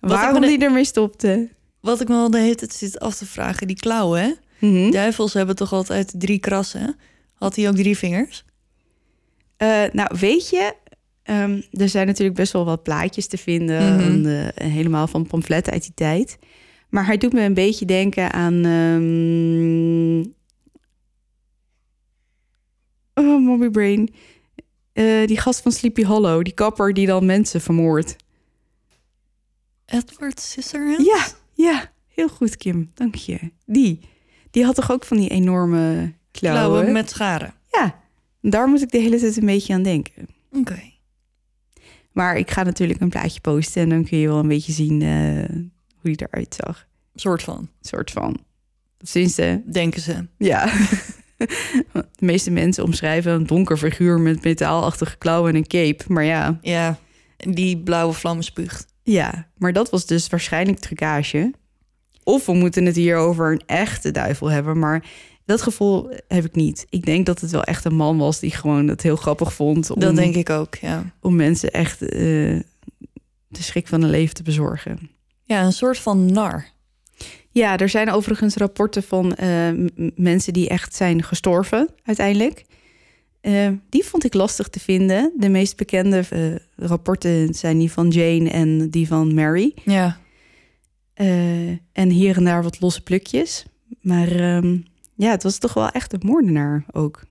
Wat 0.00 0.10
waarom 0.10 0.42
hij 0.42 0.58
ermee 0.58 0.84
stopte. 0.84 1.48
Wat 1.80 2.00
ik 2.00 2.08
me 2.08 2.14
al 2.14 2.30
de 2.30 2.38
hele 2.38 2.54
tijd 2.54 2.72
zit 2.72 3.00
af 3.00 3.14
te 3.16 3.26
vragen, 3.26 3.66
die 3.66 3.76
klauwen, 3.76 4.20
hè? 4.22 4.32
Mhm. 4.68 4.90
Duivels 4.90 5.32
hebben 5.32 5.56
toch 5.56 5.72
altijd 5.72 6.14
drie 6.16 6.38
krassen? 6.38 6.96
Had 7.34 7.56
hij 7.56 7.68
ook 7.68 7.76
drie 7.76 7.98
vingers? 7.98 8.44
Eh, 9.56 9.82
nou, 9.92 10.16
weet 10.18 10.48
je, 10.48 10.74
ehm, 11.22 11.60
er 11.70 11.88
zijn 11.88 12.06
natuurlijk 12.06 12.36
best 12.36 12.52
wel 12.52 12.64
wat 12.64 12.82
plaatjes 12.82 13.26
te 13.26 13.38
vinden. 13.38 13.94
Mhm. 13.94 14.02
en, 14.02 14.52
eh, 14.54 14.66
helemaal 14.72 15.06
van 15.06 15.26
pamfletten 15.26 15.72
uit 15.72 15.82
die 15.82 15.94
tijd. 15.94 16.38
Maar 16.88 17.06
hij 17.06 17.16
doet 17.16 17.32
me 17.32 17.40
een 17.40 17.54
beetje 17.54 17.84
denken 17.86 18.32
aan... 18.32 18.64
ehm, 18.64 20.32
Oh, 23.14 23.44
mommy 23.44 23.70
brain. 23.70 24.14
Eh, 24.92 25.26
die 25.26 25.38
gast 25.38 25.60
van 25.60 25.72
Sleepy 25.72 26.04
Hollow. 26.04 26.42
Die 26.44 26.52
kapper 26.54 26.92
die 26.94 27.06
dan 27.06 27.26
mensen 27.26 27.60
vermoordt. 27.60 28.16
Edward 29.86 30.40
Scissorhands? 30.40 31.04
Ja, 31.04 31.26
ja. 31.52 31.92
Heel 32.08 32.28
goed, 32.28 32.56
Kim. 32.56 32.90
Dank 32.94 33.14
je. 33.14 33.38
Die. 33.66 34.00
Die 34.50 34.64
had 34.64 34.74
toch 34.74 34.90
ook 34.90 35.04
van 35.04 35.16
die 35.16 35.28
enorme 35.28 36.12
klauwen? 36.30 36.62
Klauwen 36.62 36.92
met 36.92 37.10
scharen. 37.10 37.54
Ja, 37.70 38.00
daar 38.40 38.68
moet 38.68 38.82
ik 38.82 38.90
de 38.90 38.98
hele 38.98 39.18
tijd 39.18 39.36
een 39.36 39.46
beetje 39.46 39.74
aan 39.74 39.82
denken. 39.82 40.26
Oké. 40.52 40.82
Maar 42.12 42.36
ik 42.36 42.50
ga 42.50 42.62
natuurlijk 42.62 43.00
een 43.00 43.08
plaatje 43.08 43.40
posten 43.40 43.82
en 43.82 43.88
dan 43.88 44.04
kun 44.04 44.18
je 44.18 44.28
wel 44.28 44.38
een 44.38 44.48
beetje 44.48 44.72
zien 44.72 45.02
eh, 45.02 45.56
hoe 46.04 46.16
die 46.16 46.26
eruit 46.30 46.54
zag. 46.64 46.86
Soort 47.14 47.42
van, 47.42 47.68
soort 47.80 48.10
van. 48.10 48.36
Tenminste, 48.96 49.62
denken 49.72 50.00
ze. 50.00 50.26
ja. 50.38 50.72
De 51.92 52.04
meeste 52.18 52.50
mensen 52.50 52.84
omschrijven 52.84 53.32
een 53.32 53.46
donker 53.46 53.76
figuur 53.76 54.20
met 54.20 54.44
metaalachtige 54.44 55.16
klauwen 55.18 55.50
en 55.50 55.56
een 55.56 55.66
cape. 55.66 56.04
Maar 56.08 56.24
ja, 56.24 56.58
Ja, 56.62 56.98
die 57.36 57.78
blauwe 57.78 58.12
vlammen 58.12 58.44
spuugt. 58.44 58.86
ja. 59.02 59.48
Maar 59.58 59.72
dat 59.72 59.90
was 59.90 60.06
dus 60.06 60.28
waarschijnlijk 60.28 60.78
trucage. 60.78 61.52
Of 62.22 62.46
we 62.46 62.52
moeten 62.54 62.84
het 62.86 62.96
hier 62.96 63.16
over 63.16 63.52
een 63.52 63.62
echte 63.66 64.10
duivel 64.10 64.50
hebben. 64.50 64.78
Maar 64.78 65.04
dat 65.44 65.62
gevoel 65.62 66.10
heb 66.28 66.44
ik 66.44 66.54
niet. 66.54 66.86
Ik 66.88 67.04
denk 67.04 67.26
dat 67.26 67.40
het 67.40 67.50
wel 67.50 67.64
echt 67.64 67.84
een 67.84 67.94
man 67.96 68.18
was 68.18 68.38
die 68.40 68.50
gewoon 68.50 68.88
het 68.88 69.02
heel 69.02 69.16
grappig 69.16 69.52
vond. 69.54 69.90
Om, 69.90 70.00
Dat 70.00 70.16
denk 70.16 70.34
ik 70.34 70.50
ook, 70.50 70.74
ja. 70.74 71.12
om 71.20 71.36
mensen 71.36 71.70
echt 71.70 72.02
eh, 72.02 72.08
de 73.48 73.62
schrik 73.62 73.88
van 73.88 74.00
hun 74.00 74.10
leven 74.10 74.34
te 74.34 74.42
bezorgen. 74.42 75.10
Ja, 75.44 75.64
een 75.64 75.72
soort 75.72 75.98
van 75.98 76.32
nar. 76.32 76.72
Ja, 77.50 77.78
er 77.78 77.88
zijn 77.88 78.10
overigens 78.10 78.56
rapporten 78.56 79.02
van 79.02 79.34
eh, 79.34 79.68
mensen 80.14 80.52
die 80.52 80.68
echt 80.68 80.94
zijn 80.94 81.22
gestorven 81.22 81.88
uiteindelijk. 82.04 82.64
Eh, 83.40 83.68
die 83.88 84.04
vond 84.04 84.24
ik 84.24 84.34
lastig 84.34 84.68
te 84.68 84.80
vinden. 84.80 85.32
De 85.36 85.48
meest 85.48 85.76
bekende 85.76 86.24
eh, 86.30 86.54
rapporten 86.76 87.54
zijn 87.54 87.78
die 87.78 87.92
van 87.92 88.08
Jane 88.08 88.50
en 88.50 88.90
die 88.90 89.06
van 89.06 89.34
Mary. 89.34 89.74
Ja, 89.84 90.18
en 91.92 92.08
hier 92.08 92.36
en 92.36 92.44
daar 92.44 92.62
wat 92.62 92.80
losse 92.80 93.02
plukjes. 93.02 93.64
Maar 94.00 94.28
ehm, 94.28 94.78
ja, 95.14 95.30
het 95.30 95.42
was 95.42 95.58
toch 95.58 95.74
wel 95.74 95.88
echt 95.88 96.12
een 96.12 96.22
moordenaar 96.24 96.84
ook. 96.92 97.22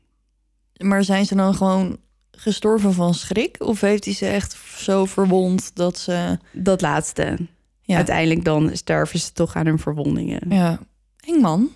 maar 0.78 1.03
zijn 1.03 1.26
ze 1.26 1.36
dan 1.36 1.55
gewoon 1.55 1.97
gestorven 2.32 2.93
van 2.93 3.14
schrik? 3.14 3.55
Of 3.59 3.82
heeft 3.82 4.05
hij 4.05 4.14
ze 4.14 4.26
echt 4.26 4.57
zo 4.78 5.05
verwond 5.05 5.72
dat 5.76 5.97
ze... 5.97 6.38
Dat 6.51 6.82
laatste. 6.82 7.38
Ja, 7.86 7.95
Uiteindelijk 7.95 8.43
dan 8.43 8.69
sterven 8.73 9.19
ze 9.19 9.31
toch 9.31 9.55
aan 9.55 9.65
hun 9.65 9.79
verwondingen. 9.79 10.41
ja. 10.49 10.79
eng 11.25 11.41
man. 11.41 11.69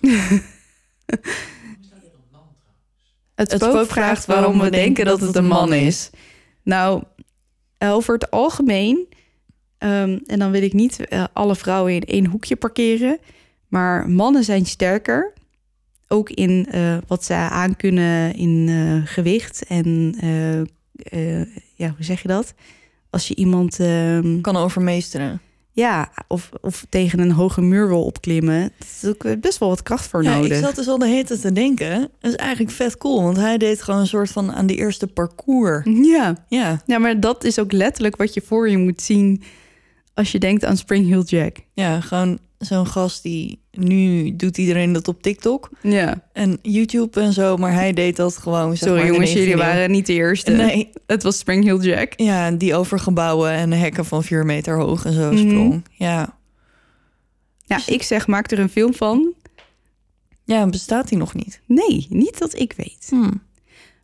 Het, 3.34 3.50
spook, 3.50 3.86
vraagt 3.86 4.26
waarom 4.26 4.58
we 4.60 4.70
denken 4.70 5.04
dat 5.04 5.20
het 5.20 5.36
een 5.36 5.46
man 5.46 5.72
is. 5.72 6.10
Nou, 6.62 7.02
over 7.78 8.14
het 8.14 8.30
algemeen, 8.30 9.08
ehm, 9.78 10.18
en 10.26 10.38
dan 10.38 10.50
wil 10.50 10.62
ik 10.62 10.72
niet 10.72 11.00
eh, 11.08 11.24
alle 11.32 11.56
vrouwen 11.56 11.94
in 11.94 12.02
één 12.04 12.26
hoekje 12.26 12.56
parkeren, 12.56 13.18
maar 13.68 14.08
mannen 14.10 14.44
zijn 14.44 14.66
sterker. 14.66 15.32
Ook 16.08 16.30
in 16.30 16.66
eh, 16.70 16.96
wat 17.06 17.24
ze 17.24 17.34
aankunnen 17.34 18.34
in 18.34 18.66
eh, 18.68 19.12
gewicht 19.12 19.64
en 19.66 20.14
eh, 20.20 20.60
eh, 21.40 21.46
ja, 21.74 21.88
hoe 21.88 22.04
zeg 22.04 22.22
je 22.22 22.28
dat? 22.28 22.54
Als 23.10 23.28
je 23.28 23.34
iemand 23.34 23.80
ehm, 23.80 24.40
Kan 24.40 24.56
overmeesteren. 24.56 25.40
Ja, 25.78 26.10
of, 26.28 26.50
of 26.60 26.86
tegen 26.88 27.18
een 27.18 27.30
hoge 27.30 27.60
muur 27.60 27.88
wil 27.88 28.04
opklimmen, 28.04 28.72
dat 28.78 28.88
is 29.02 29.08
ook 29.08 29.40
best 29.40 29.58
wel 29.58 29.68
wat 29.68 29.82
kracht 29.82 30.06
voor 30.06 30.22
Ja, 30.22 30.34
nodig. 30.34 30.58
ik 30.58 30.64
zat 30.64 30.74
dus 30.74 30.88
al 30.88 30.98
de 30.98 31.06
hele 31.06 31.24
tijd 31.24 31.40
te 31.40 31.52
denken. 31.52 32.00
Dat 32.20 32.30
is 32.30 32.36
eigenlijk 32.36 32.70
vet 32.70 32.96
cool, 32.98 33.22
want 33.22 33.36
hij 33.36 33.58
deed 33.58 33.82
gewoon 33.82 34.00
een 34.00 34.06
soort 34.06 34.30
van 34.30 34.52
aan 34.52 34.66
die 34.66 34.76
eerste 34.76 35.06
parcours. 35.06 35.84
Ja. 35.84 36.34
Ja, 36.48 36.82
Ja, 36.86 36.98
maar 36.98 37.20
dat 37.20 37.44
is 37.44 37.58
ook 37.58 37.72
letterlijk 37.72 38.16
wat 38.16 38.34
je 38.34 38.42
voor 38.46 38.70
je 38.70 38.78
moet 38.78 39.02
zien 39.02 39.42
als 40.18 40.32
je 40.32 40.38
denkt 40.38 40.64
aan 40.64 40.76
Spring 40.76 41.06
Hill 41.06 41.22
Jack. 41.22 41.56
ja 41.72 42.00
gewoon 42.00 42.38
zo'n 42.58 42.86
gast 42.86 43.22
die... 43.22 43.60
Nu 43.70 44.36
doet 44.36 44.58
iedereen 44.58 44.92
dat 44.92 45.08
op 45.08 45.22
TikTok 45.22 45.70
Ja. 45.82 46.22
en 46.32 46.58
YouTube 46.62 47.20
en 47.20 47.32
zo, 47.32 47.56
maar 47.56 47.72
hij 47.72 47.92
deed 47.92 48.16
dat 48.16 48.36
gewoon. 48.36 48.68
Zeg 48.76 48.88
Sorry 48.88 49.02
maar, 49.02 49.06
jongens, 49.12 49.32
jullie 49.32 49.48
19e 49.48 49.52
eeuw. 49.52 49.58
waren 49.58 49.90
niet 49.90 50.06
de 50.06 50.12
eerste. 50.12 50.50
Nee, 50.50 50.90
Het 51.06 51.22
was 51.22 51.38
Spring 51.38 51.64
Hill 51.64 51.78
Jack. 51.80 52.12
ja, 52.16 52.50
die 52.50 52.74
over 52.74 52.98
gebouwen 52.98 53.50
en 53.50 53.72
hekken 53.72 54.04
van 54.04 54.24
vier 54.24 54.44
meter 54.46 54.78
hoog 54.78 55.04
en 55.04 55.12
zo 55.12 55.32
Mhm. 55.32 55.38
sprong. 55.48 55.84
Ja. 55.90 56.38
Ja, 57.64 57.80
ik 57.86 58.02
zeg, 58.02 58.26
maak 58.26 58.50
er 58.50 58.58
een 58.58 58.68
film 58.68 58.94
van. 58.94 59.32
ja, 60.44 60.66
bestaat 60.66 61.08
die 61.08 61.18
nog 61.18 61.34
niet? 61.34 61.60
Nee, 61.66 62.06
niet 62.10 62.38
dat 62.38 62.58
ik 62.58 62.72
weet. 62.76 63.10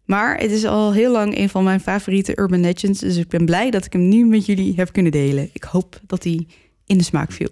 Maar 0.05 0.39
het 0.39 0.51
is 0.51 0.65
al 0.65 0.93
heel 0.93 1.13
lang 1.13 1.39
een 1.39 1.49
van 1.49 1.65
mijn 1.65 1.81
favoriete 1.81 2.33
urban 2.39 2.61
legends. 2.61 3.01
Dus 3.01 3.17
ik 3.17 3.29
ben 3.29 3.45
blij 3.45 3.71
dat 3.71 3.85
ik 3.85 3.93
hem 3.93 4.09
nu 4.09 4.25
met 4.27 4.47
jullie 4.47 4.73
heb 4.77 4.93
kunnen 4.93 5.13
delen. 5.13 5.51
Ik 5.53 5.65
hoop 5.65 6.01
dat 6.07 6.25
hij 6.25 6.47
in 6.87 6.99
de 6.99 7.05
smaak 7.05 7.33
viel. 7.33 7.49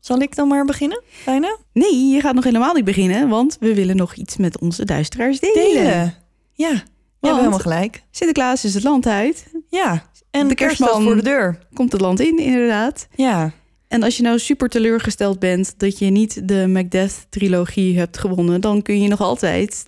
Zal 0.00 0.18
ik 0.20 0.34
dan 0.36 0.48
maar 0.48 0.64
beginnen, 0.64 1.02
Bijna? 1.24 1.56
Nee, 1.72 2.06
je 2.06 2.20
gaat 2.20 2.34
nog 2.34 2.44
helemaal 2.44 2.74
niet 2.74 2.84
beginnen, 2.84 3.28
want 3.28 3.56
we 3.60 3.74
willen 3.74 3.96
nog 3.96 4.14
iets 4.14 4.36
met 4.36 4.58
onze 4.60 4.84
duisteraars 4.84 5.40
delen. 5.40 5.54
Delen. 5.74 6.14
Ja, 6.52 6.68
je 6.68 6.74
hebt 6.74 6.84
Want- 7.20 7.36
helemaal 7.36 7.58
gelijk. 7.58 8.02
Sinterklaas 8.10 8.64
is 8.64 8.74
het 8.74 8.82
land 8.82 9.06
uit, 9.06 9.46
Ja, 9.68 10.10
en 10.30 10.48
De 10.48 10.54
kerstman- 10.54 11.02
voor 11.02 11.16
de 11.16 11.22
deur. 11.22 11.58
komt 11.74 11.92
het 11.92 12.00
land 12.00 12.20
in 12.20 12.38
inderdaad. 12.38 13.08
Ja, 13.14 13.52
En 13.88 14.02
als 14.02 14.16
je 14.16 14.22
nou 14.22 14.38
super 14.38 14.68
teleurgesteld 14.68 15.38
bent 15.38 15.74
dat 15.78 15.98
je 15.98 16.06
niet 16.10 16.48
de 16.48 16.66
Macbeth-trilogie 16.68 17.98
hebt 17.98 18.18
gewonnen, 18.18 18.60
dan 18.60 18.82
kun 18.82 19.00
je 19.02 19.08
nog 19.08 19.20
altijd 19.20 19.86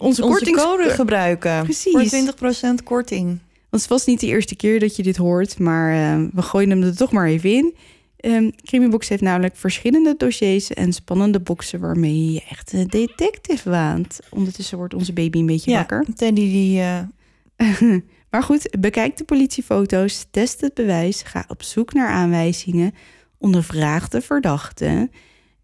onze, 0.00 0.24
onze 0.24 0.90
gebruiken. 0.90 1.62
Precies. 1.62 2.10
Voor 2.10 2.78
20% 2.80 2.84
korting. 2.84 3.26
Want 3.70 3.82
het 3.82 3.86
was 3.92 4.06
niet 4.06 4.20
de 4.20 4.26
eerste 4.26 4.56
keer 4.56 4.80
dat 4.80 4.96
je 4.96 5.02
dit 5.02 5.16
hoort, 5.16 5.58
maar 5.58 5.92
eh, 5.92 6.24
we 6.32 6.42
gooien 6.42 6.70
hem 6.70 6.82
er 6.82 6.96
toch 6.96 7.12
maar 7.12 7.26
even 7.26 7.50
in. 7.50 7.74
Ehm 8.16 8.50
Creamybox 8.64 9.08
heeft 9.08 9.22
namelijk 9.22 9.56
verschillende 9.56 10.14
dossiers 10.16 10.70
en 10.70 10.92
spannende 10.92 11.40
boxen 11.40 11.80
waarmee 11.80 12.32
je 12.32 12.42
echt 12.50 12.72
een 12.72 12.86
detective 12.86 13.70
waant. 13.70 14.18
Ondertussen 14.30 14.78
wordt 14.78 14.94
onze 14.94 15.12
baby 15.12 15.38
een 15.38 15.46
beetje 15.46 15.70
Ja, 15.70 15.76
wakker. 15.76 16.06
Teddy 16.14 16.52
die... 16.52 16.80
eh, 16.80 17.96
maar 18.30 18.42
goed, 18.42 18.76
bekijk 18.80 19.16
de 19.16 19.24
politiefoto's, 19.24 20.26
test 20.30 20.60
het 20.60 20.74
bewijs, 20.74 21.22
ga 21.22 21.44
op 21.48 21.62
zoek 21.62 21.92
naar 21.92 22.08
aanwijzingen, 22.08 22.94
ondervraag 23.38 24.08
de 24.08 24.20
verdachte 24.20 25.10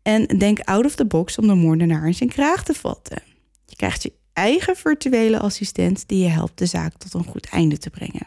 en 0.02 0.26
denk 0.26 0.60
out 0.60 0.84
of 0.84 0.94
the 0.94 1.06
box 1.06 1.38
om 1.38 1.46
de 1.46 1.54
moordenaar 1.54 2.06
in 2.06 2.14
zijn 2.14 2.28
kraag 2.28 2.64
te 2.64 2.74
vatten. 2.74 3.22
Je 3.66 3.76
krijgt 3.76 4.02
je 4.02 4.12
eigen 4.36 4.76
virtuele 4.76 5.38
assistent 5.38 6.08
die 6.08 6.22
je 6.22 6.28
helpt 6.28 6.58
de 6.58 6.66
zaak 6.66 6.92
tot 6.96 7.14
een 7.14 7.24
goed 7.24 7.46
einde 7.46 7.78
te 7.78 7.90
brengen. 7.90 8.26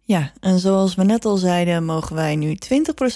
Ja, 0.00 0.32
en 0.40 0.58
zoals 0.58 0.94
we 0.94 1.04
net 1.04 1.24
al 1.24 1.36
zeiden, 1.36 1.84
mogen 1.84 2.16
wij 2.16 2.36
nu 2.36 2.58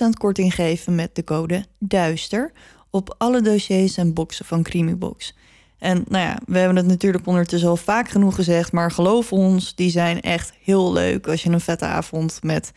20% 0.06 0.08
korting 0.18 0.54
geven 0.54 0.94
met 0.94 1.14
de 1.14 1.24
code 1.24 1.64
DUISTER 1.78 2.52
op 2.90 3.14
alle 3.18 3.40
dossiers 3.40 3.96
en 3.96 4.14
boxen 4.14 4.44
van 4.44 4.62
Creamybox. 4.62 5.34
En 5.78 6.04
nou 6.08 6.24
ja, 6.24 6.38
we 6.46 6.58
hebben 6.58 6.76
het 6.76 6.86
natuurlijk 6.86 7.26
ondertussen 7.26 7.68
al 7.68 7.76
vaak 7.76 8.08
genoeg 8.08 8.34
gezegd, 8.34 8.72
maar 8.72 8.90
geloof 8.90 9.32
ons, 9.32 9.74
die 9.74 9.90
zijn 9.90 10.20
echt 10.20 10.52
heel 10.62 10.92
leuk 10.92 11.28
als 11.28 11.42
je 11.42 11.50
een 11.50 11.60
vette 11.60 11.84
avond 11.84 12.38
met 12.42 12.72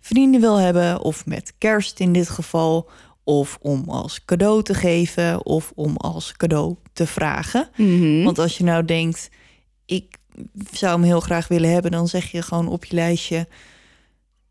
vrienden 0.00 0.40
wil 0.40 0.56
hebben 0.56 1.00
of 1.00 1.26
met 1.26 1.52
kerst 1.58 2.00
in 2.00 2.12
dit 2.12 2.28
geval, 2.28 2.90
of 3.24 3.58
om 3.60 3.84
als 3.88 4.24
cadeau 4.24 4.62
te 4.62 4.74
geven 4.74 5.46
of 5.46 5.72
om 5.74 5.96
als 5.96 6.32
cadeau 6.36 6.76
te 6.92 7.06
vragen. 7.06 7.68
Want 8.24 8.38
als 8.38 8.58
je 8.58 8.64
nou 8.64 8.84
denkt, 8.84 9.28
ik 9.86 10.16
zou 10.72 10.92
hem 10.92 11.02
heel 11.02 11.20
graag 11.20 11.48
willen 11.48 11.70
hebben, 11.70 11.90
dan 11.90 12.08
zeg 12.08 12.30
je 12.30 12.42
gewoon 12.42 12.68
op 12.68 12.84
je 12.84 12.94
lijstje 12.94 13.46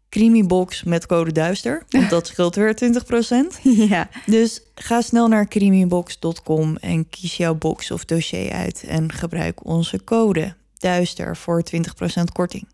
Creamy 0.10 0.46
Box 0.46 0.84
met 0.84 1.06
code 1.06 1.32
duister. 1.32 1.84
Want 1.90 2.10
dat 2.10 2.28
scheelt 2.28 2.56
weer 2.56 2.78
20%. 2.84 3.62
ja, 3.90 4.10
Dus 4.26 4.62
ga 4.76 5.02
snel 5.02 5.28
naar 5.28 5.48
creamybox.com 5.48 6.76
en 6.76 7.10
kies 7.10 7.38
jouw 7.38 7.56
box 7.56 7.92
of 7.92 8.06
dossier 8.06 8.52
uit. 8.52 8.84
En 8.88 9.12
gebruik 9.12 9.66
onze 9.66 10.04
code 10.04 10.54
duister 10.78 11.38
voor 11.38 11.64
20% 11.76 12.24
korting. 12.34 12.68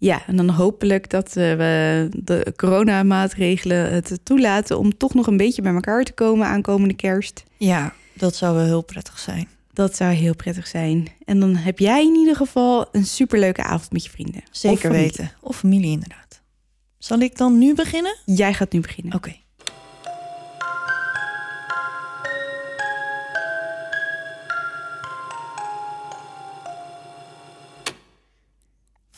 Ja, 0.00 0.26
en 0.26 0.36
dan 0.36 0.48
hopelijk 0.48 1.10
dat 1.10 1.26
eh, 1.26 1.34
we 1.34 2.08
de 2.22 2.52
coronamaatregelen 2.56 3.92
het 3.92 4.20
toelaten 4.22 4.78
om 4.78 4.96
toch 4.96 5.14
nog 5.14 5.26
een 5.26 5.36
beetje 5.36 5.62
bij 5.62 5.74
elkaar 5.74 6.04
te 6.04 6.12
komen 6.12 6.46
aankomende 6.46 6.94
kerst. 6.94 7.42
Ja, 7.56 7.94
dat 8.12 8.36
zou 8.36 8.56
wel 8.56 8.64
heel 8.64 8.82
prettig 8.82 9.18
zijn. 9.18 9.48
Dat 9.72 9.96
zou 9.96 10.12
heel 10.12 10.34
prettig 10.34 10.66
zijn. 10.66 11.08
En 11.24 11.40
dan 11.40 11.56
heb 11.56 11.78
jij 11.78 12.02
in 12.02 12.14
ieder 12.14 12.36
geval 12.36 12.88
een 12.92 13.06
superleuke 13.06 13.62
avond 13.62 13.92
met 13.92 14.04
je 14.04 14.10
vrienden. 14.10 14.42
Zeker 14.50 14.90
weten. 14.90 15.32
Of 15.40 15.56
familie 15.56 15.90
inderdaad. 15.90 16.40
Zal 16.98 17.18
ik 17.18 17.36
dan 17.36 17.58
nu 17.58 17.74
beginnen? 17.74 18.16
Jij 18.24 18.54
gaat 18.54 18.72
nu 18.72 18.80
beginnen. 18.80 19.14
Oké. 19.14 19.36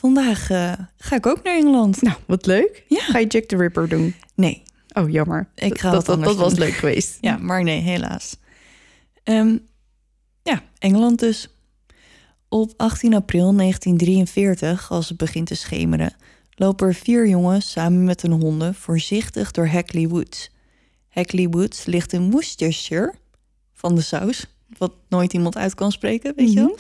Vandaag 0.03 0.50
eh, 0.50 0.72
ga 0.96 1.16
ik 1.16 1.26
ook 1.26 1.42
naar 1.42 1.55
Engeland. 1.57 2.03
Nou, 2.03 2.16
wat 2.26 2.46
leuk. 2.46 2.84
Ja. 2.88 3.00
Ga 3.00 3.18
je 3.18 3.26
Jack 3.26 3.44
the 3.44 3.57
Ripper 3.57 3.88
doen? 3.88 4.14
Nee, 4.34 4.62
Oh, 4.92 5.11
jammer. 5.11 5.48
Ik 5.55 5.78
ga 5.78 5.90
dat, 5.90 6.07
dat, 6.07 6.24
dat 6.24 6.36
was 6.36 6.55
leuk 6.55 6.72
geweest. 6.72 7.18
ja, 7.20 7.36
maar 7.36 7.62
nee, 7.62 7.80
helaas. 7.80 8.36
Ehm, 9.24 9.57
ja, 10.42 10.62
Engeland 10.78 11.18
dus. 11.18 11.48
Op 12.48 12.72
18 12.76 13.14
april 13.14 13.55
1943, 13.57 14.90
als 14.90 15.09
het 15.09 15.18
begint 15.18 15.46
te 15.46 15.55
schemeren, 15.55 16.14
lopen 16.55 16.86
er 16.86 16.94
vier 16.94 17.28
jongens 17.28 17.70
samen 17.70 18.05
met 18.05 18.22
hun 18.22 18.32
honden 18.32 18.74
voorzichtig 18.74 19.50
door 19.50 19.66
Hackley 19.66 20.09
Woods. 20.09 20.50
Hackley 21.09 21.48
Woods 21.48 21.84
ligt 21.84 22.12
in 22.12 22.30
Worcestershire, 22.30 23.14
van 23.72 23.94
de 23.94 24.00
saus, 24.00 24.46
wat 24.78 24.92
nooit 25.09 25.32
iemand 25.32 25.57
uit 25.57 25.74
kan 25.74 25.92
spreken, 25.92 26.32
weet 26.36 26.53
je 26.53 26.59
wel. 26.61 26.76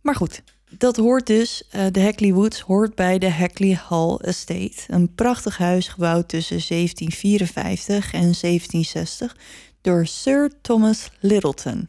Maar 0.00 0.14
goed, 0.14 0.42
dat 0.78 0.96
hoort 0.96 1.26
dus, 1.26 1.62
eh, 1.70 1.86
de 1.90 2.02
Hackley 2.02 2.32
Woods 2.32 2.60
hoort 2.60 2.94
bij 2.94 3.18
de 3.18 3.30
Hackley 3.30 3.78
Hall 3.88 4.16
Estate. 4.16 4.74
Een 4.86 5.14
prachtig 5.14 5.58
huis 5.58 5.88
gebouwd 5.88 6.28
tussen 6.28 6.60
1754 6.60 8.12
en 8.12 8.34
1760 8.34 9.36
door 9.80 10.06
Sir 10.06 10.50
Thomas 10.60 11.10
Littleton. 11.20 11.88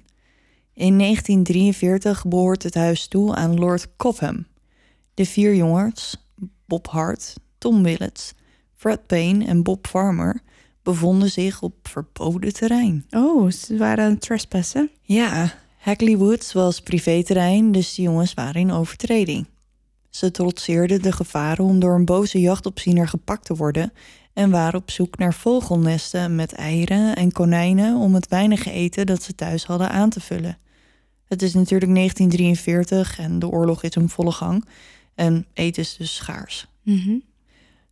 In 0.73 0.97
1943 0.97 2.25
behoort 2.25 2.63
het 2.63 2.75
huis 2.75 3.07
toe 3.07 3.35
aan 3.35 3.59
Lord 3.59 3.87
Cobham. 3.97 4.45
De 5.13 5.25
vier 5.25 5.55
jongens, 5.55 6.17
Bob 6.65 6.87
Hart, 6.87 7.33
Tom 7.57 7.83
Willets, 7.83 8.33
Fred 8.73 9.07
Payne 9.07 9.45
en 9.45 9.63
Bob 9.63 9.87
Farmer, 9.87 10.41
bevonden 10.83 11.29
zich 11.29 11.61
op 11.61 11.75
verboden 11.87 12.53
terrein. 12.53 13.05
Oh, 13.09 13.51
ze 13.51 13.77
waren 13.77 14.05
aan 14.05 14.11
het 14.11 14.21
trespassen. 14.21 14.89
Ja, 15.01 15.53
Hackley 15.85 16.17
Woods 16.17 16.53
was 16.53 16.81
privéterrein, 16.81 17.71
dus 17.71 17.95
de 17.95 18.01
jongens 18.01 18.33
waren 18.33 18.61
in 18.61 18.71
overtreding. 18.71 19.47
Ze 20.09 20.31
trotseerden 20.31 21.01
de 21.01 21.11
gevaren 21.11 21.65
om 21.65 21.79
door 21.79 21.95
een 21.95 22.05
boze 22.05 22.39
jachtopziener 22.39 23.07
gepakt 23.07 23.45
te 23.45 23.55
worden 23.55 23.93
en 24.33 24.49
waren 24.49 24.79
op 24.79 24.91
zoek 24.91 25.17
naar 25.17 25.33
vogelnesten 25.33 26.35
met 26.35 26.53
eieren 26.53 27.15
en 27.15 27.31
konijnen 27.31 27.95
om 27.95 28.13
het 28.13 28.27
weinige 28.27 28.71
eten 28.71 29.05
dat 29.05 29.23
ze 29.23 29.35
thuis 29.35 29.65
hadden 29.65 29.89
aan 29.89 30.09
te 30.09 30.19
vullen. 30.19 30.57
Het 31.25 31.41
is 31.41 31.53
natuurlijk 31.53 31.93
1943 31.95 33.19
en 33.19 33.39
de 33.39 33.47
oorlog 33.47 33.83
is 33.83 33.95
in 33.95 34.09
volle 34.09 34.31
gang 34.31 34.65
en 35.15 35.45
eten 35.53 35.81
is 35.81 35.95
dus 35.95 36.15
schaars. 36.15 36.67
Mhm. 36.83 37.17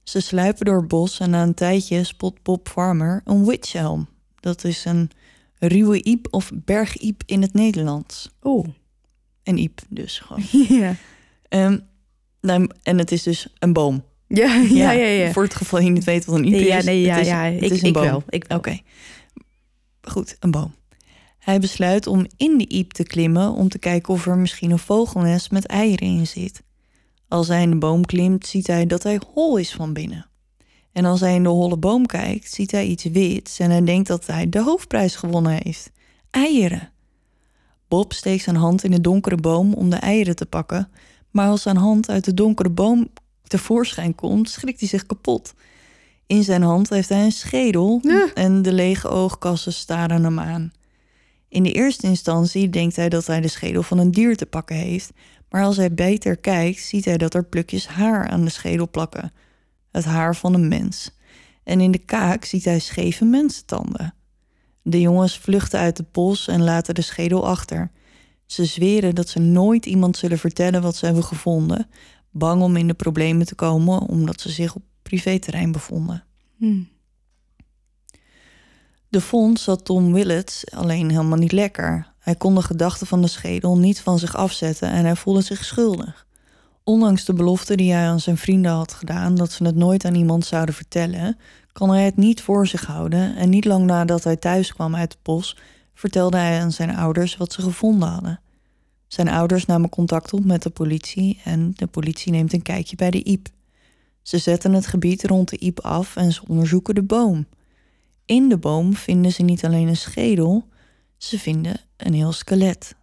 Ze 0.03 0.19
sluipen 0.19 0.65
door 0.65 0.77
het 0.77 0.87
bos 0.87 1.19
en 1.19 1.29
na 1.29 1.43
een 1.43 1.53
tijdje 1.53 2.03
spot 2.03 2.43
Bob 2.43 2.69
Farmer 2.69 3.21
een 3.25 3.45
witch 3.45 3.73
elm. 3.73 4.07
Dat 4.39 4.63
is 4.63 4.85
een 4.85 5.09
ruwe 5.67 6.03
iep 6.03 6.27
of 6.31 6.51
bergiep 6.53 7.23
in 7.25 7.41
het 7.41 7.53
Nederlands. 7.53 8.29
Oh. 8.41 8.67
Een 9.43 9.57
iep 9.57 9.81
dus 9.89 10.19
gewoon. 10.19 10.43
Ja. 10.79 10.95
Nou, 12.41 12.69
en 12.83 12.97
het 12.97 13.11
is 13.11 13.23
dus 13.23 13.47
een 13.59 13.73
boom. 13.73 14.03
Ja, 14.27 14.55
ja, 14.55 14.91
ja. 14.91 15.05
ja. 15.05 15.31
Voor 15.31 15.43
het 15.43 15.55
geval 15.55 15.79
je 15.79 15.89
niet 15.89 16.03
weet 16.03 16.25
wat 16.25 16.35
een 16.35 16.45
iep 16.45 16.51
Nee, 16.51 16.65
ja, 16.65 16.77
is. 16.77 16.85
nee, 16.85 17.01
ja, 17.01 17.11
het 17.15 17.21
is, 17.21 17.27
ja. 17.27 17.43
het 17.43 17.63
Ik, 17.63 17.71
is 17.71 17.81
een 17.81 17.87
ik 17.87 17.93
boom. 17.93 18.03
wel. 18.03 18.23
Ik 18.29 18.45
wel. 18.47 18.57
Oké. 18.57 18.79
Goed, 20.01 20.37
een 20.39 20.51
boom. 20.51 20.73
Hij 21.39 21.59
besluit 21.59 22.07
om 22.07 22.25
in 22.37 22.57
de 22.57 22.69
iep 22.69 22.91
te 22.91 23.03
klimmen 23.03 23.51
om 23.53 23.69
te 23.69 23.79
kijken 23.79 24.13
of 24.13 24.25
er 24.25 24.37
misschien 24.37 24.71
een 24.71 24.79
vogelnest 24.79 25.51
met 25.51 25.65
eieren 25.65 26.07
in 26.07 26.27
zit. 26.27 26.61
Als 27.27 27.47
hij 27.47 27.61
in 27.61 27.69
de 27.69 27.75
boom 27.77 28.05
klimt, 28.05 28.45
ziet 28.47 28.67
hij 28.67 28.85
dat 28.85 29.03
hij 29.03 29.19
hol 29.33 29.57
is 29.57 29.73
van 29.73 29.93
binnen. 29.93 30.27
En 30.93 31.05
als 31.05 31.19
hij 31.19 31.35
in 31.35 31.43
de 31.43 31.49
holle 31.49 31.77
boom 31.77 32.05
kijkt, 32.05 32.53
ziet 32.53 32.71
hij 32.71 32.85
iets 32.85 33.03
wits 33.03 33.59
en 33.59 33.69
hij 33.69 33.83
denkt 33.83 34.07
dat 34.07 34.25
hij 34.27 34.49
de 34.49 34.61
hoofdprijs 34.61 35.15
gewonnen 35.15 35.59
heeft. 35.63 35.91
Eieren. 36.29 36.91
Bob 37.87 38.13
steekt 38.13 38.43
zijn 38.43 38.55
hand 38.55 38.83
in 38.83 38.91
de 38.91 39.01
donkere 39.01 39.35
boom 39.35 39.73
om 39.73 39.89
de 39.89 39.95
eieren 39.95 40.35
te 40.35 40.45
pakken, 40.45 40.89
maar 41.31 41.47
als 41.47 41.61
zijn 41.61 41.77
hand 41.77 42.09
uit 42.09 42.23
de 42.25 42.33
donkere 42.33 42.69
boom 42.69 43.07
tevoorschijn 43.43 44.15
komt, 44.15 44.49
schrikt 44.49 44.79
hij 44.79 44.89
zich 44.89 45.05
kapot. 45.05 45.53
In 46.27 46.43
zijn 46.43 46.61
hand 46.61 46.89
heeft 46.89 47.09
hij 47.09 47.23
een 47.23 47.31
schedel 47.31 47.99
Ja. 48.01 48.27
en 48.33 48.61
de 48.61 48.73
lege 48.73 49.07
oogkassen 49.07 49.73
staren 49.73 50.23
hem 50.23 50.39
aan. 50.39 50.71
In 51.49 51.63
de 51.63 51.71
eerste 51.71 52.07
instantie 52.07 52.69
denkt 52.69 52.95
hij 52.95 53.09
dat 53.09 53.27
hij 53.27 53.41
de 53.41 53.47
schedel 53.47 53.83
van 53.83 53.97
een 53.97 54.11
dier 54.11 54.35
te 54.37 54.45
pakken 54.45 54.75
heeft, 54.75 55.11
maar 55.49 55.63
als 55.63 55.77
hij 55.77 55.93
beter 55.93 56.37
kijkt, 56.37 56.81
ziet 56.81 57.05
hij 57.05 57.17
dat 57.17 57.33
er 57.33 57.45
plukjes 57.45 57.87
haar 57.87 58.27
aan 58.27 58.43
de 58.43 58.51
schedel 58.51 58.89
plakken. 58.89 59.31
Het 59.93 60.05
haar 60.05 60.35
van 60.35 60.53
een 60.53 60.67
mens. 60.67 61.11
En 61.63 61.81
in 61.81 61.91
de 61.91 61.97
kaak 61.97 62.45
ziet 62.45 62.65
hij 62.65 62.79
scheve 62.79 63.25
mensentanden. 63.25 64.13
De 64.81 65.01
jongens 65.01 65.37
vluchten 65.37 65.79
uit 65.79 65.97
het 65.97 66.11
bos 66.11 66.47
en 66.47 66.63
laten 66.63 66.95
de 66.95 67.01
schedel 67.01 67.47
achter. 67.47 67.91
Ze 68.45 68.65
zweren 68.65 69.15
dat 69.15 69.29
ze 69.29 69.39
nooit 69.39 69.85
iemand 69.85 70.17
zullen 70.17 70.39
vertellen 70.39 70.81
wat 70.81 70.95
ze 70.95 71.05
hebben 71.05 71.23
gevonden, 71.23 71.89
bang 72.31 72.61
om 72.61 72.75
in 72.75 72.87
de 72.87 72.93
problemen 72.93 73.45
te 73.45 73.55
komen 73.55 73.99
omdat 74.01 74.41
ze 74.41 74.49
zich 74.49 74.75
op 74.75 74.83
privéterrein 75.01 75.71
bevonden. 75.71 76.23
Hm. 76.57 76.83
De 79.09 79.21
fonds 79.21 79.63
zat 79.63 79.85
Tom 79.85 80.13
Willets 80.13 80.71
alleen 80.71 81.09
helemaal 81.09 81.37
niet 81.37 81.51
lekker. 81.51 82.13
Hij 82.19 82.35
kon 82.35 82.55
de 82.55 82.61
gedachte 82.61 83.05
van 83.05 83.21
de 83.21 83.27
schedel 83.27 83.77
niet 83.77 84.01
van 84.01 84.19
zich 84.19 84.35
afzetten 84.35 84.89
en 84.89 85.05
hij 85.05 85.15
voelde 85.15 85.41
zich 85.41 85.65
schuldig. 85.65 86.27
Ondanks 86.83 87.25
de 87.25 87.33
belofte 87.33 87.75
die 87.75 87.91
hij 87.91 88.07
aan 88.07 88.19
zijn 88.19 88.37
vrienden 88.37 88.71
had 88.71 88.93
gedaan 88.93 89.35
dat 89.35 89.51
ze 89.51 89.63
het 89.63 89.75
nooit 89.75 90.05
aan 90.05 90.15
iemand 90.15 90.45
zouden 90.45 90.75
vertellen, 90.75 91.37
kon 91.71 91.89
hij 91.89 92.05
het 92.05 92.17
niet 92.17 92.41
voor 92.41 92.67
zich 92.67 92.85
houden 92.85 93.35
en 93.35 93.49
niet 93.49 93.65
lang 93.65 93.85
nadat 93.85 94.23
hij 94.23 94.35
thuis 94.35 94.73
kwam 94.73 94.95
uit 94.95 95.13
het 95.13 95.23
bos, 95.23 95.57
vertelde 95.93 96.37
hij 96.37 96.61
aan 96.61 96.71
zijn 96.71 96.95
ouders 96.95 97.37
wat 97.37 97.53
ze 97.53 97.61
gevonden 97.61 98.09
hadden. 98.09 98.39
Zijn 99.07 99.27
ouders 99.29 99.65
namen 99.65 99.89
contact 99.89 100.33
op 100.33 100.45
met 100.45 100.63
de 100.63 100.69
politie 100.69 101.41
en 101.43 101.73
de 101.75 101.87
politie 101.87 102.31
neemt 102.31 102.53
een 102.53 102.61
kijkje 102.61 102.95
bij 102.95 103.11
de 103.11 103.23
Iep. 103.23 103.47
Ze 104.21 104.37
zetten 104.37 104.73
het 104.73 104.87
gebied 104.87 105.23
rond 105.23 105.49
de 105.49 105.57
Iep 105.57 105.79
af 105.79 106.15
en 106.15 106.31
ze 106.31 106.41
onderzoeken 106.47 106.95
de 106.95 107.03
boom. 107.03 107.45
In 108.25 108.49
de 108.49 108.57
boom 108.57 108.93
vinden 108.95 109.31
ze 109.31 109.43
niet 109.43 109.65
alleen 109.65 109.87
een 109.87 109.97
schedel, 109.97 110.67
ze 111.17 111.39
vinden 111.39 111.79
een 111.97 112.13
heel 112.13 112.31
skelet. 112.31 112.95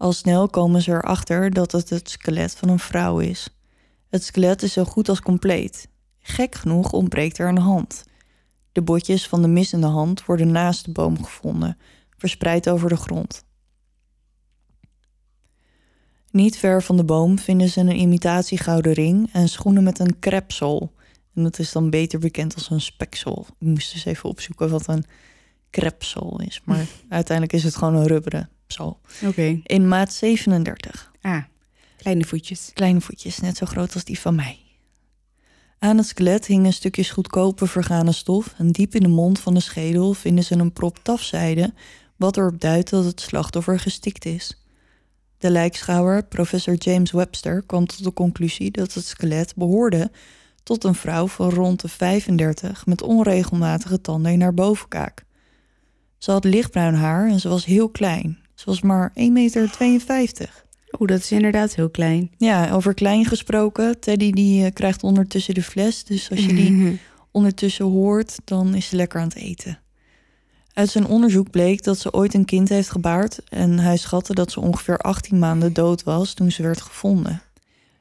Al 0.00 0.12
snel 0.12 0.48
komen 0.48 0.82
ze 0.82 0.90
erachter 0.90 1.50
dat 1.50 1.72
het 1.72 1.90
het 1.90 2.10
skelet 2.10 2.54
van 2.54 2.68
een 2.68 2.78
vrouw 2.78 3.18
is. 3.18 3.48
Het 4.08 4.24
skelet 4.24 4.62
is 4.62 4.72
zo 4.72 4.84
goed 4.84 5.08
als 5.08 5.20
compleet. 5.20 5.88
Gek 6.18 6.54
genoeg 6.54 6.92
ontbreekt 6.92 7.38
er 7.38 7.48
een 7.48 7.58
hand. 7.58 8.04
De 8.72 8.82
botjes 8.82 9.28
van 9.28 9.42
de 9.42 9.48
missende 9.48 9.86
hand 9.86 10.24
worden 10.24 10.50
naast 10.50 10.84
de 10.84 10.92
boom 10.92 11.24
gevonden, 11.24 11.78
verspreid 12.16 12.68
over 12.68 12.88
de 12.88 12.96
grond. 12.96 13.44
Niet 16.30 16.58
ver 16.58 16.82
van 16.82 16.96
de 16.96 17.04
boom 17.04 17.38
vinden 17.38 17.68
ze 17.68 17.80
een 17.80 18.00
imitatie 18.00 18.58
gouden 18.58 18.92
ring 18.92 19.32
en 19.32 19.48
schoenen 19.48 19.82
met 19.82 19.98
een 19.98 20.18
krepsel. 20.18 20.92
En 21.34 21.42
dat 21.42 21.58
is 21.58 21.72
dan 21.72 21.90
beter 21.90 22.18
bekend 22.18 22.54
als 22.54 22.70
een 22.70 22.80
speksel. 22.80 23.46
Ik 23.48 23.66
moest 23.66 23.92
dus 23.92 24.04
even 24.04 24.28
opzoeken 24.28 24.70
wat 24.70 24.88
een 24.88 25.04
krepsel 25.70 26.40
is. 26.40 26.60
Maar 26.64 26.86
uiteindelijk 27.08 27.56
is 27.56 27.64
het 27.64 27.76
gewoon 27.76 27.94
een 27.94 28.06
rubberen 28.06 28.50
zal. 28.72 29.00
Oké. 29.26 29.60
In 29.62 29.88
maat 29.88 30.12
37. 30.12 31.10
Ah, 31.20 31.42
kleine 31.96 32.24
voetjes. 32.24 32.70
Kleine 32.74 33.00
voetjes, 33.00 33.40
net 33.40 33.56
zo 33.56 33.66
groot 33.66 33.94
als 33.94 34.04
die 34.04 34.18
van 34.18 34.34
mij. 34.34 34.58
Aan 35.78 35.96
het 35.96 36.06
skelet 36.06 36.46
hingen 36.46 36.72
stukjes 36.72 37.10
goedkope 37.10 37.66
vergane 37.66 38.12
stof 38.12 38.54
en 38.58 38.70
diep 38.70 38.94
in 38.94 39.02
de 39.02 39.08
mond 39.08 39.40
van 39.40 39.54
de 39.54 39.60
schedel 39.60 40.12
vinden 40.12 40.44
ze 40.44 40.54
een 40.54 40.72
prop 40.72 40.98
tafzijde, 41.02 41.72
wat 42.16 42.36
erop 42.36 42.60
duidt 42.60 42.90
dat 42.90 43.04
het 43.04 43.20
slachtoffer 43.20 43.80
gestikt 43.80 44.24
is. 44.24 44.64
De 45.38 45.50
lijkschouwer, 45.50 46.24
professor 46.24 46.74
James 46.74 47.10
Webster, 47.10 47.62
kwam 47.62 47.86
tot 47.86 48.04
de 48.04 48.12
conclusie 48.12 48.70
dat 48.70 48.94
het 48.94 49.04
skelet 49.04 49.54
behoorde 49.56 50.10
tot 50.62 50.84
een 50.84 50.94
vrouw 50.94 51.26
van 51.26 51.50
rond 51.50 51.80
de 51.80 51.88
35 51.88 52.86
met 52.86 53.02
onregelmatige 53.02 54.00
tanden 54.00 54.32
in 54.32 54.40
haar 54.40 54.54
bovenkaak. 54.54 55.24
Ze 56.18 56.30
had 56.30 56.44
lichtbruin 56.44 56.94
haar 56.94 57.28
en 57.28 57.40
ze 57.40 57.48
was 57.48 57.64
heel 57.64 57.88
klein. 57.88 58.38
Ze 58.60 58.66
was 58.66 58.80
maar 58.80 59.12
1,52 59.18 59.24
meter. 60.06 60.64
Oeh, 60.98 61.08
dat 61.08 61.18
is 61.18 61.32
inderdaad 61.32 61.74
heel 61.74 61.90
klein. 61.90 62.30
Ja, 62.36 62.70
over 62.70 62.94
klein 62.94 63.24
gesproken. 63.24 64.00
Teddy 64.00 64.30
die 64.30 64.64
uh, 64.64 64.70
krijgt 64.72 65.02
ondertussen 65.02 65.54
de 65.54 65.62
fles. 65.62 66.04
Dus 66.04 66.30
als 66.30 66.44
je 66.44 66.54
die 66.54 67.00
ondertussen 67.30 67.84
hoort, 67.84 68.36
dan 68.44 68.74
is 68.74 68.88
ze 68.88 68.96
lekker 68.96 69.20
aan 69.20 69.28
het 69.28 69.36
eten. 69.36 69.78
Uit 70.72 70.90
zijn 70.90 71.06
onderzoek 71.06 71.50
bleek 71.50 71.82
dat 71.82 71.98
ze 71.98 72.12
ooit 72.12 72.34
een 72.34 72.44
kind 72.44 72.68
heeft 72.68 72.90
gebaard. 72.90 73.40
En 73.48 73.78
hij 73.78 73.96
schatte 73.96 74.34
dat 74.34 74.52
ze 74.52 74.60
ongeveer 74.60 74.98
18 74.98 75.38
maanden 75.38 75.72
dood 75.72 76.02
was 76.02 76.34
toen 76.34 76.50
ze 76.50 76.62
werd 76.62 76.80
gevonden. 76.80 77.42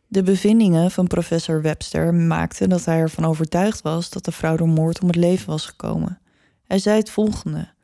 De 0.07 0.23
bevindingen 0.23 0.91
van 0.91 1.07
professor 1.07 1.61
Webster 1.61 2.13
maakten 2.13 2.69
dat 2.69 2.85
hij 2.85 2.99
ervan 2.99 3.25
overtuigd 3.25 3.81
was 3.81 4.09
dat 4.09 4.25
de 4.25 4.31
vrouw 4.31 4.55
door 4.55 4.69
moord 4.69 5.01
om 5.01 5.07
het 5.07 5.15
leven 5.15 5.47
was 5.47 5.65
gekomen. 5.65 6.19
Hij 6.67 6.79
zei 6.79 6.97
het 6.97 7.09
volgende. 7.09 7.77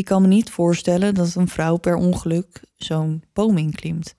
Ik 0.00 0.06
kan 0.06 0.22
me 0.22 0.28
niet 0.28 0.50
voorstellen 0.50 1.14
dat 1.14 1.34
een 1.34 1.48
vrouw 1.48 1.76
per 1.76 1.96
ongeluk 1.96 2.62
zo'n 2.76 3.22
boom 3.32 3.56
inklimt. 3.56 4.14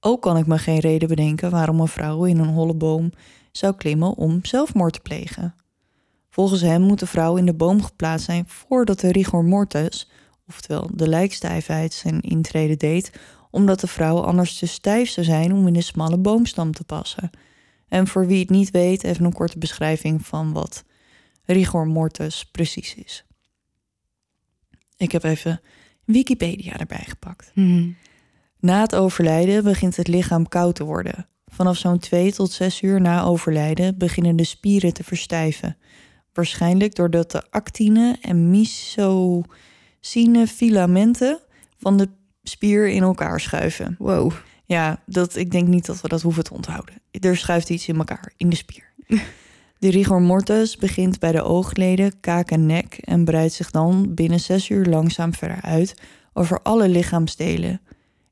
Ook 0.00 0.22
kan 0.22 0.36
ik 0.36 0.46
me 0.46 0.58
geen 0.58 0.78
reden 0.78 1.08
bedenken 1.08 1.50
waarom 1.50 1.80
een 1.80 1.88
vrouw 1.88 2.24
in 2.24 2.38
een 2.38 2.48
holle 2.48 2.74
boom 2.74 3.12
zou 3.52 3.74
klimmen 3.74 4.16
om 4.16 4.44
zelfmoord 4.44 4.92
te 4.92 5.00
plegen. 5.00 5.54
Volgens 6.30 6.60
hem 6.60 6.82
moet 6.82 6.98
de 6.98 7.06
vrouw 7.06 7.36
in 7.36 7.46
de 7.46 7.54
boom 7.54 7.82
geplaatst 7.82 8.24
zijn 8.24 8.44
voordat 8.48 9.00
de 9.00 9.12
rigor 9.12 9.44
mortis, 9.44 10.10
oftewel 10.48 10.90
de 10.94 11.08
lijkstijfheid, 11.08 11.92
zijn 11.92 12.20
intrede 12.20 12.76
deed, 12.76 13.12
omdat 13.50 13.80
de 13.80 13.86
vrouw 13.86 14.20
anders 14.20 14.58
te 14.58 14.66
stijf 14.66 15.10
zou 15.10 15.26
zijn 15.26 15.52
om 15.52 15.66
in 15.66 15.72
de 15.72 15.80
smalle 15.80 16.18
boomstam 16.18 16.72
te 16.72 16.84
passen. 16.84 17.30
En 17.88 18.06
voor 18.06 18.26
wie 18.26 18.40
het 18.40 18.50
niet 18.50 18.70
weet, 18.70 19.04
even 19.04 19.24
een 19.24 19.32
korte 19.32 19.58
beschrijving 19.58 20.26
van 20.26 20.52
wat 20.52 20.84
rigor 21.44 21.86
mortis 21.86 22.44
precies 22.44 22.94
is. 22.94 23.24
Ik 25.00 25.12
heb 25.12 25.24
even 25.24 25.60
Wikipedia 26.04 26.78
erbij 26.78 27.04
gepakt. 27.08 27.50
Mhm. 27.54 27.90
Na 28.58 28.80
het 28.80 28.94
overlijden 28.94 29.64
begint 29.64 29.96
het 29.96 30.08
lichaam 30.08 30.48
koud 30.48 30.74
te 30.74 30.84
worden. 30.84 31.26
Vanaf 31.46 31.76
zo'n 31.76 31.98
2 31.98 32.32
tot 32.32 32.52
6 32.52 32.82
uur 32.82 33.00
na 33.00 33.22
overlijden 33.22 33.98
beginnen 33.98 34.36
de 34.36 34.44
spieren 34.44 34.92
te 34.92 35.04
verstijven. 35.04 35.76
Waarschijnlijk 36.32 36.94
doordat 36.94 37.30
de 37.30 37.42
actine 37.50 38.18
en 38.20 38.50
mysocine 38.50 40.46
filamenten 40.46 41.38
van 41.76 41.96
de 41.96 42.08
spier 42.42 42.88
in 42.88 43.02
elkaar 43.02 43.40
schuiven. 43.40 43.94
Wow. 43.98 44.32
Ja, 44.64 45.02
dat, 45.06 45.36
ik 45.36 45.50
denk 45.50 45.68
niet 45.68 45.86
dat 45.86 46.00
we 46.00 46.08
dat 46.08 46.22
hoeven 46.22 46.44
te 46.44 46.54
onthouden. 46.54 46.94
Er 47.10 47.36
schuift 47.36 47.70
iets 47.70 47.88
in 47.88 47.96
elkaar, 47.96 48.32
in 48.36 48.48
de 48.48 48.56
spier. 48.56 48.92
De 49.80 49.90
rigor 49.90 50.20
mortis 50.20 50.76
begint 50.76 51.18
bij 51.18 51.32
de 51.32 51.42
oogleden, 51.42 52.20
kaak 52.20 52.50
en 52.50 52.66
nek 52.66 52.94
en 52.94 53.24
breidt 53.24 53.52
zich 53.52 53.70
dan 53.70 54.14
binnen 54.14 54.40
zes 54.40 54.68
uur 54.68 54.84
langzaam 54.86 55.34
verder 55.34 55.60
uit 55.60 55.94
over 56.32 56.62
alle 56.62 56.88
lichaamsdelen. 56.88 57.80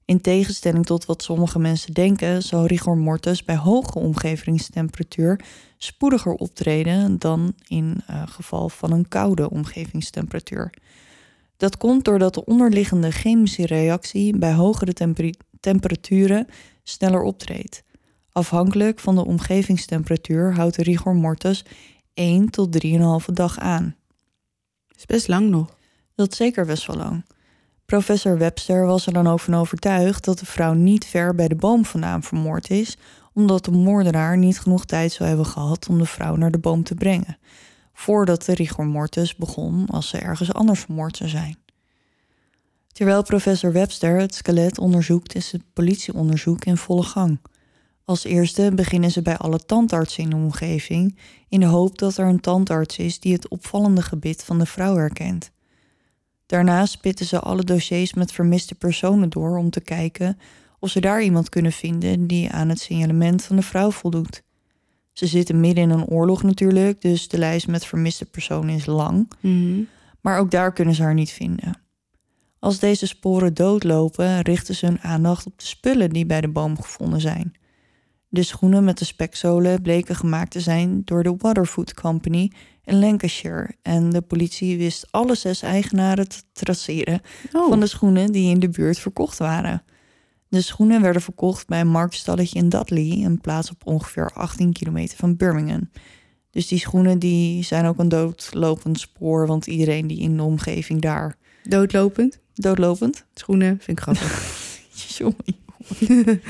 In 0.04 0.20
tegenstelling 0.20 0.86
tot 0.86 1.04
wat 1.04 1.22
sommige 1.22 1.58
mensen 1.58 1.94
denken, 1.94 2.42
zal 2.42 2.66
rigor 2.66 2.96
mortis 2.96 3.44
bij 3.44 3.56
hoge 3.56 3.98
omgevingstemperatuur 3.98 5.40
spoediger 5.78 6.32
optreden 6.32 7.18
dan 7.18 7.54
in 7.66 8.00
uh, 8.10 8.22
geval 8.26 8.68
van 8.68 8.92
een 8.92 9.08
koude 9.08 9.50
omgevingstemperatuur. 9.50 10.72
Dat 11.56 11.76
komt 11.76 12.04
doordat 12.04 12.34
de 12.34 12.44
onderliggende 12.44 13.10
chemische 13.10 13.66
reactie 13.66 14.38
bij 14.38 14.52
hogere 14.52 14.92
temper 14.92 15.34
temperaturen 15.60 16.46
sneller 16.82 17.22
optreedt. 17.22 17.82
Afhankelijk 18.38 18.98
van 18.98 19.14
de 19.14 19.24
omgevingstemperatuur 19.24 20.54
houdt 20.54 20.76
de 20.76 20.82
rigor 20.82 21.14
mortis 21.14 21.64
1 22.14 22.50
tot 22.50 22.84
3,5 22.84 23.32
dag 23.32 23.58
aan. 23.58 23.96
Dat 24.86 24.96
is 24.96 25.06
best 25.06 25.28
lang 25.28 25.48
nog. 25.48 25.76
Dat 26.14 26.30
is 26.30 26.36
zeker 26.36 26.66
best 26.66 26.86
wel 26.86 26.96
lang. 26.96 27.24
Professor 27.84 28.38
Webster 28.38 28.86
was 28.86 29.06
er 29.06 29.12
dan 29.12 29.26
ook 29.26 29.40
van 29.40 29.54
overtuigd 29.54 30.24
dat 30.24 30.38
de 30.38 30.46
vrouw 30.46 30.72
niet 30.72 31.04
ver 31.04 31.34
bij 31.34 31.48
de 31.48 31.54
boom 31.54 31.84
vandaan 31.84 32.22
vermoord 32.22 32.70
is, 32.70 32.96
omdat 33.32 33.64
de 33.64 33.70
moordenaar 33.70 34.36
niet 34.36 34.60
genoeg 34.60 34.84
tijd 34.84 35.12
zou 35.12 35.28
hebben 35.28 35.46
gehad 35.46 35.88
om 35.88 35.98
de 35.98 36.06
vrouw 36.06 36.36
naar 36.36 36.50
de 36.50 36.58
boom 36.58 36.82
te 36.82 36.94
brengen, 36.94 37.38
voordat 37.92 38.44
de 38.44 38.54
rigor 38.54 38.86
mortis 38.86 39.36
begon 39.36 39.86
als 39.86 40.08
ze 40.08 40.18
ergens 40.18 40.52
anders 40.52 40.80
vermoord 40.80 41.16
zou 41.16 41.30
zijn. 41.30 41.56
Terwijl 42.92 43.22
professor 43.22 43.72
Webster 43.72 44.20
het 44.20 44.34
skelet 44.34 44.78
onderzoekt, 44.78 45.34
is 45.34 45.52
het 45.52 45.62
politieonderzoek 45.72 46.64
in 46.64 46.76
volle 46.76 47.02
gang. 47.02 47.38
Als 48.08 48.24
eerste 48.24 48.72
beginnen 48.74 49.10
ze 49.10 49.22
bij 49.22 49.36
alle 49.36 49.58
tandartsen 49.58 50.22
in 50.22 50.30
de 50.30 50.36
omgeving 50.36 51.16
in 51.48 51.60
de 51.60 51.66
hoop 51.66 51.98
dat 51.98 52.16
er 52.16 52.26
een 52.26 52.40
tandarts 52.40 52.98
is 52.98 53.20
die 53.20 53.32
het 53.32 53.48
opvallende 53.48 54.02
gebit 54.02 54.44
van 54.44 54.58
de 54.58 54.66
vrouw 54.66 54.96
herkent. 54.96 55.50
Daarna 56.46 56.86
spitten 56.86 57.26
ze 57.26 57.40
alle 57.40 57.64
dossiers 57.64 58.14
met 58.14 58.32
vermiste 58.32 58.74
personen 58.74 59.28
door 59.28 59.56
om 59.56 59.70
te 59.70 59.80
kijken 59.80 60.38
of 60.78 60.90
ze 60.90 61.00
daar 61.00 61.22
iemand 61.22 61.48
kunnen 61.48 61.72
vinden 61.72 62.26
die 62.26 62.50
aan 62.50 62.68
het 62.68 62.80
signalement 62.80 63.44
van 63.44 63.56
de 63.56 63.62
vrouw 63.62 63.90
voldoet. 63.90 64.42
Ze 65.12 65.26
zitten 65.26 65.60
midden 65.60 65.84
in 65.84 65.90
een 65.90 66.06
oorlog 66.06 66.42
natuurlijk, 66.42 67.00
dus 67.00 67.28
de 67.28 67.38
lijst 67.38 67.66
met 67.66 67.86
vermiste 67.86 68.24
personen 68.24 68.74
is 68.74 68.86
lang. 68.86 69.30
Mhm. 69.40 69.80
Maar 70.20 70.38
ook 70.38 70.50
daar 70.50 70.72
kunnen 70.72 70.94
ze 70.94 71.02
haar 71.02 71.14
niet 71.14 71.30
vinden. 71.30 71.80
Als 72.58 72.78
deze 72.78 73.06
sporen 73.06 73.54
doodlopen, 73.54 74.40
richten 74.40 74.74
ze 74.74 74.86
hun 74.86 75.00
aandacht 75.00 75.46
op 75.46 75.58
de 75.58 75.66
spullen 75.66 76.10
die 76.10 76.26
bij 76.26 76.40
de 76.40 76.48
boom 76.48 76.80
gevonden 76.80 77.20
zijn. 77.20 77.52
De 78.28 78.42
schoenen 78.42 78.84
met 78.84 78.98
de 78.98 79.04
spekzolen 79.04 79.82
bleken 79.82 80.16
gemaakt 80.16 80.50
te 80.50 80.60
zijn 80.60 81.02
door 81.04 81.22
de 81.22 81.34
Waterfoot 81.38 81.94
Company 81.94 82.52
in 82.84 82.98
Lancashire. 82.98 83.70
En 83.82 84.10
de 84.10 84.20
politie 84.20 84.78
wist 84.78 85.06
alle 85.10 85.34
zes 85.34 85.62
eigenaren 85.62 86.28
te 86.28 86.42
traceren 86.52 87.20
Oh. 87.52 87.68
van 87.68 87.80
de 87.80 87.86
schoenen 87.86 88.32
die 88.32 88.50
in 88.50 88.60
de 88.60 88.68
buurt 88.68 88.98
verkocht 88.98 89.38
waren. 89.38 89.82
De 90.48 90.60
schoenen 90.60 91.02
werden 91.02 91.22
verkocht 91.22 91.66
bij 91.66 91.80
een 91.80 91.88
marktstalletje 91.88 92.58
in 92.58 92.68
Dudley, 92.68 93.22
een 93.24 93.40
plaats 93.40 93.70
op 93.70 93.86
ongeveer 93.86 94.30
18 94.32 94.72
kilometer 94.72 95.16
van 95.16 95.36
Birmingham. 95.36 95.90
Dus 96.50 96.66
die 96.68 96.78
schoenen 96.78 97.18
die 97.18 97.62
zijn 97.64 97.86
ook 97.86 97.98
een 97.98 98.08
doodlopend 98.08 99.00
spoor, 99.00 99.46
want 99.46 99.66
iedereen 99.66 100.06
die 100.06 100.18
in 100.20 100.36
de 100.36 100.42
omgeving 100.42 101.00
daar 101.00 101.36
Doodlopend. 101.64 102.38
doodlopend. 102.54 103.24
Schoenen, 103.34 103.78
vind 103.80 103.98
ik 103.98 104.00
grappig. 104.00 104.56
Jongen, 105.18 105.36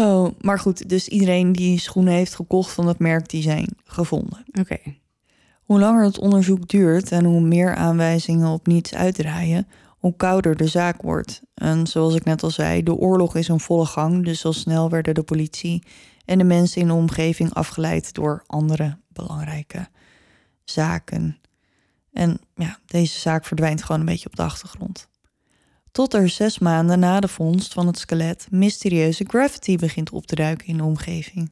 Oh, 0.00 0.30
maar 0.40 0.58
goed, 0.58 0.88
dus 0.88 1.08
iedereen 1.08 1.52
die 1.52 1.80
schoenen 1.80 2.12
heeft 2.12 2.34
gekocht 2.34 2.72
van 2.72 2.84
dat 2.84 2.98
merk, 2.98 3.28
die 3.28 3.42
zijn 3.42 3.68
gevonden. 3.84 4.44
Oké. 4.60 4.78
Hoe 5.64 5.78
langer 5.78 6.04
het 6.04 6.18
onderzoek 6.18 6.68
duurt 6.68 7.12
en 7.12 7.24
hoe 7.24 7.40
meer 7.40 7.74
aanwijzingen 7.74 8.48
op 8.48 8.66
niets 8.66 8.94
uitdraaien, 8.94 9.66
hoe 9.98 10.16
kouder 10.16 10.56
de 10.56 10.66
zaak 10.66 11.02
wordt. 11.02 11.42
En 11.54 11.86
zoals 11.86 12.14
ik 12.14 12.24
net 12.24 12.42
al 12.42 12.50
zei, 12.50 12.82
de 12.82 12.94
oorlog 12.94 13.36
is 13.36 13.48
een 13.48 13.60
volle 13.60 13.86
gang, 13.86 14.24
dus 14.24 14.44
al 14.44 14.52
snel 14.52 14.90
werden 14.90 15.14
de 15.14 15.22
politie 15.22 15.82
en 16.24 16.38
de 16.38 16.44
mensen 16.44 16.80
in 16.80 16.86
de 16.86 16.94
omgeving 16.94 17.54
afgeleid 17.54 18.14
door 18.14 18.42
andere 18.46 18.98
belangrijke 19.08 19.88
zaken. 20.64 21.38
En 22.12 22.40
ja, 22.54 22.78
deze 22.86 23.18
zaak 23.18 23.44
verdwijnt 23.44 23.82
gewoon 23.82 24.00
een 24.00 24.06
beetje 24.06 24.26
op 24.26 24.36
de 24.36 24.42
achtergrond. 24.42 25.08
Tot 25.92 26.14
er 26.14 26.28
zes 26.28 26.58
maanden 26.58 26.98
na 26.98 27.20
de 27.20 27.28
vondst 27.28 27.72
van 27.72 27.86
het 27.86 27.98
skelet 27.98 28.46
mysterieuze 28.50 29.24
graffiti 29.26 29.76
begint 29.76 30.10
op 30.10 30.26
te 30.26 30.34
duiken 30.34 30.66
in 30.66 30.76
de 30.76 30.84
omgeving. 30.84 31.50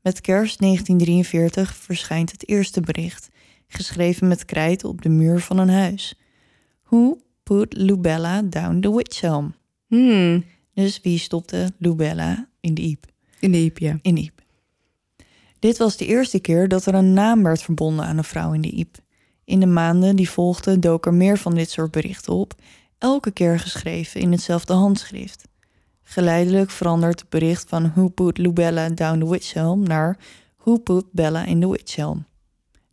Met 0.00 0.20
kerst 0.20 0.60
1943 0.60 1.76
verschijnt 1.76 2.32
het 2.32 2.48
eerste 2.48 2.80
bericht, 2.80 3.28
geschreven 3.66 4.28
met 4.28 4.44
krijt 4.44 4.84
op 4.84 5.02
de 5.02 5.08
muur 5.08 5.40
van 5.40 5.58
een 5.58 5.70
huis. 5.70 6.18
Who 6.82 7.18
put 7.42 7.76
Lubella 7.76 8.42
down 8.42 8.80
the 8.80 8.94
witch 8.94 9.20
helm? 9.20 9.54
Hmm. 9.86 10.44
Dus 10.74 11.00
wie 11.00 11.18
stopte 11.18 11.72
Lubella 11.78 12.48
in 12.60 12.74
de 12.74 12.82
iep? 12.82 13.06
In 13.40 13.52
de 13.52 13.58
iep, 13.58 13.78
ja. 13.78 13.98
In 14.02 14.14
de 14.14 14.20
iep. 14.20 14.42
Dit 15.58 15.78
was 15.78 15.96
de 15.96 16.06
eerste 16.06 16.40
keer 16.40 16.68
dat 16.68 16.86
er 16.86 16.94
een 16.94 17.12
naam 17.12 17.42
werd 17.42 17.62
verbonden 17.62 18.04
aan 18.04 18.18
een 18.18 18.24
vrouw 18.24 18.52
in 18.52 18.60
de 18.60 18.70
iep. 18.70 18.96
In 19.44 19.60
de 19.60 19.66
maanden 19.66 20.16
die 20.16 20.30
volgden 20.30 20.80
dook 20.80 21.06
er 21.06 21.14
meer 21.14 21.38
van 21.38 21.54
dit 21.54 21.70
soort 21.70 21.90
berichten 21.90 22.32
op, 22.32 22.54
elke 23.04 23.30
keer 23.30 23.60
geschreven 23.60 24.20
in 24.20 24.32
hetzelfde 24.32 24.72
handschrift. 24.72 25.48
Geleidelijk 26.02 26.70
verandert 26.70 27.20
het 27.20 27.28
bericht 27.28 27.68
van 27.68 27.92
Who 27.94 28.08
put 28.08 28.38
Lubella 28.38 28.88
down 28.88 29.18
the 29.18 29.30
witch 29.30 29.52
helm 29.52 29.82
naar 29.82 30.18
Who 30.56 30.78
put 30.78 31.04
Bella 31.12 31.44
in 31.44 31.60
the 31.60 31.70
witch 31.70 31.96
helm. 31.96 32.26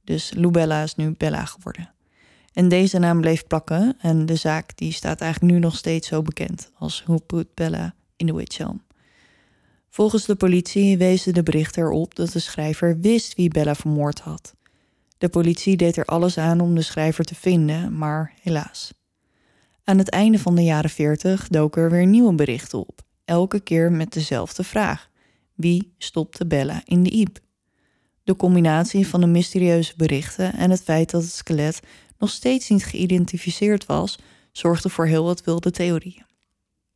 Dus 0.03 0.31
Lubella 0.33 0.83
is 0.83 0.95
nu 0.95 1.11
Bella 1.17 1.45
geworden. 1.45 1.93
En 2.53 2.69
deze 2.69 2.99
naam 2.99 3.21
bleef 3.21 3.47
plakken 3.47 3.95
en 3.99 4.25
de 4.25 4.35
zaak 4.35 4.77
die 4.77 4.91
staat 4.91 5.21
eigenlijk 5.21 5.53
nu 5.53 5.59
nog 5.59 5.75
steeds 5.75 6.07
zo 6.07 6.21
bekend 6.21 6.71
als 6.77 7.03
Who 7.03 7.17
put 7.17 7.53
Bella 7.53 7.93
in 8.15 8.27
the 8.27 8.35
witch 8.35 8.57
helm. 8.57 8.81
Volgens 9.89 10.25
de 10.25 10.35
politie 10.35 10.97
wezen 10.97 11.33
de 11.33 11.43
berichten 11.43 11.83
erop 11.83 12.15
dat 12.15 12.31
de 12.31 12.39
schrijver 12.39 12.99
wist 12.99 13.35
wie 13.35 13.49
Bella 13.49 13.75
vermoord 13.75 14.19
had. 14.19 14.55
De 15.17 15.29
politie 15.29 15.77
deed 15.77 15.97
er 15.97 16.05
alles 16.05 16.37
aan 16.37 16.59
om 16.59 16.75
de 16.75 16.81
schrijver 16.81 17.25
te 17.25 17.35
vinden, 17.35 17.97
maar 17.97 18.33
helaas. 18.41 19.00
Aan 19.83 19.97
het 19.97 20.09
einde 20.09 20.39
van 20.39 20.55
de 20.55 20.63
jaren 20.63 20.89
40 20.89 21.47
doken 21.47 21.81
er 21.81 21.89
weer 21.89 22.05
nieuwe 22.05 22.33
berichten 22.33 22.79
op, 22.79 23.01
elke 23.25 23.59
keer 23.59 23.91
met 23.91 24.13
dezelfde 24.13 24.63
vraag: 24.63 25.09
wie 25.53 25.93
stopte 25.97 26.47
Bella 26.47 26.81
in 26.85 27.03
de 27.03 27.09
iep? 27.09 27.39
De 28.23 28.35
combinatie 28.35 29.07
van 29.07 29.19
de 29.19 29.27
mysterieuze 29.27 29.93
berichten 29.97 30.53
en 30.53 30.69
het 30.69 30.83
feit 30.83 31.09
dat 31.11 31.21
het 31.21 31.31
skelet 31.31 31.79
nog 32.17 32.29
steeds 32.29 32.69
niet 32.69 32.85
geïdentificeerd 32.85 33.85
was, 33.85 34.19
zorgde 34.51 34.89
voor 34.89 35.05
heel 35.05 35.23
wat 35.23 35.43
wilde 35.43 35.71
theorieën. 35.71 36.25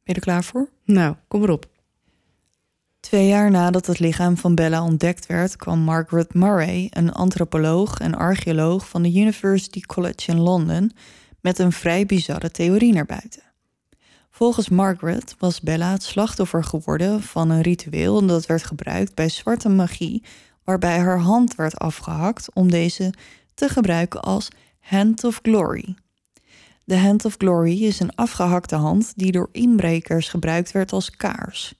Ben 0.03 0.13
je 0.13 0.13
er 0.13 0.19
klaar 0.19 0.43
voor? 0.43 0.69
Nou, 0.83 1.15
kom 1.27 1.43
erop. 1.43 1.67
Twee 2.99 3.27
jaar 3.27 3.51
nadat 3.51 3.85
het 3.85 3.99
lichaam 3.99 4.37
van 4.37 4.55
Bella 4.55 4.83
ontdekt 4.83 5.25
werd, 5.25 5.55
kwam 5.55 5.79
Margaret 5.79 6.33
Murray, 6.33 6.87
een 6.89 7.11
antropoloog 7.11 7.99
en 7.99 8.15
archeoloog 8.15 8.89
van 8.89 9.01
de 9.01 9.13
University 9.13 9.81
College 9.81 10.31
in 10.31 10.39
Londen, 10.39 10.91
met 11.45 11.59
een 11.59 11.71
vrij 11.71 12.05
bizarre 12.05 12.51
theorie 12.51 12.93
naar 12.93 13.05
buiten. 13.05 13.41
Volgens 14.29 14.69
Margaret 14.69 15.35
was 15.39 15.61
Bella 15.61 15.91
het 15.91 16.03
slachtoffer 16.03 16.63
geworden 16.63 17.21
van 17.21 17.49
een 17.49 17.61
ritueel 17.61 18.25
dat 18.25 18.45
werd 18.45 18.63
gebruikt 18.63 19.15
bij 19.15 19.29
zwarte 19.29 19.69
magie, 19.69 20.23
waarbij 20.63 20.99
haar 20.99 21.19
hand 21.19 21.55
werd 21.55 21.77
afgehakt 21.77 22.53
om 22.53 22.71
deze 22.71 23.13
te 23.53 23.69
gebruiken 23.69 24.21
als 24.21 24.47
Hand 24.79 25.23
of 25.23 25.39
Glory. 25.41 25.95
De 26.83 26.97
Hand 26.97 27.25
of 27.25 27.35
Glory 27.37 27.83
is 27.83 27.99
een 27.99 28.15
afgehakte 28.15 28.75
hand 28.75 29.13
die 29.15 29.31
door 29.31 29.49
inbrekers 29.51 30.29
gebruikt 30.29 30.71
werd 30.71 30.91
als 30.91 31.09
kaars. 31.09 31.73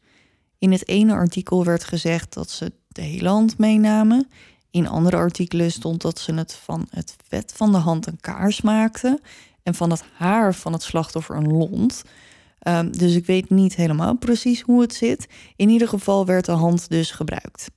In 0.57 0.72
het 0.72 0.88
ene 0.88 1.13
artikel 1.13 1.63
werd 1.63 1.84
gezegd 1.84 2.34
dat 2.34 2.49
ze 2.49 2.72
de 2.88 3.01
hele 3.01 3.30
hand 3.30 3.57
meenamen. 3.57 4.28
In 4.72 4.88
andere 4.88 5.18
artikelen 5.18 5.72
stond 5.72 6.01
dat 6.01 6.20
ze 6.20 6.34
het 6.34 6.53
van 6.53 6.88
het 6.89 7.16
vet 7.28 7.53
van 7.55 7.72
de 7.72 7.78
hand 7.78 8.07
een 8.07 8.20
kaars 8.22 8.61
maakten 8.61 9.20
en 9.66 9.76
van 9.76 9.89
het 9.89 10.03
haar 10.13 10.55
van 10.55 10.74
het 10.74 10.84
slachtoffer 10.84 11.36
een 11.36 11.53
lont. 11.53 12.03
Um, 12.68 12.97
dus 12.97 13.16
ik 13.16 13.26
weet 13.26 13.49
niet 13.49 13.76
helemaal 13.76 14.16
precies 14.18 14.61
hoe 14.61 14.82
het 14.82 14.93
zit. 14.93 15.28
In 15.55 15.70
ieder 15.70 15.88
geval 15.88 16.26
werd 16.26 16.45
de 16.45 16.51
hand 16.51 16.89
dus 16.89 17.11
gebruikt. 17.11 17.72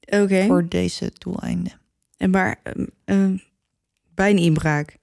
Oké. 0.00 0.22
Okay. 0.22 0.46
Voor 0.46 0.68
deze 0.68 1.12
doeleinden. 1.18 1.72
En 2.16 2.30
maar 2.30 2.60
uh, 2.76 2.86
uh, 3.04 3.38
bij 4.14 4.30
een 4.30 4.38
inbraak? 4.38 4.98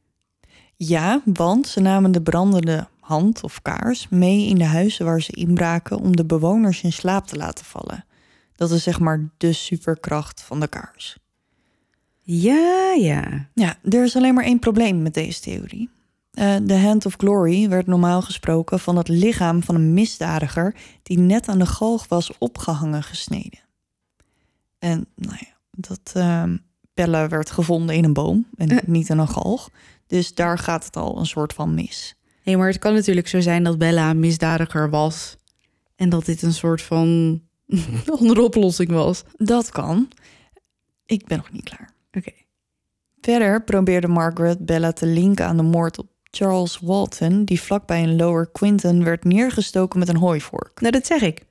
Ja, 0.76 1.22
want 1.26 1.68
ze 1.68 1.80
namen 1.80 2.12
de 2.12 2.22
brandende 2.22 2.88
hand 2.99 3.43
of 3.43 3.62
kaars 3.62 4.10
mee 4.10 4.47
in 4.47 4.58
de 4.58 4.66
huizen 4.66 5.05
waar 5.05 5.22
ze 5.22 5.32
inbraken 5.32 5.99
om 5.99 6.16
de 6.16 6.26
bewoners 6.26 6.82
in 6.82 6.93
slaap 6.93 7.28
te 7.28 7.36
laten 7.36 7.66
vallen. 7.66 8.05
Dat 8.55 8.72
is 8.72 8.84
zeg 8.84 8.99
maar 8.99 9.30
de 9.38 9.53
superkracht 9.53 10.41
van 10.41 10.60
de 10.60 10.68
kaars. 10.68 11.18
Ja, 12.22 12.93
ja. 12.97 13.47
Ja, 13.53 13.78
er 13.84 14.03
is 14.03 14.16
alleen 14.16 14.34
maar 14.34 14.43
één 14.43 14.60
probleem 14.60 15.01
met 15.01 15.14
deze 15.14 15.41
theorie. 15.41 15.89
Uh, 16.38 16.56
de 16.64 16.78
Hand 16.78 17.06
of 17.06 17.14
Glory 17.18 17.70
werd 17.70 17.88
normaal 17.88 18.22
gesproken 18.22 18.80
van 18.80 18.96
het 18.98 19.08
lichaam 19.08 19.64
van 19.64 19.76
een 19.76 19.94
misdadiger 19.94 20.76
die 21.04 21.20
net 21.20 21.48
aan 21.48 21.60
de 21.60 21.66
galg 21.66 22.08
was 22.08 22.38
opgehangen 22.38 23.04
gesneden. 23.04 23.60
En 24.80 25.08
nou 25.16 25.36
ja, 25.40 25.58
dat 25.72 26.14
uh, 26.18 26.44
Bella 26.94 27.28
werd 27.28 27.52
gevonden 27.52 27.96
in 27.96 28.04
een 28.04 28.14
boom 28.14 28.48
en 28.56 28.72
uh. 28.72 28.78
niet 28.86 29.10
in 29.10 29.18
een 29.18 29.28
galg. 29.28 29.70
Dus 30.08 30.34
daar 30.34 30.58
gaat 30.58 30.86
het 30.86 30.96
al 30.96 31.20
een 31.20 31.26
soort 31.26 31.54
van 31.54 31.74
mis. 31.74 32.16
Nee, 32.44 32.58
maar 32.58 32.68
het 32.68 32.80
kan 32.80 32.94
natuurlijk 32.94 33.28
zo 33.28 33.40
zijn 33.40 33.64
dat 33.64 33.78
Bella 33.78 34.10
een 34.10 34.20
misdadiger 34.20 34.90
was. 34.90 35.38
En 35.96 36.10
dat 36.10 36.26
dit 36.26 36.42
een 36.42 36.54
soort 36.54 36.82
van 36.82 37.42
andere 38.20 38.42
oplossing 38.42 38.90
was. 38.90 39.24
Dat 39.38 39.70
kan. 39.70 40.10
Ik 41.06 41.26
ben 41.26 41.38
nog 41.38 41.52
niet 41.52 41.64
klaar. 41.64 41.92
Oké. 42.08 42.18
Okay. 42.18 42.46
Verder 43.22 43.64
probeerde 43.64 44.08
Margaret 44.08 44.66
Bella 44.66 44.92
te 44.92 45.06
linken 45.06 45.46
aan 45.46 45.58
de 45.58 45.64
moord 45.64 45.98
op 45.98 46.08
Charles 46.38 46.80
Walton, 46.80 47.44
die 47.44 47.62
vlakbij 47.62 48.04
een 48.04 48.16
Lower 48.16 48.50
Quinton 48.52 49.04
werd 49.04 49.24
neergestoken 49.24 50.00
met 50.00 50.08
een 50.08 50.18
hooivork. 50.18 50.82
Nou, 50.82 50.92
dat 50.92 51.06
zeg 51.06 51.22
ik. 51.22 51.46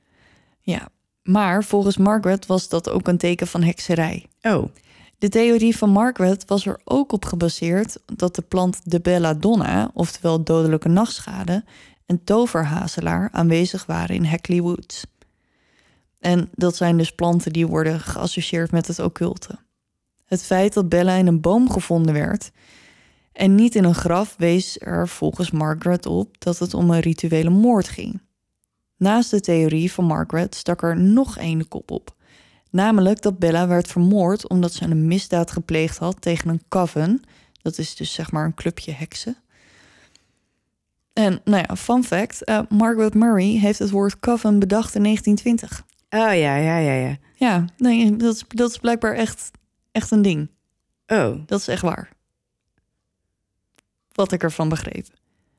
Ja, 0.61 0.89
maar 1.22 1.64
volgens 1.64 1.97
Margaret 1.97 2.47
was 2.47 2.68
dat 2.68 2.91
ook 2.91 3.09
een 3.09 3.18
teken 3.18 3.47
van 3.47 3.62
hekserij. 3.62 4.26
Oh. 4.43 4.68
De 5.18 5.28
theorie 5.28 5.76
van 5.76 5.91
Margaret 5.91 6.45
was 6.45 6.66
er 6.66 6.80
ook 6.84 7.12
op 7.12 7.24
gebaseerd 7.24 7.99
dat 8.16 8.34
de 8.34 8.43
plant 8.43 8.80
de 8.84 9.01
belladonna, 9.01 9.91
oftewel 9.95 10.45
dodelijke 10.45 10.89
nachtschade, 10.89 11.64
en 12.07 12.24
toverhazelaar 12.24 13.28
aanwezig 13.32 13.87
waren 13.87 14.16
in 14.16 14.24
Hackley 14.24 14.61
Woods. 14.61 15.07
En 16.18 16.49
dat 16.55 16.76
zijn 16.76 16.97
dus 16.97 17.12
planten 17.12 17.53
die 17.53 17.66
worden 17.66 18.01
geassocieerd 18.01 18.70
met 18.70 18.87
het 18.87 18.99
occulte. 18.99 19.59
Het 20.24 20.43
feit 20.43 20.72
dat 20.72 20.89
Bella 20.89 21.12
in 21.12 21.26
een 21.26 21.41
boom 21.41 21.70
gevonden 21.70 22.14
werd 22.14 22.51
en 23.37 23.55
niet 23.55 23.74
in 23.74 23.84
een 23.84 23.95
graf 23.95 24.34
wees 24.39 24.80
er 24.80 25.09
volgens 25.09 25.51
Margaret 25.51 26.07
op 26.07 26.34
dat 26.39 26.59
het 26.59 26.74
om 26.74 26.91
een 26.91 27.01
rituele 27.01 27.51
moord 27.51 27.89
ging. 27.89 28.20
Naast 28.97 29.30
de 29.30 29.41
theorie 29.41 29.93
van 29.93 30.05
Margaret 30.05 30.55
stak 30.55 30.82
er 30.82 31.01
nog 31.01 31.39
één 31.39 31.68
kop 31.68 31.91
op. 31.91 32.14
Namelijk 32.70 33.22
dat 33.22 33.39
Bella 33.39 33.66
werd 33.66 33.89
vermoord 33.89 34.49
omdat 34.49 34.72
ze 34.72 34.84
een 34.84 35.07
misdaad 35.07 35.51
gepleegd 35.51 35.99
had 35.99 36.20
tegen 36.20 36.49
een 36.49 36.62
coven. 36.68 37.22
Dat 37.62 37.78
is 37.78 37.95
dus 37.95 38.12
zeg 38.12 38.30
maar 38.32 38.45
een 38.45 38.55
clubje 38.55 38.93
heksen. 38.93 39.37
En 41.12 41.41
nou 41.45 41.64
ja, 41.68 41.76
fun 41.76 42.05
fact: 42.05 42.49
uh, 42.49 42.61
Margaret 42.68 43.14
Murray 43.14 43.59
heeft 43.59 43.78
het 43.78 43.91
woord 43.91 44.20
coven 44.20 44.59
bedacht 44.59 44.95
in 44.95 45.03
1920. 45.03 45.84
Oh 46.11 46.39
ja, 46.39 46.55
ja, 46.57 46.78
ja, 46.78 46.93
ja. 46.93 47.16
Ja, 47.34 47.64
nee, 47.76 48.16
dat 48.16 48.34
is, 48.34 48.45
dat 48.49 48.70
is 48.70 48.78
blijkbaar 48.78 49.14
echt, 49.14 49.51
echt 49.93 50.11
een 50.11 50.22
ding. 50.22 50.49
Oh. 51.07 51.34
Dat 51.47 51.61
is 51.61 51.68
echt 51.68 51.82
waar. 51.82 52.15
Wat 54.16 54.32
ik 54.32 54.42
ervan 54.42 54.68
begreep. 54.68 55.06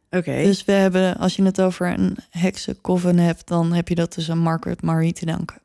Oké. 0.07 0.17
Okay. 0.17 0.43
Dus 0.43 0.65
we 0.65 0.71
hebben, 0.71 1.17
als 1.17 1.35
je 1.35 1.43
het 1.43 1.61
over 1.61 1.87
een 1.87 2.17
heksencoven 2.29 3.17
hebt, 3.17 3.47
dan 3.47 3.73
heb 3.73 3.87
je 3.87 3.95
dat 3.95 4.13
dus 4.13 4.31
aan 4.31 4.37
Margaret 4.37 4.81
Murray 4.81 5.11
te 5.11 5.25
danken. 5.25 5.61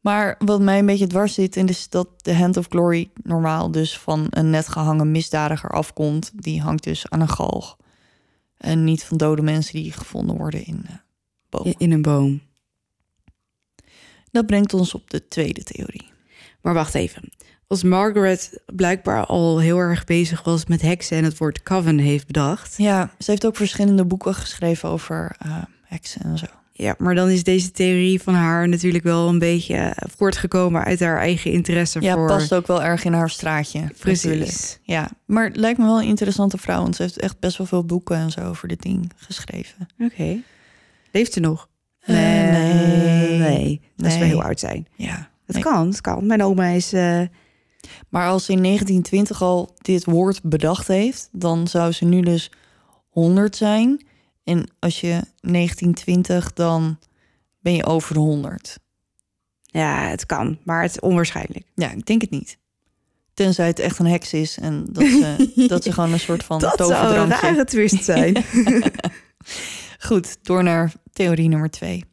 Maar 0.00 0.34
wat 0.38 0.60
mij 0.60 0.78
een 0.78 0.86
beetje 0.86 1.06
dwars 1.06 1.34
zit, 1.34 1.56
is 1.56 1.88
dat 1.88 2.08
de 2.16 2.34
Hand 2.34 2.56
of 2.56 2.66
Glory 2.68 3.10
normaal 3.22 3.70
dus 3.70 3.98
van 3.98 4.26
een 4.30 4.50
net 4.50 4.68
gehangen 4.68 5.10
misdadiger 5.10 5.70
afkomt. 5.70 6.30
Die 6.34 6.60
hangt 6.60 6.84
dus 6.84 7.10
aan 7.10 7.20
een 7.20 7.28
galg. 7.28 7.76
En 8.56 8.84
niet 8.84 9.04
van 9.04 9.16
dode 9.16 9.42
mensen 9.42 9.74
die 9.74 9.92
gevonden 9.92 10.36
worden 10.36 10.64
in 10.64 10.84
een 10.88 11.00
boom. 11.48 11.74
In 11.78 11.92
een 11.92 12.02
boom. 12.02 12.40
Dat 14.30 14.46
brengt 14.46 14.74
ons 14.74 14.94
op 14.94 15.10
de 15.10 15.28
tweede 15.28 15.62
theorie. 15.62 16.10
Maar 16.60 16.74
wacht 16.74 16.94
even. 16.94 17.30
Als 17.68 17.82
Margaret 17.82 18.60
blijkbaar 18.74 19.26
al 19.26 19.58
heel 19.60 19.78
erg 19.78 20.04
bezig 20.04 20.42
was 20.44 20.66
met 20.66 20.82
heksen 20.82 21.16
en 21.16 21.24
het 21.24 21.38
woord 21.38 21.62
coven 21.62 21.98
heeft 21.98 22.26
bedacht. 22.26 22.74
Ja, 22.76 23.10
ze 23.18 23.30
heeft 23.30 23.46
ook 23.46 23.56
verschillende 23.56 24.04
boeken 24.04 24.34
geschreven 24.34 24.88
over 24.88 25.36
uh, 25.46 25.56
heksen 25.82 26.20
en 26.22 26.38
zo. 26.38 26.46
Ja, 26.72 26.94
maar 26.98 27.14
dan 27.14 27.28
is 27.28 27.42
deze 27.42 27.70
theorie 27.70 28.22
van 28.22 28.34
haar 28.34 28.68
natuurlijk 28.68 29.04
wel 29.04 29.28
een 29.28 29.38
beetje 29.38 29.74
eh, 29.76 29.90
voortgekomen 30.16 30.84
uit 30.84 31.00
haar 31.00 31.18
eigen 31.18 31.52
interesse 31.52 32.00
Ja, 32.00 32.14
voor... 32.14 32.26
past 32.26 32.54
ook 32.54 32.66
wel 32.66 32.82
erg 32.82 33.04
in 33.04 33.12
haar 33.12 33.30
straatje. 33.30 33.80
natuurlijk. 33.80 34.20
Precies. 34.20 34.78
Ja, 34.82 35.10
maar 35.24 35.44
het 35.44 35.56
lijkt 35.56 35.78
me 35.78 35.84
wel 35.84 36.00
een 36.00 36.06
interessante 36.08 36.58
vrouw. 36.58 36.82
Want 36.82 36.96
ze 36.96 37.02
heeft 37.02 37.18
echt 37.18 37.38
best 37.40 37.58
wel 37.58 37.66
veel 37.66 37.84
boeken 37.84 38.16
en 38.16 38.30
zo 38.30 38.40
over 38.40 38.68
dit 38.68 38.82
ding 38.82 39.12
geschreven. 39.16 39.86
Oké. 39.98 40.36
Leeft 41.12 41.32
ze 41.32 41.40
nog? 41.40 41.68
Eh, 42.00 42.14
nee. 42.16 43.38
Nee, 43.38 43.80
dat 43.96 44.06
is 44.06 44.12
wel 44.12 44.20
Nee. 44.22 44.28
heel 44.30 44.42
oud 44.42 44.60
zijn. 44.60 44.86
Ja. 44.96 45.28
Het 45.46 45.54
Nee. 45.54 45.64
kan, 45.64 45.86
het 45.88 46.00
kan. 46.00 46.26
Mijn 46.26 46.42
oma 46.42 46.66
is... 46.66 46.92
eh, 46.92 47.20
Maar 48.08 48.28
als 48.28 48.44
ze 48.44 48.52
in 48.52 48.62
1920 48.62 49.42
al 49.42 49.74
dit 49.82 50.04
woord 50.04 50.42
bedacht 50.42 50.88
heeft, 50.88 51.28
dan 51.32 51.68
zou 51.68 51.92
ze 51.92 52.04
nu 52.04 52.20
dus 52.20 52.50
100 53.08 53.56
zijn. 53.56 54.06
En 54.44 54.70
als 54.78 55.00
je 55.00 55.22
1920, 55.40 56.52
dan 56.52 56.98
ben 57.60 57.74
je 57.74 57.84
over 57.84 58.14
de 58.14 58.20
100. 58.20 58.78
ja, 59.62 60.08
het 60.08 60.26
kan, 60.26 60.58
maar 60.64 60.82
het 60.82 60.90
is 60.90 61.00
onwaarschijnlijk. 61.00 61.66
Ja, 61.74 61.90
ik 61.90 62.06
denk 62.06 62.20
het 62.20 62.30
niet. 62.30 62.58
Tenzij 63.34 63.66
het 63.66 63.78
echt 63.78 63.98
een 63.98 64.06
heks 64.06 64.32
is 64.32 64.58
en 64.58 64.86
dat 64.90 65.04
ze, 65.04 65.52
dat 65.68 65.82
ze 65.82 65.92
gewoon 65.92 66.12
een 66.12 66.20
soort 66.20 66.44
van 66.44 66.58
dat 66.58 66.76
zou 66.76 66.92
een 66.92 66.98
toverdrankje... 66.98 67.46
rare 67.46 67.64
twist 67.64 68.04
zijn. 68.04 68.44
Goed, 70.06 70.36
door 70.42 70.62
naar 70.62 70.92
theorie 71.12 71.48
nummer 71.48 71.70
twee. 71.70 72.04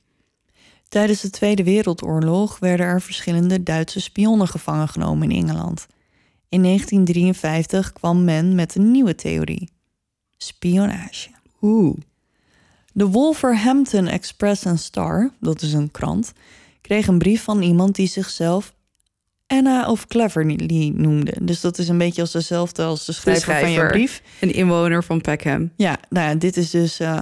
Tijdens 0.93 1.21
de 1.21 1.29
Tweede 1.29 1.63
Wereldoorlog 1.63 2.59
werden 2.59 2.85
er 2.85 3.01
verschillende 3.01 3.63
Duitse 3.63 4.01
spionnen 4.01 4.47
gevangen 4.47 4.87
genomen 4.87 5.31
in 5.31 5.47
Engeland. 5.47 5.87
In 6.49 6.63
1953 6.63 7.93
kwam 7.93 8.23
men 8.23 8.55
met 8.55 8.75
een 8.75 8.91
nieuwe 8.91 9.15
theorie: 9.15 9.69
spionage. 10.37 11.29
Oeh. 11.61 11.97
De 12.91 13.07
Wolverhampton 13.07 14.07
Express 14.07 14.65
and 14.65 14.79
Star, 14.79 15.31
dat 15.39 15.61
is 15.61 15.73
een 15.73 15.91
krant, 15.91 16.33
kreeg 16.81 17.07
een 17.07 17.17
brief 17.17 17.43
van 17.43 17.61
iemand 17.61 17.95
die 17.95 18.07
zichzelf 18.07 18.73
Anna 19.47 19.89
of 19.89 20.07
Cleverly 20.07 20.91
noemde. 20.95 21.35
Dus 21.41 21.61
dat 21.61 21.77
is 21.77 21.87
een 21.87 21.97
beetje 21.97 22.21
als 22.21 22.31
dezelfde 22.31 22.83
als 22.83 23.05
de 23.05 23.11
schrijver, 23.11 23.59
van 23.59 23.71
je 23.71 23.85
brief. 23.85 24.21
Een 24.39 24.53
inwoner 24.53 25.03
van 25.03 25.21
Peckham. 25.21 25.71
Ja, 25.75 25.97
nou 26.09 26.29
ja, 26.29 26.35
dit 26.35 26.57
is 26.57 26.69
dus 26.69 26.99
eh, 26.99 27.21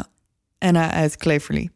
Anna 0.58 0.92
uit 0.92 1.18
Cleverly. 1.18 1.70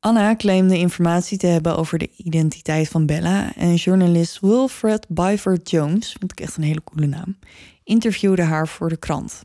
Anna 0.00 0.36
claimde 0.36 0.78
informatie 0.78 1.38
te 1.38 1.46
hebben 1.46 1.76
over 1.76 1.98
de 1.98 2.10
identiteit 2.16 2.88
van 2.88 3.06
Bella 3.06 3.54
en 3.54 3.74
journalist 3.74 4.40
Wilfred 4.40 5.06
Byford 5.08 5.70
Jones, 5.70 6.16
vind 6.18 6.32
ik 6.32 6.40
echt 6.40 6.56
een 6.56 6.62
hele 6.62 6.84
coole 6.84 7.06
naam, 7.06 7.38
interviewde 7.84 8.42
haar 8.42 8.68
voor 8.68 8.88
de 8.88 8.96
krant. 8.96 9.44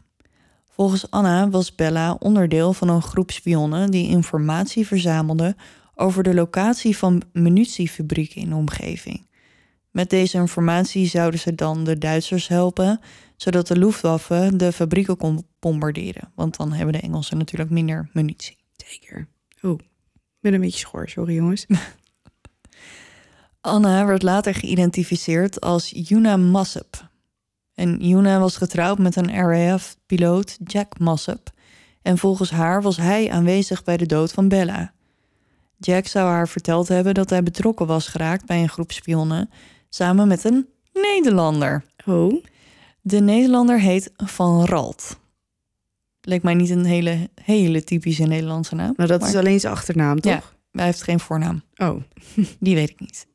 Volgens 0.70 1.12
Anna 1.12 1.50
was 1.50 1.76
Bella 1.76 2.14
onderdeel 2.20 2.74
van 2.74 2.88
een 2.90 3.02
groep 3.02 3.32
spionnen 3.32 3.92
die 3.92 4.08
informatie 4.08 4.88
verzamelde 4.88 5.56
over 5.96 6.24
de 6.24 6.34
locatie 6.34 6.98
van 6.98 7.22
munitiefabrieken 7.32 8.42
in 8.42 8.50
de 8.50 8.56
omgeving. 8.56 9.28
Met 9.92 10.10
deze 10.10 10.38
informatie 10.38 11.08
zouden 11.08 11.40
ze 11.40 11.56
dan 11.56 11.84
de 11.84 11.98
Duitsers 11.98 12.48
helpen, 12.48 13.00
zodat 13.36 13.68
de 13.68 13.78
Luftwaffe 13.78 14.52
de 14.56 14.72
fabrieken 14.72 15.18
kon 15.18 15.48
bombarderen. 15.60 16.32
Want 16.36 16.58
dan 16.58 16.74
hebben 16.74 16.94
de 16.94 17.02
Engelsen 17.02 17.38
natuurlijk 17.38 17.70
minder 17.70 18.10
munitie. 18.14 18.58
Zeker. 18.76 19.28
Oeh, 19.62 19.80
ben 20.44 20.54
een 20.54 20.62
beetje 20.62 20.80
schor, 20.80 21.10
sorry 21.10 21.34
jongens. 21.34 21.66
Anna 23.62 24.06
werd 24.06 24.24
later 24.24 24.54
geïdentificeerd 24.54 25.62
als 25.62 25.92
Yuna 25.96 26.38
Massep. 26.38 27.10
En 27.74 28.08
Yuna 28.08 28.40
was 28.40 28.58
getrouwd 28.58 28.98
met 28.98 29.16
een 29.16 29.36
RAF-piloot 29.36 30.58
Jack 30.64 31.00
Massep. 31.00 31.50
En 32.02 32.18
volgens 32.18 32.50
haar 32.52 32.82
was 32.82 32.98
hij 32.98 33.32
aanwezig 33.32 33.84
bij 33.84 33.98
de 33.98 34.06
dood 34.06 34.32
van 34.32 34.48
Bella. 34.48 34.94
Jack 35.78 36.08
zou 36.08 36.30
haar 36.30 36.48
verteld 36.48 36.88
hebben 36.88 37.14
dat 37.14 37.30
hij 37.30 37.44
betrokken 37.44 37.88
was 37.88 38.08
geraakt 38.08 38.46
bij 38.46 38.62
een 38.62 38.70
groep 38.70 38.92
spionnen 38.92 39.50
samen 39.90 40.28
met 40.28 40.44
een 40.44 40.68
Nederlander. 40.94 41.86
Oh, 42.06 42.44
De 43.02 43.20
Nederlander 43.20 43.80
heet 43.80 44.12
Van 44.18 44.66
Ralt. 44.66 45.20
Leek 46.26 46.44
mij 46.44 46.54
niet 46.54 46.70
een 46.70 46.86
hele, 46.86 47.30
hele 47.42 47.84
typische 47.84 48.24
Nederlandse 48.24 48.76
naam. 48.76 48.94
nou 48.96 49.10
dat 49.10 49.24
is 49.28 49.36
alleen 49.36 49.60
zijn 49.60 49.74
achternaam, 49.74 50.20
toch? 50.20 50.32
Ja. 50.32 50.42
hij 50.72 50.86
heeft 50.86 51.04
geen 51.04 51.20
voornaam. 51.20 51.62
Oh, 51.78 52.02
Die 52.60 52.76
weet 52.76 52.90
ik 52.90 53.00
niet. 53.00 53.28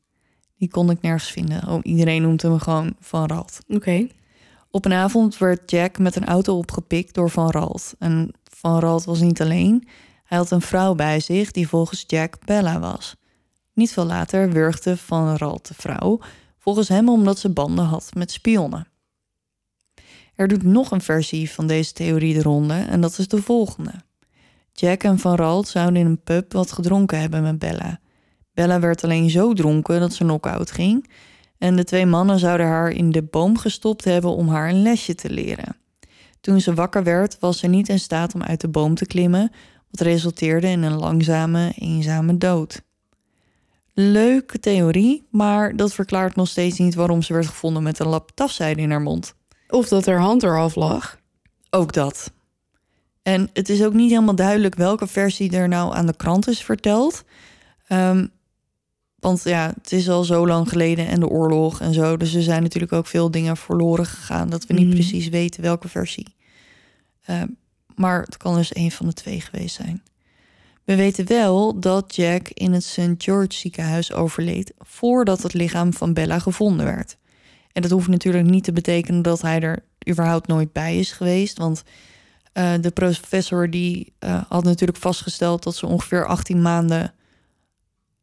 Die 0.57 0.69
kon 0.69 0.89
ik 0.89 1.01
nergens 1.01 1.31
vinden. 1.31 1.67
Oh, 1.67 1.79
iedereen 1.83 2.21
noemt 2.21 2.41
hem 2.41 2.59
gewoon 2.59 2.95
Van 2.99 3.27
Ralt. 3.27 3.59
oké. 3.67 4.07
Op 4.71 4.85
een 4.85 4.93
avond 4.93 5.37
werd 5.37 5.71
Jack 5.71 5.97
met 5.97 6.15
een 6.15 6.25
auto 6.25 6.57
opgepikt 6.57 7.13
door 7.13 7.29
Van 7.29 7.49
Ralt. 7.51 7.93
En 7.99 8.31
Van 8.43 8.79
Ralt 8.79 9.03
was 9.03 9.19
niet 9.19 9.41
alleen. 9.41 9.87
Hij 10.23 10.37
had 10.37 10.51
een 10.51 10.61
vrouw 10.61 10.95
bij 10.95 11.19
zich 11.19 11.51
die 11.51 11.67
volgens 11.67 12.03
Jack 12.07 12.45
Bella 12.45 12.79
was. 12.79 13.15
Niet 13.73 13.93
veel 13.93 14.05
later 14.05 14.51
wurgde 14.51 14.97
Van 14.97 15.35
Ralt 15.35 15.67
de 15.67 15.73
vrouw, 15.73 16.19
volgens 16.57 16.87
hem 16.87 17.09
omdat 17.09 17.39
ze 17.39 17.49
banden 17.49 17.85
had 17.85 18.09
met 18.13 18.31
spionnen. 18.31 18.87
Er 20.39 20.47
doet 20.47 20.63
nog 20.63 20.91
een 20.91 21.01
versie 21.01 21.51
van 21.51 21.67
deze 21.67 21.93
theorie 21.93 22.33
de 22.33 22.41
ronde 22.41 22.73
en 22.73 23.01
dat 23.01 23.17
is 23.17 23.27
de 23.27 23.41
volgende. 23.41 23.91
Jack 24.73 25.03
en 25.03 25.19
Van 25.19 25.35
Ralt 25.35 25.67
zouden 25.67 25.99
in 25.99 26.05
een 26.05 26.23
pub 26.23 26.53
wat 26.53 26.71
gedronken 26.71 27.19
hebben 27.19 27.41
met 27.41 27.59
Bella. 27.59 27.99
Bella 28.53 28.79
werd 28.79 29.03
alleen 29.03 29.29
zo 29.29 29.53
dronken 29.53 29.99
dat 29.99 30.13
ze 30.13 30.23
knock-out 30.23 30.71
ging. 30.71 31.09
En 31.57 31.75
de 31.75 31.83
twee 31.83 32.05
mannen 32.05 32.39
zouden 32.39 32.65
haar 32.65 32.91
in 32.91 33.11
de 33.11 33.23
boom 33.23 33.57
gestopt 33.57 34.03
hebben 34.03 34.31
om 34.31 34.47
haar 34.47 34.69
een 34.69 34.81
lesje 34.81 35.15
te 35.15 35.29
leren. 35.29 35.75
Toen 36.41 36.61
ze 36.61 36.73
wakker 36.73 37.03
werd, 37.03 37.39
was 37.39 37.59
ze 37.59 37.67
niet 37.67 37.89
in 37.89 37.99
staat 37.99 38.33
om 38.33 38.43
uit 38.43 38.61
de 38.61 38.69
boom 38.69 38.95
te 38.95 39.05
klimmen, 39.05 39.51
wat 39.91 40.01
resulteerde 40.01 40.67
in 40.67 40.81
een 40.81 40.99
langzame, 40.99 41.73
eenzame 41.75 42.37
dood. 42.37 42.81
Leuke 43.93 44.59
theorie, 44.59 45.27
maar 45.31 45.75
dat 45.75 45.93
verklaart 45.93 46.35
nog 46.35 46.47
steeds 46.47 46.77
niet 46.77 46.95
waarom 46.95 47.21
ze 47.21 47.33
werd 47.33 47.47
gevonden 47.47 47.83
met 47.83 47.99
een 47.99 48.07
lap 48.07 48.31
tafzijde 48.33 48.81
in 48.81 48.91
haar 48.91 49.01
mond. 49.01 49.37
Of 49.69 49.87
dat 49.87 50.05
haar 50.05 50.19
hand 50.19 50.43
eraf 50.43 50.75
lag. 50.75 51.19
Ook 51.69 51.93
dat. 51.93 52.31
En 53.21 53.49
het 53.53 53.69
is 53.69 53.83
ook 53.83 53.93
niet 53.93 54.09
helemaal 54.09 54.35
duidelijk 54.35 54.75
welke 54.75 55.07
versie 55.07 55.51
er 55.51 55.67
nou 55.67 55.95
aan 55.95 56.05
de 56.05 56.15
krant 56.15 56.47
is 56.47 56.63
verteld. 56.63 57.23
Ehm, 57.87 58.25
want 59.19 59.43
ja, 59.43 59.73
het 59.81 59.91
is 59.91 60.09
al 60.09 60.23
zo 60.23 60.47
lang 60.47 60.69
geleden 60.69 61.07
en 61.07 61.19
de 61.19 61.27
oorlog 61.27 61.81
en 61.81 61.93
zo. 61.93 62.17
Dus 62.17 62.33
er 62.33 62.41
zijn 62.41 62.61
natuurlijk 62.61 62.93
ook 62.93 63.07
veel 63.07 63.31
dingen 63.31 63.57
verloren 63.57 64.05
gegaan 64.05 64.49
dat 64.49 64.65
we 64.65 64.73
niet 64.73 64.85
Mhm. 64.87 64.95
precies 64.95 65.27
weten 65.27 65.61
welke 65.61 65.87
versie. 65.87 66.35
Ehm, 67.25 67.47
maar 67.95 68.21
het 68.21 68.37
kan 68.37 68.55
dus 68.55 68.75
een 68.75 68.91
van 68.91 69.05
de 69.05 69.13
twee 69.13 69.41
geweest 69.41 69.75
zijn. 69.75 70.03
We 70.83 70.95
weten 70.95 71.27
wel 71.27 71.79
dat 71.79 72.15
Jack 72.15 72.47
in 72.47 72.73
het 72.73 72.83
St. 72.83 73.13
George 73.17 73.53
ziekenhuis 73.53 74.13
overleed 74.13 74.73
voordat 74.79 75.43
het 75.43 75.53
lichaam 75.53 75.93
van 75.93 76.13
Bella 76.13 76.39
gevonden 76.39 76.85
werd. 76.85 77.17
En 77.71 77.81
dat 77.81 77.91
hoeft 77.91 78.07
natuurlijk 78.07 78.45
niet 78.45 78.63
te 78.63 78.71
betekenen 78.71 79.21
dat 79.21 79.41
hij 79.41 79.59
er 79.59 79.83
überhaupt 80.09 80.47
nooit 80.47 80.71
bij 80.71 80.99
is 80.99 81.11
geweest. 81.11 81.57
Want 81.57 81.83
eh, 82.53 82.73
de 82.81 82.91
professor 82.91 83.69
die 83.69 84.13
eh, 84.19 84.41
had 84.49 84.63
natuurlijk 84.63 84.97
vastgesteld 84.97 85.63
dat 85.63 85.75
ze 85.75 85.85
ongeveer 85.85 86.25
18 86.25 86.61
maanden 86.61 87.13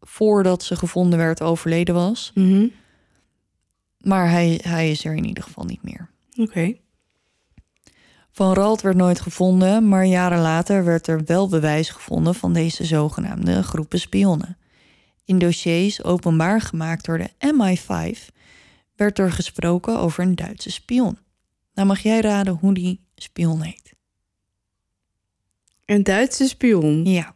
voordat 0.00 0.62
ze 0.62 0.76
gevonden 0.76 1.18
werd 1.18 1.42
overleden 1.42 1.94
was. 1.94 2.30
Mhm. 2.34 2.66
Maar 3.98 4.30
hij, 4.30 4.60
hij 4.62 4.90
is 4.90 5.04
er 5.04 5.14
in 5.14 5.24
ieder 5.24 5.42
geval 5.42 5.64
niet 5.64 5.82
meer. 5.82 6.10
Oké. 6.36 6.74
Van 8.30 8.54
Ralt 8.54 8.80
werd 8.80 8.96
nooit 8.96 9.20
gevonden, 9.20 9.88
maar 9.88 10.04
jaren 10.04 10.40
later 10.40 10.84
werd 10.84 11.06
er 11.06 11.24
wel 11.24 11.48
bewijs 11.48 11.90
gevonden 11.90 12.34
van 12.34 12.52
deze 12.52 12.84
zogenaamde 12.84 13.62
groepen 13.62 14.00
spionnen. 14.00 14.58
In 15.24 15.38
dossiers 15.38 16.02
openbaar 16.02 16.60
gemaakt 16.60 17.04
door 17.04 17.18
de 17.18 17.30
MI5 17.38 18.34
werd 18.96 19.18
er 19.18 19.32
gesproken 19.32 19.98
over 19.98 20.24
een 20.24 20.34
Duitse 20.34 20.70
spion. 20.70 21.18
Nou 21.74 21.88
mag 21.88 22.00
jij 22.00 22.20
raden 22.20 22.58
hoe 22.60 22.74
die 22.74 23.00
spion 23.14 23.62
heet. 23.62 23.94
Een 25.84 26.02
Duitse 26.02 26.48
spion. 26.48 27.04
Ja. 27.04 27.34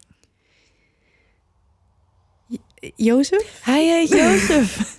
Jozef? 2.97 3.61
Hij 3.63 3.87
heet 3.87 4.09
Jozef. 4.09 4.99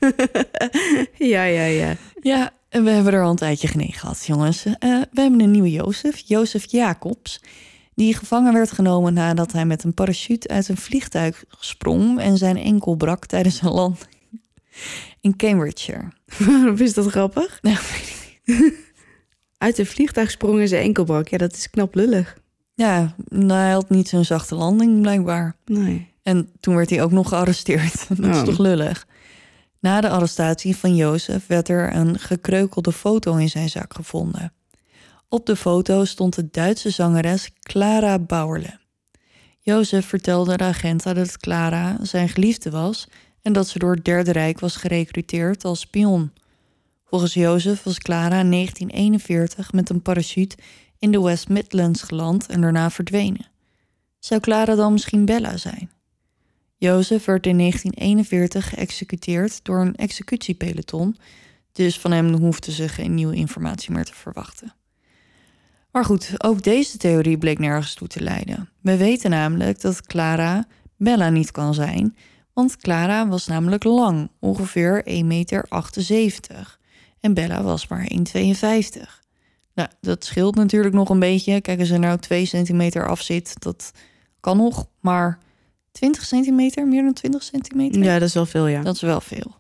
ja, 1.33 1.43
ja, 1.43 1.63
ja. 1.63 1.95
ja, 2.21 2.53
en 2.69 2.83
we 2.83 2.89
hebben 2.89 3.13
er 3.13 3.23
al 3.23 3.29
een 3.29 3.35
tijdje 3.35 3.67
genegen 3.67 3.99
gehad, 3.99 4.25
jongens. 4.25 4.65
Eh, 4.65 4.73
we 5.11 5.21
hebben 5.21 5.39
een 5.39 5.51
nieuwe 5.51 5.71
Jozef, 5.71 6.17
Jozef 6.25 6.71
Jacobs. 6.71 7.41
Die 7.95 8.15
gevangen 8.15 8.53
werd 8.53 8.71
genomen 8.71 9.13
nadat 9.13 9.51
hij 9.51 9.65
met 9.65 9.83
een 9.83 9.93
parachute 9.93 10.47
uit 10.47 10.67
een 10.67 10.77
vliegtuig 10.77 11.43
sprong 11.59 12.19
en 12.19 12.37
zijn 12.37 12.57
enkel 12.57 12.95
brak 12.95 13.25
tijdens 13.25 13.61
een 13.61 13.71
landing 13.71 14.09
in 15.21 15.35
Cambridgeshire. 15.35 16.11
Waarom 16.45 16.77
is 16.77 16.93
dat 16.93 17.07
grappig? 17.07 17.59
Nou, 17.61 17.77
Uit 19.57 19.77
een 19.77 19.85
vliegtuig 19.85 20.31
sprong 20.31 20.59
in 20.59 20.67
zijn 20.67 20.83
enkelbak. 20.83 21.27
Ja, 21.27 21.37
dat 21.37 21.53
is 21.53 21.69
knap 21.69 21.95
lullig. 21.95 22.37
Ja, 22.73 23.15
nou, 23.27 23.59
hij 23.59 23.71
had 23.71 23.89
niet 23.89 24.07
zo'n 24.09 24.25
zachte 24.25 24.55
landing 24.55 25.01
blijkbaar. 25.01 25.55
Nee. 25.65 26.09
En 26.23 26.49
toen 26.59 26.75
werd 26.75 26.89
hij 26.89 27.01
ook 27.03 27.11
nog 27.11 27.29
gearresteerd. 27.29 28.07
Dat 28.07 28.19
is 28.19 28.37
Oh. 28.37 28.43
toch 28.43 28.57
lullig. 28.57 29.07
Na 29.79 30.01
de 30.01 30.09
arrestatie 30.09 30.75
van 30.75 30.95
Jozef 30.95 31.47
werd 31.47 31.69
er 31.69 31.95
een 31.95 32.19
gekreukelde 32.19 32.91
foto 32.91 33.35
in 33.35 33.49
zijn 33.49 33.69
zak 33.69 33.93
gevonden. 33.93 34.53
Op 35.29 35.45
de 35.45 35.55
foto 35.55 36.05
stond 36.05 36.35
de 36.35 36.47
Duitse 36.51 36.89
zangeres 36.89 37.49
Clara 37.59 38.19
Bauerle. 38.19 38.79
Jozef 39.59 40.05
vertelde 40.05 40.57
de 40.57 40.63
agenten 40.63 41.15
dat 41.15 41.37
Clara 41.37 41.97
zijn 42.01 42.29
geliefde 42.29 42.69
was 42.69 43.07
en 43.41 43.53
dat 43.53 43.67
ze 43.67 43.79
door 43.79 43.95
het 43.95 44.05
Derde 44.05 44.31
Rijk 44.31 44.59
was 44.59 44.75
gerecruiteerd 44.75 45.65
als 45.65 45.79
spion. 45.79 46.31
Volgens 47.03 47.33
Jozef 47.33 47.83
was 47.83 47.99
Clara 47.99 48.39
in 48.39 48.51
1941 48.51 49.73
met 49.73 49.89
een 49.89 50.01
parachute 50.01 50.57
in 50.99 51.11
de 51.11 51.21
West 51.21 51.49
Midlands 51.49 52.01
geland 52.01 52.47
en 52.47 52.61
daarna 52.61 52.89
verdwenen. 52.89 53.49
Zou 54.19 54.41
Clara 54.41 54.75
dan 54.75 54.91
misschien 54.91 55.25
Bella 55.25 55.57
zijn? 55.57 55.89
Jozef 56.77 57.25
werd 57.25 57.45
in 57.45 57.57
1941 57.57 58.69
geëxecuteerd 58.69 59.63
door 59.63 59.81
een 59.81 59.95
executiepeloton, 59.95 61.17
dus 61.71 61.99
van 61.99 62.11
hem 62.11 62.33
hoefden 62.33 62.73
ze 62.73 62.89
geen 62.89 63.13
nieuwe 63.13 63.35
informatie 63.35 63.91
meer 63.91 64.05
te 64.05 64.13
verwachten. 64.13 64.75
Maar 65.91 66.05
goed, 66.05 66.43
ook 66.43 66.63
deze 66.63 66.97
theorie 66.97 67.37
bleek 67.37 67.59
nergens 67.59 67.93
toe 67.93 68.07
te 68.07 68.21
leiden. 68.21 68.69
We 68.81 68.97
weten 68.97 69.29
namelijk 69.29 69.81
dat 69.81 70.01
Clara 70.01 70.67
Bella 70.97 71.29
niet 71.29 71.51
kan 71.51 71.73
zijn, 71.73 72.15
want 72.53 72.77
Clara 72.77 73.27
was 73.27 73.47
namelijk 73.47 73.83
lang, 73.83 74.29
ongeveer 74.39 75.03
1,78 75.09 75.23
meter. 75.23 75.65
En 77.19 77.33
Bella 77.33 77.63
was 77.63 77.87
maar 77.87 78.11
1,52. 78.11 79.19
Nou, 79.73 79.89
dat 80.01 80.25
scheelt 80.25 80.55
natuurlijk 80.55 80.93
nog 80.93 81.09
een 81.09 81.19
beetje. 81.19 81.61
Kijk, 81.61 81.79
als 81.79 81.89
er 81.89 81.99
nou 81.99 82.17
2 82.19 82.45
centimeter 82.45 83.07
af 83.07 83.21
zit, 83.21 83.55
dat 83.59 83.91
kan 84.39 84.57
nog. 84.57 84.87
Maar 84.99 85.39
20 85.91 86.25
centimeter, 86.25 86.87
meer 86.87 87.03
dan 87.03 87.13
20 87.13 87.43
centimeter? 87.43 88.03
Ja, 88.03 88.19
dat 88.19 88.27
is 88.27 88.33
wel 88.33 88.45
veel, 88.45 88.67
ja. 88.67 88.81
Dat 88.81 88.95
is 88.95 89.01
wel 89.01 89.21
veel. 89.21 89.59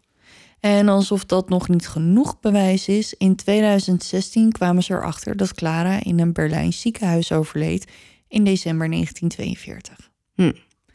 En 0.59 0.89
alsof 0.89 1.25
dat 1.25 1.49
nog 1.49 1.67
niet 1.67 1.87
genoeg 1.87 2.39
bewijs 2.39 2.87
is, 2.87 3.13
in 3.13 3.35
2016 3.35 4.51
kwamen 4.51 4.83
ze 4.83 4.93
erachter 4.93 5.37
dat 5.37 5.53
Clara 5.53 6.03
in 6.03 6.19
een 6.19 6.33
Berlijns 6.33 6.81
ziekenhuis 6.81 7.31
overleed 7.31 7.91
in 8.27 8.43
december 8.43 8.89
1942. 8.89 10.09
Hm. 10.35 10.51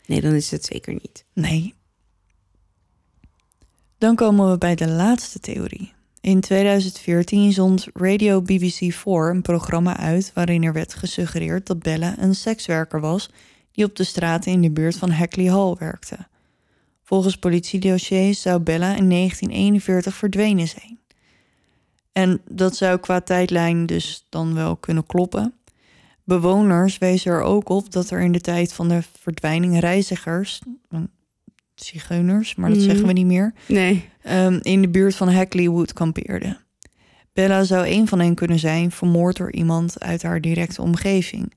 Nee, 0.06 0.20
dan 0.20 0.32
is 0.32 0.50
het 0.50 0.64
zeker 0.64 0.92
niet. 0.92 1.24
Nee. 1.32 1.74
Dan 3.98 4.14
komen 4.14 4.50
we 4.50 4.58
bij 4.58 4.74
de 4.74 4.88
laatste 4.88 5.38
theorie. 5.38 5.92
In 6.20 6.40
2014 6.40 7.52
zond 7.52 7.86
Radio 7.92 8.42
BBC 8.42 8.92
4 8.92 9.30
een 9.30 9.42
programma 9.42 9.96
uit 9.96 10.30
waarin 10.34 10.62
er 10.62 10.72
werd 10.72 10.94
gesuggereerd 10.94 11.66
dat 11.66 11.78
Bella 11.78 12.14
een 12.18 12.34
sekswerker 12.34 13.00
was 13.00 13.30
die 13.72 13.84
op 13.84 13.96
de 13.96 14.04
straten 14.04 14.52
in 14.52 14.60
de 14.60 14.70
buurt 14.70 14.96
van 14.96 15.10
Hackley 15.10 15.50
Hall 15.50 15.74
werkte. 15.78 16.18
Volgens 17.02 17.36
politiedossiers 17.36 18.42
zou 18.42 18.60
Bella 18.60 18.96
in 18.96 19.08
1941 19.08 20.14
verdwenen 20.14 20.68
zijn. 20.68 20.98
En 22.12 22.40
dat 22.50 22.76
zou 22.76 22.98
qua 22.98 23.20
tijdlijn 23.20 23.86
dus 23.86 24.26
dan 24.28 24.54
wel 24.54 24.76
kunnen 24.76 25.06
kloppen. 25.06 25.54
Bewoners 26.24 26.98
wezen 26.98 27.32
er 27.32 27.40
ook 27.40 27.68
op 27.68 27.92
dat 27.92 28.10
er 28.10 28.20
in 28.20 28.32
de 28.32 28.40
tijd 28.40 28.72
van 28.72 28.88
de 28.88 29.02
verdwijning 29.20 29.80
reizigers, 29.80 30.60
zigeuners, 31.84 32.54
maar 32.54 32.70
dat 32.70 32.80
zeggen 32.82 33.06
we 33.06 33.12
niet 33.12 33.26
meer, 33.26 33.54
Nee. 33.68 34.08
ehm, 34.22 34.58
in 34.62 34.80
de 34.82 34.88
buurt 34.88 35.14
van 35.14 35.28
Hackleywood 35.28 35.92
kampeerden. 35.92 36.60
Bella 37.32 37.64
zou 37.64 37.86
een 37.88 38.08
van 38.08 38.20
hen 38.20 38.34
kunnen 38.34 38.58
zijn, 38.58 38.90
vermoord 38.90 39.36
door 39.36 39.52
iemand 39.52 40.00
uit 40.00 40.22
haar 40.22 40.40
directe 40.40 40.82
omgeving. 40.82 41.52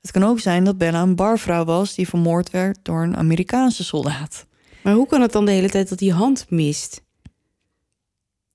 Het 0.00 0.10
kan 0.10 0.22
ook 0.24 0.40
zijn 0.40 0.64
dat 0.64 0.78
Bella 0.78 1.02
een 1.02 1.14
barvrouw 1.16 1.64
was 1.64 1.94
die 1.94 2.08
vermoord 2.08 2.50
werd 2.50 2.78
door 2.82 3.02
een 3.02 3.16
Amerikaanse 3.16 3.84
soldaat. 3.84 4.46
Maar 4.82 4.94
hoe 4.94 5.06
kan 5.06 5.20
het 5.20 5.32
dan 5.32 5.44
de 5.44 5.50
hele 5.52 5.68
tijd 5.70 5.88
dat 5.88 5.98
die 5.98 6.12
hand 6.12 6.46
mist? 6.50 7.02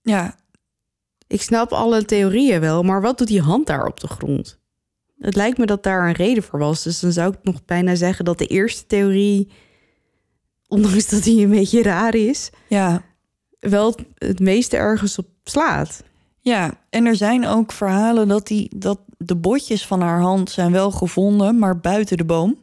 Ja, 0.02 0.36
Ik 1.28 1.42
snap 1.42 1.72
alle 1.72 2.06
theorieën 2.06 2.60
wel, 2.60 2.84
maar 2.84 3.02
wat 3.02 3.18
doet 3.18 3.28
die 3.28 3.42
hand 3.42 3.68
daar 3.68 3.86
op 3.86 4.00
de 4.00 4.08
grond? 4.08 4.60
Het 5.20 5.36
lijkt 5.36 5.58
me 5.58 5.66
dat 5.66 5.84
daar 5.84 6.08
een 6.08 6.14
reden 6.14 6.44
voor 6.44 6.60
was. 6.60 6.84
Dus 6.84 7.00
dan 7.00 7.12
zou 7.12 7.34
ik 7.34 7.40
nog 7.44 7.66
bijna 7.66 7.96
zeggen 7.96 8.26
dat 8.26 8.38
de 8.38 8.46
eerste 8.48 8.86
theorie, 8.86 9.52
ondanks 10.72 11.10
dat 11.10 11.24
die 11.24 11.44
een 11.44 11.50
beetje 11.50 11.84
raar 11.84 12.16
is, 12.16 12.50
ja, 12.68 13.04
wel 13.60 13.96
het 14.16 14.40
meeste 14.40 14.78
ergens 14.78 15.18
op 15.18 15.28
slaat. 15.44 16.04
ja. 16.40 16.80
En 16.90 17.06
er 17.06 17.16
zijn 17.16 17.46
ook 17.46 17.72
verhalen 17.72 18.28
dat, 18.28 18.48
die, 18.48 18.72
dat 18.76 19.00
de 19.18 19.36
botjes 19.36 19.88
van 19.88 20.02
haar 20.02 20.22
hand 20.22 20.50
zijn 20.50 20.72
wel 20.72 20.92
gevonden, 20.92 21.60
maar 21.60 21.80
buiten 21.80 22.18
de 22.18 22.26
boom. 22.26 22.58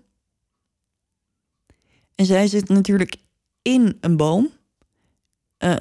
En 2.14 2.26
zij 2.26 2.46
zit 2.46 2.68
natuurlijk 2.68 3.16
in 3.62 3.96
een 4.00 4.16
boom. 4.16 4.48
Eh, 5.56 5.76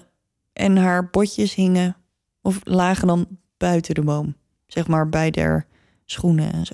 en 0.54 0.78
haar 0.78 1.10
botjes 1.10 1.54
hingen 1.54 1.96
of 2.42 2.60
lagen 2.64 3.08
dan 3.08 3.28
buiten 3.58 3.96
de 3.96 4.04
boom. 4.04 4.36
Zeg 4.66 4.88
maar 4.88 5.10
bij 5.10 5.32
der 5.32 5.66
schoenen 6.06 6.54
en 6.54 6.66
zo. 6.66 6.74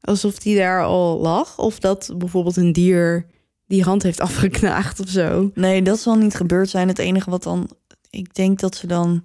Alsof 0.00 0.38
die 0.38 0.56
daar 0.56 0.84
al 0.84 1.18
lag. 1.18 1.58
Of 1.58 1.78
dat 1.78 2.14
bijvoorbeeld 2.16 2.56
een 2.56 2.72
dier 2.72 3.26
die 3.68 3.82
hand 3.82 4.02
heeft 4.02 4.20
afgeknaagd 4.20 5.00
of 5.00 5.08
zo. 5.08 5.50
Nee, 5.54 5.82
dat 5.82 5.98
zal 5.98 6.16
niet 6.16 6.34
gebeurd 6.34 6.68
zijn. 6.68 6.88
Het 6.88 6.98
enige 6.98 7.30
wat 7.30 7.42
dan... 7.42 7.70
Ik 8.10 8.34
denk 8.34 8.58
dat 8.58 8.76
ze 8.76 8.86
dan 8.86 9.24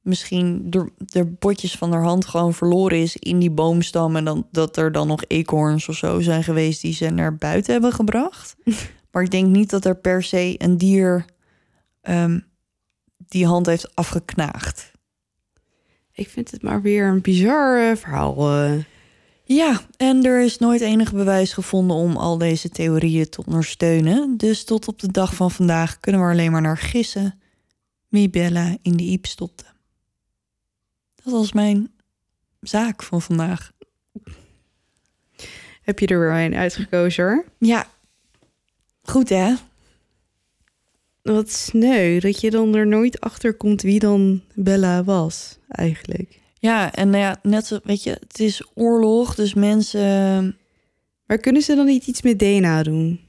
misschien 0.00 0.70
de, 0.70 0.92
de 0.96 1.24
botjes 1.24 1.76
van 1.76 1.92
haar 1.92 2.02
hand 2.02 2.26
gewoon 2.26 2.54
verloren 2.54 2.98
is 2.98 3.16
in 3.16 3.38
die 3.38 3.50
boomstam. 3.50 4.16
En 4.16 4.24
dan, 4.24 4.46
dat 4.50 4.76
er 4.76 4.92
dan 4.92 5.06
nog 5.06 5.24
eekhoorns 5.26 5.88
of 5.88 5.96
zo 5.96 6.20
zijn 6.20 6.44
geweest 6.44 6.80
die 6.80 6.92
ze 6.92 7.08
naar 7.10 7.36
buiten 7.36 7.72
hebben 7.72 7.92
gebracht. 7.92 8.56
maar 9.12 9.22
ik 9.22 9.30
denk 9.30 9.46
niet 9.46 9.70
dat 9.70 9.84
er 9.84 9.96
per 9.96 10.22
se 10.22 10.54
een 10.58 10.76
dier 10.78 11.24
ehm, 12.00 12.38
die 13.16 13.46
hand 13.46 13.66
heeft 13.66 13.96
afgeknaagd. 13.96 14.90
Ik 16.12 16.28
vind 16.28 16.50
het 16.50 16.62
maar 16.62 16.82
weer 16.82 17.06
een 17.06 17.20
bizar 17.20 17.90
eh, 17.90 17.96
verhaal. 17.96 18.50
eh. 18.50 18.72
Ja, 19.52 19.80
en 19.96 20.24
er 20.24 20.42
is 20.42 20.58
nooit 20.58 20.80
enig 20.80 21.12
bewijs 21.12 21.52
gevonden 21.52 21.96
om 21.96 22.16
al 22.16 22.38
deze 22.38 22.68
theorieën 22.68 23.28
te 23.28 23.44
ondersteunen. 23.46 24.36
Dus 24.36 24.64
tot 24.64 24.88
op 24.88 24.98
de 24.98 25.12
dag 25.12 25.34
van 25.34 25.50
vandaag 25.50 26.00
kunnen 26.00 26.20
we 26.20 26.32
alleen 26.32 26.50
maar 26.50 26.60
naar 26.60 26.78
gissen 26.78 27.40
wie 28.08 28.30
Bella 28.30 28.76
in 28.82 28.96
de 28.96 29.02
iep 29.02 29.26
stopte. 29.26 29.64
Dat 31.14 31.32
was 31.32 31.52
mijn 31.52 31.90
zaak 32.60 33.02
van 33.02 33.22
vandaag. 33.22 33.72
Heb 35.82 35.98
je 35.98 36.06
er 36.06 36.20
weer 36.20 36.44
een 36.44 36.54
uitgekozen 36.54 37.24
hoor? 37.24 37.44
Ja, 37.58 37.86
goed 39.02 39.28
hè? 39.28 39.54
Wat 41.22 41.50
sneu 41.50 42.20
dat 42.20 42.40
je 42.40 42.50
dan 42.50 42.74
er 42.74 42.86
nooit 42.86 43.20
achter 43.20 43.54
komt 43.54 43.82
wie 43.82 43.98
dan 43.98 44.42
Bella 44.54 45.04
was, 45.04 45.58
eigenlijk. 45.68 46.39
Ja, 46.60 46.92
en 46.92 47.10
nou 47.10 47.22
ja, 47.22 47.38
net 47.42 47.66
zo, 47.66 47.78
weet 47.82 48.02
je, 48.02 48.10
het 48.10 48.40
is 48.40 48.66
oorlog, 48.74 49.34
dus 49.34 49.54
mensen. 49.54 50.56
Maar 51.26 51.38
kunnen 51.38 51.62
ze 51.62 51.74
dan 51.74 51.86
niet 51.86 52.06
iets 52.06 52.22
met 52.22 52.38
DNA 52.38 52.82
doen? 52.82 53.20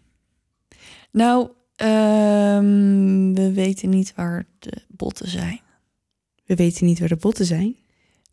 Nou, 1.12 1.50
ehm, 1.76 3.34
we 3.34 3.52
weten 3.54 3.90
niet 3.90 4.14
waar 4.16 4.46
de 4.60 4.72
botten 4.88 5.30
zijn. 5.30 5.60
We 6.46 6.56
weten 6.56 6.86
niet 6.86 7.00
waar 7.00 7.08
de 7.08 7.16
botten 7.16 7.46
zijn. 7.46 7.76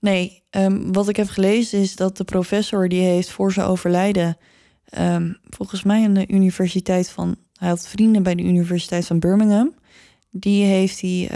Nee, 0.00 0.42
ehm, 0.50 0.92
wat 0.92 1.08
ik 1.08 1.16
heb 1.16 1.28
gelezen 1.28 1.80
is 1.80 1.96
dat 1.96 2.16
de 2.16 2.24
professor 2.24 2.88
die 2.88 3.02
heeft 3.02 3.30
voor 3.30 3.52
zijn 3.52 3.66
overlijden, 3.66 4.36
ehm, 4.84 5.32
volgens 5.42 5.82
mij 5.82 6.04
aan 6.04 6.14
de 6.14 6.28
universiteit 6.28 7.10
van, 7.10 7.36
hij 7.52 7.68
had 7.68 7.88
vrienden 7.88 8.22
bij 8.22 8.34
de 8.34 8.42
universiteit 8.42 9.06
van 9.06 9.18
Birmingham, 9.18 9.74
die 10.30 10.64
heeft 10.64 11.00
hij 11.00 11.28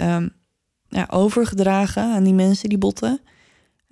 ja, 0.87 1.07
overgedragen 1.09 2.03
aan 2.03 2.23
die 2.23 2.33
mensen 2.33 2.69
die 2.69 2.77
botten, 2.77 3.21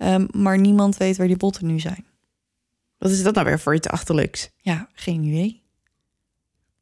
Ehm, 0.02 0.26
maar 0.30 0.58
niemand 0.58 0.96
weet 0.96 1.16
waar 1.16 1.26
die 1.26 1.36
botten 1.36 1.66
nu 1.66 1.80
zijn. 1.80 2.04
Wat 2.98 3.10
is 3.10 3.22
dat 3.22 3.34
nou 3.34 3.46
weer 3.46 3.60
voor 3.60 3.74
iets 3.74 3.88
achterlijks? 3.88 4.50
Ja, 4.56 4.88
geen 4.92 5.22
idee. 5.22 5.62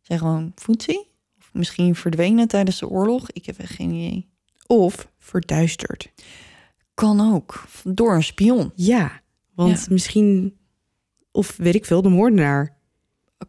Zijn 0.01 0.19
gewoon 0.19 0.53
voetzie? 0.55 1.07
Of 1.39 1.51
misschien 1.53 1.95
verdwenen 1.95 2.49
tijdens 2.49 2.79
de 2.79 2.89
oorlog? 2.89 3.31
Ik 3.31 3.47
heb 3.47 3.59
echt 3.59 3.75
geen 3.75 3.91
idee. 3.91 4.29
Of 4.67 5.09
verduisterd. 5.19 6.13
Kan 6.95 7.35
ook. 7.35 7.65
Door 7.85 8.15
een 8.15 8.23
spion. 8.23 8.73
Ja, 8.75 9.21
want 9.55 9.91
misschien... 9.91 10.59
Of 11.31 11.57
weet 11.57 11.75
ik 11.75 11.85
veel, 11.85 12.03
de 12.03 12.09
moordenaar. 12.09 12.77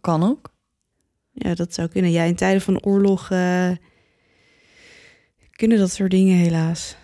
Kan 0.02 0.24
ook. 0.24 0.54
Ja, 1.32 1.56
dat 1.56 1.74
zou 1.74 1.88
kunnen. 1.88 2.12
Ja, 2.12 2.24
in 2.24 2.36
tijden 2.36 2.62
van 2.62 2.84
oorlog 2.84 3.32
eh, 3.32 3.72
kunnen 5.52 5.78
dat 5.78 5.92
soort 5.92 6.12
dingen 6.12 6.38
helaas. 6.38 6.96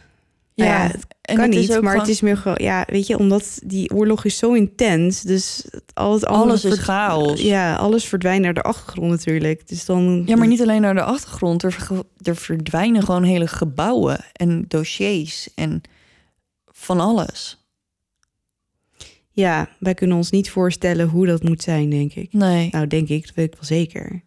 Nou 0.57 0.71
ja, 0.71 0.87
het 0.87 1.05
en 1.21 1.35
kan 1.35 1.43
het 1.43 1.53
niet, 1.53 1.81
maar 1.81 1.97
het 1.97 2.07
is 2.07 2.21
meer 2.21 2.37
gewoon... 2.37 2.57
Ja, 2.61 2.85
weet 2.89 3.07
je, 3.07 3.17
omdat 3.17 3.59
die 3.63 3.93
oorlog 3.93 4.25
is 4.25 4.37
zo 4.37 4.53
intens. 4.53 5.21
Dus 5.21 5.69
al 5.93 6.13
het 6.13 6.25
Alles 6.25 6.65
is 6.65 6.77
chaos. 6.79 7.41
Ja, 7.41 7.75
alles 7.75 8.05
verdwijnt 8.05 8.43
naar 8.43 8.53
de 8.53 8.61
achtergrond 8.61 9.09
natuurlijk. 9.09 9.67
Dus 9.67 9.85
dan... 9.85 10.23
Ja, 10.25 10.35
maar 10.35 10.47
niet 10.47 10.61
alleen 10.61 10.81
naar 10.81 10.93
de 10.93 11.03
achtergrond. 11.03 11.63
Er, 11.63 11.87
er 12.21 12.35
verdwijnen 12.35 13.03
gewoon 13.03 13.23
hele 13.23 13.47
gebouwen 13.47 14.25
en 14.33 14.65
dossiers 14.67 15.49
en 15.55 15.81
van 16.65 16.99
alles. 16.99 17.65
Ja, 19.29 19.69
wij 19.79 19.93
kunnen 19.93 20.17
ons 20.17 20.31
niet 20.31 20.49
voorstellen 20.49 21.07
hoe 21.07 21.25
dat 21.25 21.43
moet 21.43 21.63
zijn, 21.63 21.89
denk 21.89 22.13
ik. 22.13 22.33
Nee, 22.33 22.69
Nou, 22.71 22.87
denk 22.87 23.09
ik, 23.09 23.25
dat 23.25 23.35
weet 23.35 23.47
ik 23.47 23.53
wel 23.53 23.63
zeker. 23.63 24.21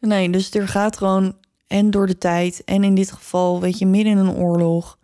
nee, 0.00 0.30
dus 0.30 0.54
er 0.54 0.68
gaat 0.68 0.96
gewoon 0.96 1.36
en 1.66 1.90
door 1.90 2.06
de 2.06 2.18
tijd 2.18 2.62
en 2.64 2.84
in 2.84 2.94
dit 2.94 3.12
geval, 3.12 3.60
weet 3.60 3.78
je, 3.78 3.86
midden 3.86 4.12
in 4.12 4.18
een 4.18 4.34
oorlog. 4.34 4.98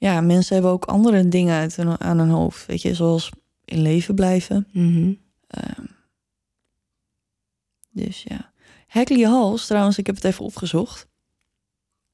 Ja, 0.00 0.20
mensen 0.20 0.54
hebben 0.54 0.72
ook 0.72 0.84
andere 0.84 1.28
dingen 1.28 1.54
uit 1.58 1.76
hun, 1.76 2.00
aan 2.00 2.18
hun 2.18 2.28
hoofd, 2.28 2.66
weet 2.66 2.82
je, 2.82 2.94
zoals 2.94 3.30
in 3.64 3.82
leven 3.82 4.14
blijven. 4.14 4.66
Mhm. 4.72 5.12
Ehm, 5.46 5.84
Dus 7.90 8.22
ja. 8.22 8.52
Hackley 8.86 9.22
Halls, 9.28 9.66
trouwens, 9.66 9.98
ik 9.98 10.06
heb 10.06 10.14
het 10.14 10.24
even 10.24 10.44
opgezocht. 10.44 11.06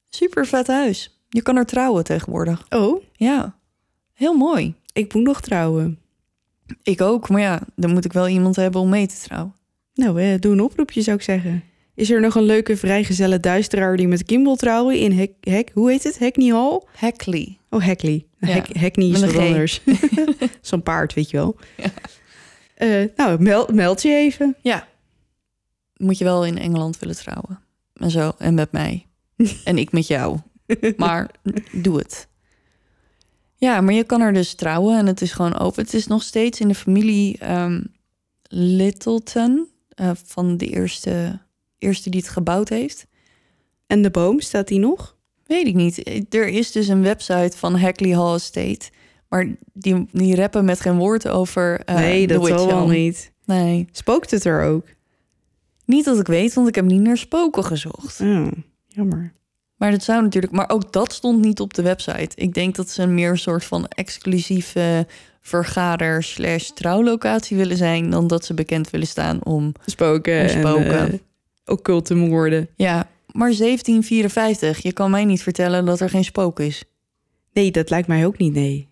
Super 0.09 0.45
vet 0.45 0.67
huis. 0.67 1.19
Je 1.29 1.41
kan 1.41 1.55
er 1.55 1.65
trouwen 1.65 2.03
tegenwoordig. 2.03 2.65
Oh, 2.69 3.03
Ja, 3.13 3.59
heel 4.13 4.33
mooi. 4.37 4.75
ik 4.93 5.13
moet 5.13 5.23
nog 5.23 5.41
trouwen. 5.41 5.99
Ik 6.83 7.01
ook, 7.01 7.29
maar 7.29 7.41
ja, 7.41 7.61
dan 7.75 7.93
moet 7.93 8.05
ik 8.05 8.13
wel 8.13 8.27
iemand 8.27 8.55
hebben 8.55 8.81
om 8.81 8.89
mee 8.89 9.07
te 9.07 9.19
trouwen. 9.19 9.55
Nou, 9.93 10.21
eh, 10.21 10.39
doe 10.39 10.51
een 10.51 10.61
oproepje 10.61 11.01
zou 11.01 11.17
ik 11.17 11.23
zeggen. 11.23 11.63
Is 11.97 12.09
er 12.09 12.21
nog 12.21 12.35
een 12.35 12.43
leuke 12.43 12.77
vrijgezelle 12.77 13.39
duisteraar 13.39 13.97
die 13.97 14.07
met 14.07 14.23
Kim 14.23 14.43
wil 14.43 14.55
trouwen 14.55 14.99
in 14.99 15.11
Hek, 15.11 15.31
Hek 15.41 15.71
hoe 15.73 15.91
heet 15.91 16.03
het? 16.03 16.19
Hackney 16.19 16.51
Hall? 16.51 16.81
Hackley. 16.95 17.57
Oh, 17.69 17.83
Hackley. 17.83 18.25
Ja, 18.39 18.63
Hackney 18.79 19.07
is 19.07 19.19
wat 19.19 19.35
anders. 19.35 19.81
Zo'n 20.61 20.83
paard, 20.83 21.13
weet 21.13 21.29
je 21.29 21.37
wel. 21.37 21.55
Ja. 21.77 21.91
Eh, 22.75 23.09
nou, 23.15 23.41
meld, 23.41 23.73
meld 23.73 24.01
je 24.01 24.09
even. 24.09 24.55
Ja. 24.61 24.87
Moet 25.95 26.17
je 26.17 26.23
wel 26.23 26.45
in 26.45 26.57
Engeland 26.57 26.99
willen 26.99 27.15
trouwen. 27.15 27.59
En 27.93 28.11
zo. 28.11 28.31
En 28.37 28.53
met 28.53 28.71
mij. 28.71 29.05
en 29.63 29.77
ik 29.77 29.91
met 29.91 30.07
jou. 30.07 30.37
Maar 30.97 31.31
doe 31.71 31.97
het. 31.97 32.27
Ja, 33.55 33.81
maar 33.81 33.93
je 33.93 34.03
kan 34.03 34.21
er 34.21 34.33
dus 34.33 34.53
trouwen 34.53 34.97
en 34.97 35.05
het 35.05 35.21
is 35.21 35.31
gewoon 35.31 35.57
open. 35.59 35.83
Het 35.83 35.93
is 35.93 36.07
nog 36.07 36.23
steeds 36.23 36.59
in 36.59 36.67
de 36.67 36.75
familie 36.75 37.37
ehm, 37.37 37.81
Littleton. 38.49 39.67
eh, 39.89 40.11
van 40.25 40.57
de 40.57 40.67
eerste, 40.67 41.39
eerste 41.77 42.09
die 42.09 42.19
het 42.19 42.29
gebouwd 42.29 42.69
heeft. 42.69 43.07
En 43.87 44.01
de 44.01 44.11
boom, 44.11 44.39
staat 44.39 44.67
die 44.67 44.79
nog? 44.79 45.17
Weet 45.45 45.67
ik 45.67 45.75
niet. 45.75 46.25
Er 46.33 46.47
is 46.47 46.71
dus 46.71 46.87
een 46.87 47.01
website 47.01 47.57
van 47.57 47.75
Hackley 47.75 48.15
Hall 48.15 48.33
Estate. 48.33 48.89
Maar 49.29 49.55
die, 49.73 50.07
die 50.11 50.35
rappen 50.35 50.65
met 50.65 50.79
geen 50.79 50.97
woord 50.97 51.27
over 51.27 51.79
eh 51.85 51.95
nee, 51.95 52.27
dat 52.27 52.47
zal 52.47 52.67
wel 52.67 52.87
niet. 52.87 53.31
Nee, 53.45 53.87
Spookt 53.91 54.31
het 54.31 54.45
er 54.45 54.63
ook? 54.63 54.85
niet 55.87 56.05
dat 56.05 56.19
ik 56.19 56.27
weet, 56.27 56.53
want 56.53 56.67
ik 56.67 56.75
heb 56.75 56.85
niet 56.85 57.01
naar 57.01 57.17
spoken 57.17 57.63
gezocht. 57.63 58.21
Oh, 58.21 58.47
jammer. 58.87 59.33
Maar 59.75 59.91
dat 59.91 60.03
zou 60.03 60.21
natuurlijk... 60.23 60.53
Maar 60.53 60.69
ook 60.69 60.91
dat 60.91 61.13
stond 61.13 61.41
niet 61.41 61.59
op 61.59 61.73
de 61.73 61.81
website. 61.81 62.29
Ik 62.35 62.53
denk 62.53 62.75
dat 62.75 62.89
ze 62.89 63.01
een 63.01 63.13
meer 63.13 63.29
een 63.29 63.37
soort 63.37 63.65
van 63.65 63.87
exclusieve 63.87 65.07
vergader 65.41 66.23
slash 66.23 66.69
trouwlocatie 66.69 67.57
willen 67.57 67.77
zijn... 67.77 68.09
dan 68.09 68.27
dat 68.27 68.45
ze 68.45 68.53
bekend 68.53 68.89
willen 68.89 69.07
staan 69.07 69.43
om... 69.43 69.73
Spoken, 69.85 70.49
spoken. 70.49 70.99
en 70.99 71.11
uh, 71.11 71.19
occulte 71.67 72.15
moorden. 72.15 72.69
Ja, 72.75 73.09
maar 73.31 73.55
1754. 73.55 74.81
Je 74.81 74.93
kan 74.93 75.11
mij 75.11 75.25
niet 75.25 75.43
vertellen 75.43 75.85
dat 75.85 75.99
er 75.99 76.09
geen 76.09 76.23
spook 76.23 76.59
is. 76.59 76.83
Nee, 77.53 77.71
dat 77.71 77.89
lijkt 77.89 78.07
mij 78.07 78.25
ook 78.25 78.37
niet, 78.37 78.53
nee. 78.53 78.87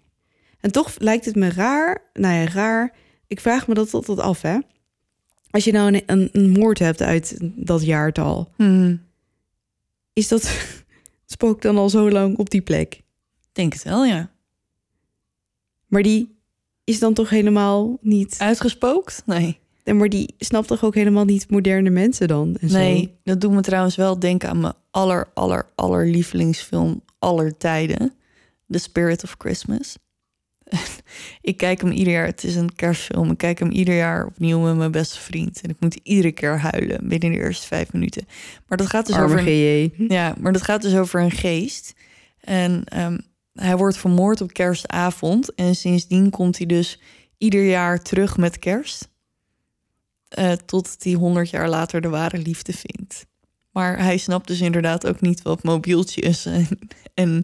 En 0.59 0.71
toch 0.71 0.93
lijkt 0.97 1.25
het 1.25 1.35
me 1.35 1.49
raar. 1.49 2.09
Nou 2.13 2.33
ja, 2.33 2.45
raar. 2.45 2.93
Ik 3.27 3.39
vraag 3.39 3.67
me 3.67 3.73
dat 3.73 3.93
altijd 3.93 4.19
af, 4.19 4.41
hè. 4.41 4.57
Als 5.49 5.63
je 5.63 5.71
nou 5.71 5.93
een, 5.93 6.03
een, 6.05 6.29
een 6.31 6.49
moord 6.49 6.79
hebt 6.79 7.01
uit 7.01 7.37
dat 7.41 7.83
jaartal... 7.83 8.51
Hmm, 8.55 9.01
is 10.13 10.27
dat 10.27 10.51
spook 11.25 11.61
dan 11.61 11.77
al 11.77 11.89
zo 11.89 12.09
lang 12.11 12.37
op 12.37 12.49
die 12.49 12.61
plek? 12.61 13.03
denk 13.51 13.73
het 13.73 13.83
wel, 13.83 14.05
ja. 14.05 14.31
Maar 15.87 16.01
die 16.01 16.35
is 16.83 16.99
dan 16.99 17.13
toch 17.13 17.29
helemaal 17.29 17.97
niet... 18.01 18.35
Uitgespookt? 18.37 19.23
Nee. 19.25 19.59
En 19.85 19.97
Maar 19.97 20.09
die 20.09 20.35
snapt 20.37 20.67
toch 20.67 20.83
ook 20.83 20.95
helemaal 20.95 21.25
niet 21.25 21.49
moderne 21.49 21.89
mensen 21.89 22.27
dan? 22.27 22.55
En 22.61 22.69
zo? 22.69 22.77
Nee, 22.77 23.17
dat 23.23 23.41
doet 23.41 23.51
me 23.51 23.61
trouwens 23.61 23.95
wel 23.95 24.19
denken 24.19 24.49
aan 24.49 24.59
mijn 24.59 24.73
aller, 24.91 25.27
aller, 25.33 25.65
aller 25.75 26.07
lievelingsfilm 26.07 27.01
aller 27.19 27.57
tijden. 27.57 28.13
The 28.67 28.77
Spirit 28.77 29.23
of 29.23 29.35
Christmas. 29.37 29.97
ik 31.41 31.57
kijk 31.57 31.81
hem 31.81 31.91
ieder 31.91 32.13
jaar, 32.13 32.25
het 32.25 32.43
is 32.43 32.55
een 32.55 32.75
kerstfilm. 32.75 33.31
Ik 33.31 33.37
kijk 33.37 33.59
hem 33.59 33.71
ieder 33.71 33.95
jaar 33.95 34.25
opnieuw 34.25 34.59
met 34.59 34.75
mijn 34.75 34.91
beste 34.91 35.19
vriend. 35.19 35.61
En 35.61 35.69
ik 35.69 35.75
moet 35.79 35.99
iedere 36.03 36.31
keer 36.31 36.59
huilen 36.59 37.07
binnen 37.07 37.31
de 37.31 37.37
eerste 37.37 37.67
vijf 37.67 37.93
minuten. 37.93 38.27
Maar 38.67 38.77
dat 38.77 38.87
gaat 38.87 39.05
dus 39.05 39.15
Arme 39.15 39.25
over 39.27 39.47
een, 39.47 39.91
GJ. 39.93 40.05
ja, 40.13 40.35
maar 40.39 40.53
dat 40.53 40.61
gaat 40.61 40.81
dus 40.81 40.95
over 40.95 41.21
een 41.21 41.31
geest. 41.31 41.93
En 42.39 42.83
ehm, 42.85 43.17
hij 43.53 43.77
wordt 43.77 43.97
vermoord 43.97 44.41
op 44.41 44.53
kerstavond. 44.53 45.53
En 45.53 45.75
sindsdien 45.75 46.29
komt 46.29 46.57
hij 46.57 46.65
dus 46.67 46.99
ieder 47.37 47.65
jaar 47.65 48.01
terug 48.01 48.37
met 48.37 48.59
kerst. 48.59 49.13
Eh 50.35 50.51
totdat 50.51 50.95
hij 50.99 51.13
honderd 51.13 51.49
jaar 51.49 51.69
later 51.69 52.01
de 52.01 52.09
ware 52.09 52.37
liefde 52.37 52.73
vindt. 52.73 53.25
Maar 53.71 53.97
hij 53.99 54.17
snapt 54.17 54.47
dus 54.47 54.61
inderdaad 54.61 55.07
ook 55.07 55.21
niet 55.21 55.41
wat 55.41 55.63
mobieltjes 55.63 56.45
en, 56.45 56.67
en 57.13 57.43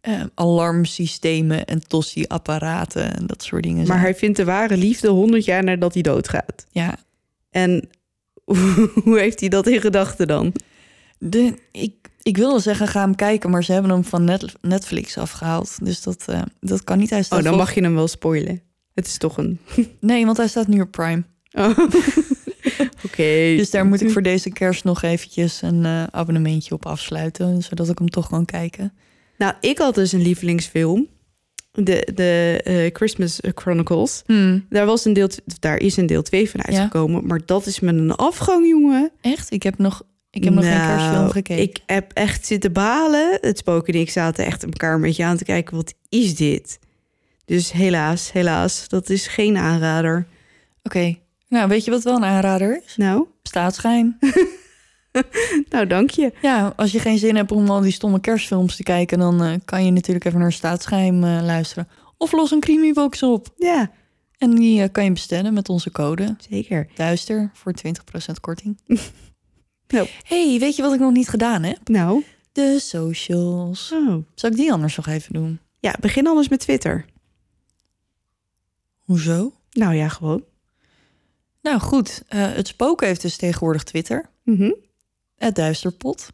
eh, 0.00 0.22
alarmsystemen 0.34 1.64
en 1.64 1.86
tossie-apparaten 1.86 3.14
en 3.16 3.26
dat 3.26 3.42
soort 3.42 3.62
dingen 3.62 3.76
Maar 3.78 3.86
zijn. 3.86 3.98
hij 4.00 4.14
vindt 4.14 4.36
de 4.36 4.44
ware 4.44 4.76
liefde 4.76 5.08
honderd 5.08 5.44
jaar 5.44 5.64
nadat 5.64 5.92
hij 5.94 6.02
doodgaat. 6.02 6.66
Ja, 6.70 6.96
En 7.50 7.88
hoe 9.04 9.18
heeft 9.18 9.40
hij 9.40 9.48
dat 9.48 9.66
in 9.66 9.80
gedachten 9.80 10.26
dan? 10.26 10.52
de, 11.18 11.54
ik, 11.72 11.94
ik 12.22 12.36
wilde 12.36 12.60
zeggen 12.60 12.88
ga 12.88 13.00
hem 13.00 13.14
kijken, 13.14 13.50
maar 13.50 13.64
ze 13.64 13.72
hebben 13.72 13.90
hem 13.90 14.04
van 14.04 14.24
Net- 14.24 14.54
Netflix 14.60 15.18
afgehaald. 15.18 15.76
Dus 15.84 16.02
dat, 16.02 16.24
eh, 16.28 16.42
dat 16.60 16.84
kan 16.84 16.98
niet. 16.98 17.10
Hij 17.10 17.22
staat 17.22 17.38
Oh, 17.38 17.44
dan 17.44 17.56
mag 17.56 17.74
je 17.74 17.82
hem 17.82 17.94
wel 17.94 18.08
spoilen. 18.08 18.60
Het 18.94 19.06
is 19.06 19.18
toch 19.18 19.36
een... 19.38 19.58
Nee, 20.00 20.24
want 20.26 20.36
hij 20.36 20.48
staat 20.48 20.66
nu 20.66 20.80
op 20.80 20.90
Prime. 20.90 21.22
Oh. 21.52 21.78
Oké. 23.06 23.54
Dus 23.56 23.70
daar 23.70 23.86
moet 23.86 24.00
ik 24.00 24.10
voor 24.10 24.22
deze 24.22 24.50
kerst 24.50 24.84
nog 24.84 25.02
eventjes 25.02 25.62
een 25.62 25.84
eh, 25.84 26.04
abonnementje 26.10 26.74
op 26.74 26.86
afsluiten, 26.86 27.62
zodat 27.62 27.88
ik 27.88 27.98
hem 27.98 28.08
toch 28.08 28.28
kan 28.28 28.44
kijken. 28.44 28.92
Nou, 29.38 29.54
ik 29.60 29.78
had 29.78 29.94
dus 29.94 30.12
een 30.12 30.22
lievelingsfilm. 30.22 31.08
De, 31.72 32.08
de 32.14 32.60
eh, 32.64 32.94
Christmas 32.94 33.38
Chronicles. 33.54 34.22
Daar, 34.68 34.86
was 34.86 35.04
een 35.04 35.12
deel, 35.12 35.28
daar 35.58 35.78
is 35.78 35.96
een 35.96 36.06
deel 36.06 36.22
2 36.22 36.50
van 36.50 36.64
uitgekomen. 36.64 37.26
Maar 37.26 37.40
dat 37.44 37.66
is 37.66 37.80
met 37.80 37.94
een 37.94 38.12
afgang, 38.12 38.68
jongen. 38.68 39.10
Echt? 39.20 39.50
Ik 39.50 39.62
heb 39.62 39.78
nog, 39.78 40.02
ik 40.30 40.44
heb 40.44 40.54
nog 40.54 40.64
geen 40.64 40.72
Nou, 40.72 40.96
kerstfilm 40.96 41.30
gekeken. 41.30 41.62
Ik 41.62 41.78
heb 41.86 42.12
echt 42.12 42.46
zitten 42.46 42.72
balen. 42.72 43.38
Het 43.40 43.58
spoken 43.58 43.94
en 43.94 44.00
ik 44.00 44.10
zaten 44.10 44.44
echt 44.44 44.62
elkaar 44.64 44.94
een 44.94 45.00
beetje 45.00 45.24
aan 45.24 45.36
te 45.36 45.44
kijken. 45.44 45.76
Wat 45.76 45.94
is 46.08 46.36
dit? 46.36 46.78
Dus 47.44 47.72
helaas, 47.72 48.32
helaas. 48.32 48.88
Dat 48.88 49.10
is 49.10 49.26
geen 49.26 49.56
aanrader. 49.56 50.26
Oké. 50.82 51.16
Nou, 51.50 51.68
weet 51.68 51.84
je 51.84 51.90
wat 51.90 52.02
wel 52.02 52.16
een 52.16 52.24
aanrader 52.24 52.82
is? 52.86 52.96
Nou, 52.96 53.26
Staatsgeheim. 53.42 54.18
nou 55.70 55.86
dank 55.86 56.10
je. 56.10 56.32
ja, 56.42 56.72
als 56.76 56.92
je 56.92 56.98
geen 56.98 57.18
zin 57.18 57.36
hebt 57.36 57.52
om 57.52 57.68
al 57.70 57.80
die 57.80 57.92
stomme 57.92 58.20
kerstfilms 58.20 58.76
te 58.76 58.82
kijken, 58.82 59.18
dan 59.18 59.42
eh, 59.42 59.54
kan 59.64 59.84
je 59.84 59.90
natuurlijk 59.90 60.24
even 60.24 60.40
naar 60.40 60.52
Staatsgeheim 60.52 61.24
eh, 61.24 61.42
luisteren. 61.42 61.88
Of 62.16 62.32
los 62.32 62.50
een 62.50 62.60
Creamybox 62.60 63.22
op. 63.22 63.54
Ja, 63.56 63.90
En 64.38 64.54
die 64.54 64.82
eh, 64.82 64.88
kan 64.92 65.04
je 65.04 65.12
bestellen 65.12 65.52
met 65.54 65.68
onze 65.68 65.90
code 65.90 66.36
zeker. 66.50 66.88
Duister 66.94 67.50
voor 67.54 67.74
20% 67.86 68.40
korting. 68.40 68.78
Nou. 69.88 70.08
hey, 70.22 70.56
weet 70.60 70.76
je 70.76 70.82
wat 70.82 70.92
ik 70.92 71.00
nog 71.00 71.12
niet 71.12 71.28
gedaan 71.28 71.62
heb? 71.62 71.88
Nou, 71.88 72.24
De 72.52 72.78
socials. 72.80 73.92
oh. 73.92 74.24
Zal 74.34 74.50
ik 74.50 74.56
die 74.56 74.72
anders 74.72 74.96
nog 74.96 75.06
even 75.06 75.32
doen? 75.32 75.60
Ja, 75.78 75.94
begin 76.00 76.26
anders 76.26 76.48
met 76.48 76.60
Twitter. 76.60 77.04
Hoezo? 78.98 79.52
Nou 79.70 79.94
ja, 79.94 80.08
gewoon. 80.08 80.44
Nou 81.62 81.80
goed, 81.80 82.22
eh, 82.28 82.52
het 82.52 82.68
spook 82.68 83.00
heeft 83.00 83.22
dus 83.22 83.36
tegenwoordig 83.36 83.82
Twitter. 83.82 84.30
Mhm. 84.44 84.70
Het 85.36 85.54
Duisterpot. 85.54 86.28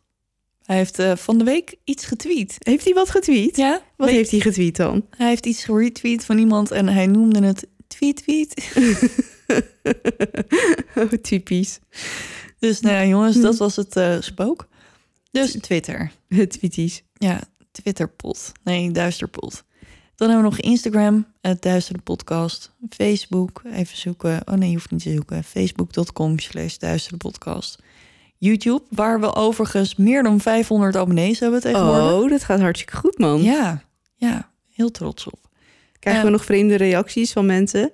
Hij 0.63 0.77
heeft 0.77 0.99
eh, 0.99 1.17
van 1.17 1.39
de 1.39 1.45
week 1.45 1.75
iets 1.85 2.05
getweet. 2.05 2.57
Heeft 2.59 2.85
hij 2.85 2.95
wat 2.95 3.11
getweet? 3.11 3.57
Ja, 3.57 3.83
Wat 3.97 4.09
heeft 4.09 4.31
hij 4.31 4.41
getweet 4.41 4.77
dan? 4.77 5.07
hij 5.11 5.29
heeft 5.29 5.47
iets 5.47 5.65
geretweet 5.65 6.25
van 6.25 6.39
iemand 6.39 6.71
en 6.71 6.89
hij 6.89 7.07
noemde 7.07 7.43
het 7.47 7.67
tweet 7.87 8.17
tweet. 8.17 8.55
oh, 10.95 11.13
typisch. 11.23 11.79
Dus 12.59 12.81
nou 12.81 12.95
ja, 12.95 13.05
jongens, 13.05 13.41
dat 13.41 13.57
was 13.57 13.77
het 13.77 13.97
eh, 13.97 14.17
spook. 14.21 14.69
Dus 15.31 15.57
Twitter. 15.61 16.13
Tweeties. 16.49 17.03
Ja, 17.15 17.41
Twitterpot. 17.71 18.53
Nee, 18.65 18.91
Duisterpot. 18.91 19.65
Dan 20.17 20.29
hebben 20.31 20.51
we 20.51 20.57
nog 20.57 20.61
Instagram, 20.71 21.27
het 21.41 21.63
Duistere 21.63 21.99
Podcast. 21.99 22.73
Facebook, 22.89 23.63
even 23.73 23.97
zoeken. 23.97 24.41
Oh 24.45 24.55
nee, 24.55 24.69
je 24.69 24.75
hoeft 24.75 24.91
niet 24.91 25.03
te 25.03 25.13
zoeken. 25.13 25.45
Facebook.com 25.45 26.39
slash 26.39 26.77
Duistere 26.77 27.17
Podcast. 27.17 27.79
YouTube, 28.39 28.83
waar 28.91 29.21
we 29.21 29.35
overigens 29.35 29.97
meer 29.97 30.23
dan 30.23 30.41
500 30.41 30.97
abonnees 30.97 31.41
hebben 31.41 31.61
tegenwoordig. 31.61 32.13
Oh, 32.13 32.31
dat 32.31 32.45
gaat 32.45 32.61
hartstikke 32.61 32.97
goed, 32.97 33.19
man. 33.19 33.43
Ja, 33.43 33.83
ja, 34.15 34.51
heel 34.73 34.91
trots 34.91 35.27
op. 35.27 35.41
Krijgen 35.99 36.23
we 36.23 36.29
Eh, 36.29 36.35
nog 36.37 36.45
vreemde 36.45 36.77
reacties 36.77 37.33
van 37.33 37.47
mensen? 37.47 37.91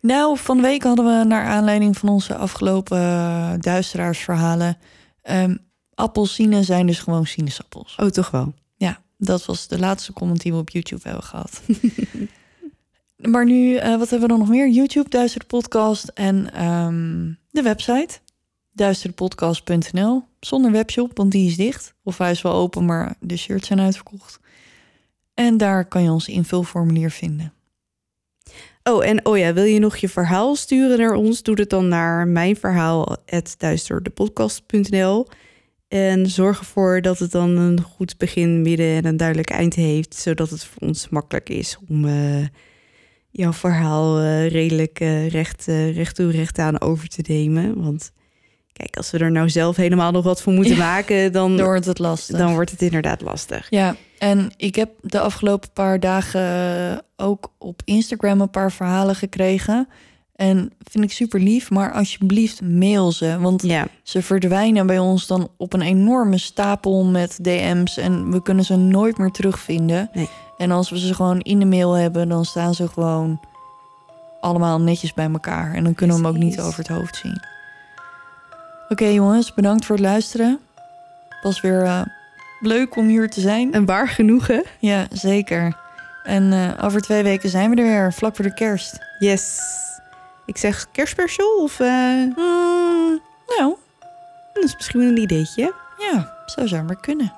Nou, 0.00 0.38
van 0.38 0.56
de 0.56 0.62
week 0.62 0.82
hadden 0.82 1.04
we 1.04 1.24
naar 1.24 1.44
aanleiding 1.44 1.98
van 1.98 2.08
onze 2.08 2.36
afgelopen 2.36 2.98
eh, 2.98 3.52
duisteraarsverhalen... 3.58 4.76
ehm 5.22 5.54
appelsinen 5.94 6.64
zijn 6.64 6.86
dus 6.86 6.98
gewoon 6.98 7.26
sinaasappels. 7.26 7.96
Oh, 7.96 8.06
toch 8.06 8.30
wel. 8.30 8.54
Dat 9.24 9.44
was 9.44 9.68
de 9.68 9.78
laatste 9.78 10.12
comment 10.12 10.42
die 10.42 10.52
we 10.52 10.58
op 10.58 10.70
YouTube 10.70 11.02
hebben 11.02 11.24
gehad. 11.24 11.62
maar 13.32 13.44
nu, 13.44 13.76
eh, 13.76 13.98
wat 13.98 14.10
hebben 14.10 14.20
we 14.20 14.28
dan 14.28 14.38
nog 14.38 14.48
meer? 14.48 14.68
YouTube, 14.68 15.08
Duistere 15.08 15.44
Podcast 15.44 16.08
en 16.08 16.52
ehm, 16.52 17.32
de 17.50 17.62
website. 17.62 18.18
Duisterepodcast.nl. 18.72 20.24
Zonder 20.40 20.70
webshop, 20.70 21.16
want 21.16 21.32
die 21.32 21.48
is 21.48 21.56
dicht. 21.56 21.94
Of 22.02 22.18
hij 22.18 22.30
is 22.30 22.42
wel 22.42 22.52
open, 22.52 22.84
maar 22.84 23.16
de 23.20 23.36
shirts 23.36 23.66
zijn 23.66 23.80
uitverkocht. 23.80 24.40
En 25.34 25.56
daar 25.56 25.84
kan 25.84 26.02
je 26.02 26.10
ons 26.10 26.28
invulformulier 26.28 27.10
vinden. 27.10 27.52
Oh, 28.82 29.06
en 29.06 29.26
oh 29.26 29.38
ja, 29.38 29.52
wil 29.52 29.64
je 29.64 29.78
nog 29.78 29.96
je 29.96 30.08
verhaal 30.08 30.56
sturen 30.56 30.98
naar 30.98 31.14
ons? 31.14 31.42
Doe 31.42 31.60
het 31.60 31.70
dan 31.70 31.88
naar 31.88 32.28
mijnverhaal.duisterdepodcast.nl 32.28 35.26
En 35.88 36.26
zorg 36.26 36.58
ervoor 36.58 37.00
dat 37.00 37.18
het 37.18 37.30
dan 37.30 37.56
een 37.56 37.80
goed 37.80 38.18
begin, 38.18 38.62
midden 38.62 38.96
en 38.96 39.04
een 39.04 39.16
duidelijk 39.16 39.50
eind 39.50 39.74
heeft. 39.74 40.14
Zodat 40.14 40.50
het 40.50 40.64
voor 40.64 40.88
ons 40.88 41.08
makkelijk 41.08 41.48
is 41.48 41.78
om 41.88 42.04
eh, 42.04 42.46
jouw 43.30 43.52
verhaal 43.52 44.18
eh, 44.18 44.48
redelijk 44.48 45.00
eh, 45.00 45.28
recht, 45.28 45.64
recht 45.92 46.14
toe 46.14 46.30
recht 46.30 46.58
aan 46.58 46.80
over 46.80 47.08
te 47.08 47.24
nemen. 47.26 47.82
Want 47.82 48.12
kijk, 48.72 48.96
als 48.96 49.10
we 49.10 49.18
er 49.18 49.30
nou 49.30 49.50
zelf 49.50 49.76
helemaal 49.76 50.10
nog 50.12 50.24
wat 50.24 50.42
voor 50.42 50.52
moeten 50.52 50.78
maken, 50.92 51.32
dan, 51.32 51.56
Dan 51.56 51.66
wordt 51.66 51.86
het 51.86 51.98
lastig. 51.98 52.38
dan 52.38 52.52
wordt 52.52 52.70
het 52.70 52.82
inderdaad 52.82 53.20
lastig. 53.20 53.66
Ja, 53.70 53.96
en 54.18 54.52
ik 54.56 54.74
heb 54.74 54.90
de 55.00 55.20
afgelopen 55.20 55.70
paar 55.72 56.00
dagen 56.00 57.02
ook 57.16 57.52
op 57.58 57.82
Instagram 57.84 58.40
een 58.40 58.50
paar 58.50 58.72
verhalen 58.72 59.14
gekregen. 59.14 59.88
En 60.36 60.72
vind 60.90 61.04
ik 61.04 61.12
super 61.12 61.40
lief, 61.40 61.70
maar 61.70 61.92
alsjeblieft 61.92 62.62
mail 62.62 63.12
ze. 63.12 63.38
Want 63.40 63.62
Ja, 63.62 63.86
ze 64.02 64.22
verdwijnen 64.22 64.86
bij 64.86 64.98
ons 64.98 65.26
dan 65.26 65.48
op 65.56 65.72
een 65.72 65.82
enorme 65.82 66.38
stapel 66.38 67.04
met 67.04 67.38
DM's 67.42 67.96
en 67.96 68.30
we 68.30 68.42
kunnen 68.42 68.64
ze 68.64 68.76
nooit 68.76 69.18
meer 69.18 69.30
terugvinden. 69.30 70.10
Nee. 70.12 70.28
En 70.58 70.70
als 70.70 70.90
we 70.90 70.98
ze 70.98 71.14
gewoon 71.14 71.40
in 71.40 71.58
de 71.58 71.64
mail 71.64 71.92
hebben, 71.92 72.28
dan 72.28 72.44
staan 72.44 72.74
ze 72.74 72.88
gewoon 72.88 73.40
allemaal 74.40 74.80
netjes 74.80 75.14
bij 75.14 75.30
elkaar. 75.30 75.74
En 75.74 75.84
dan 75.84 75.94
kunnen 75.94 76.16
we 76.16 76.22
hem 76.22 76.30
ook 76.32 76.42
niet 76.42 76.60
over 76.60 76.78
het 76.78 76.88
hoofd 76.88 77.16
zien. 77.16 77.42
Oké 78.88 79.06
jongens, 79.06 79.54
bedankt 79.54 79.84
voor 79.84 79.96
het 79.96 80.04
luisteren. 80.04 80.58
Was 81.42 81.60
weer 81.60 81.82
eh, 81.82 82.00
leuk 82.60 82.96
om 82.96 83.06
hier 83.06 83.30
te 83.30 83.40
zijn. 83.40 83.74
een 83.74 83.86
waar 83.86 84.08
genoegen. 84.08 84.64
Ja, 84.78 85.06
zeker. 85.12 85.76
En 86.24 86.52
eh, 86.52 86.84
over 86.84 87.00
twee 87.00 87.22
weken 87.22 87.48
zijn 87.48 87.70
we 87.70 87.76
er 87.76 87.86
weer, 87.86 88.12
vlak 88.12 88.36
voor 88.36 88.44
de 88.44 88.54
kerst. 88.54 88.98
Yes. 89.18 89.60
Ik 90.46 90.56
zeg 90.56 90.86
kerstspecial 90.92 91.56
of... 91.62 91.80
eh, 91.80 91.86
Hmm, 92.36 93.20
nou, 93.58 93.74
dat 94.52 94.64
is 94.64 94.74
misschien 94.74 95.00
wel 95.00 95.08
een 95.08 95.16
ideetje. 95.18 95.72
ja, 95.98 96.32
zou 96.46 96.68
zomaar 96.68 97.00
kunnen. 97.00 97.32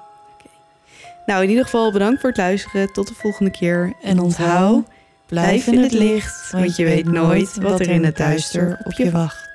Nou, 1.27 1.43
in 1.43 1.49
ieder 1.49 1.65
geval 1.65 1.93
bedankt 1.93 2.21
voor 2.21 2.29
het 2.29 2.39
luisteren. 2.39 2.93
Tot 2.93 3.09
de 3.09 3.15
volgende 3.15 3.51
keer. 3.51 3.93
En 4.03 4.19
onthoud, 4.21 4.85
blijf 5.27 5.67
in 5.67 5.79
het 5.83 5.93
licht, 5.93 6.51
want 6.51 6.77
je 6.77 6.85
weet 6.85 7.05
nooit 7.05 7.57
wat 7.57 7.81
er 7.81 7.89
in 7.91 8.05
het 8.05 8.17
duister 8.17 8.81
op 8.85 8.93
je 8.93 9.11
wacht. 9.11 9.46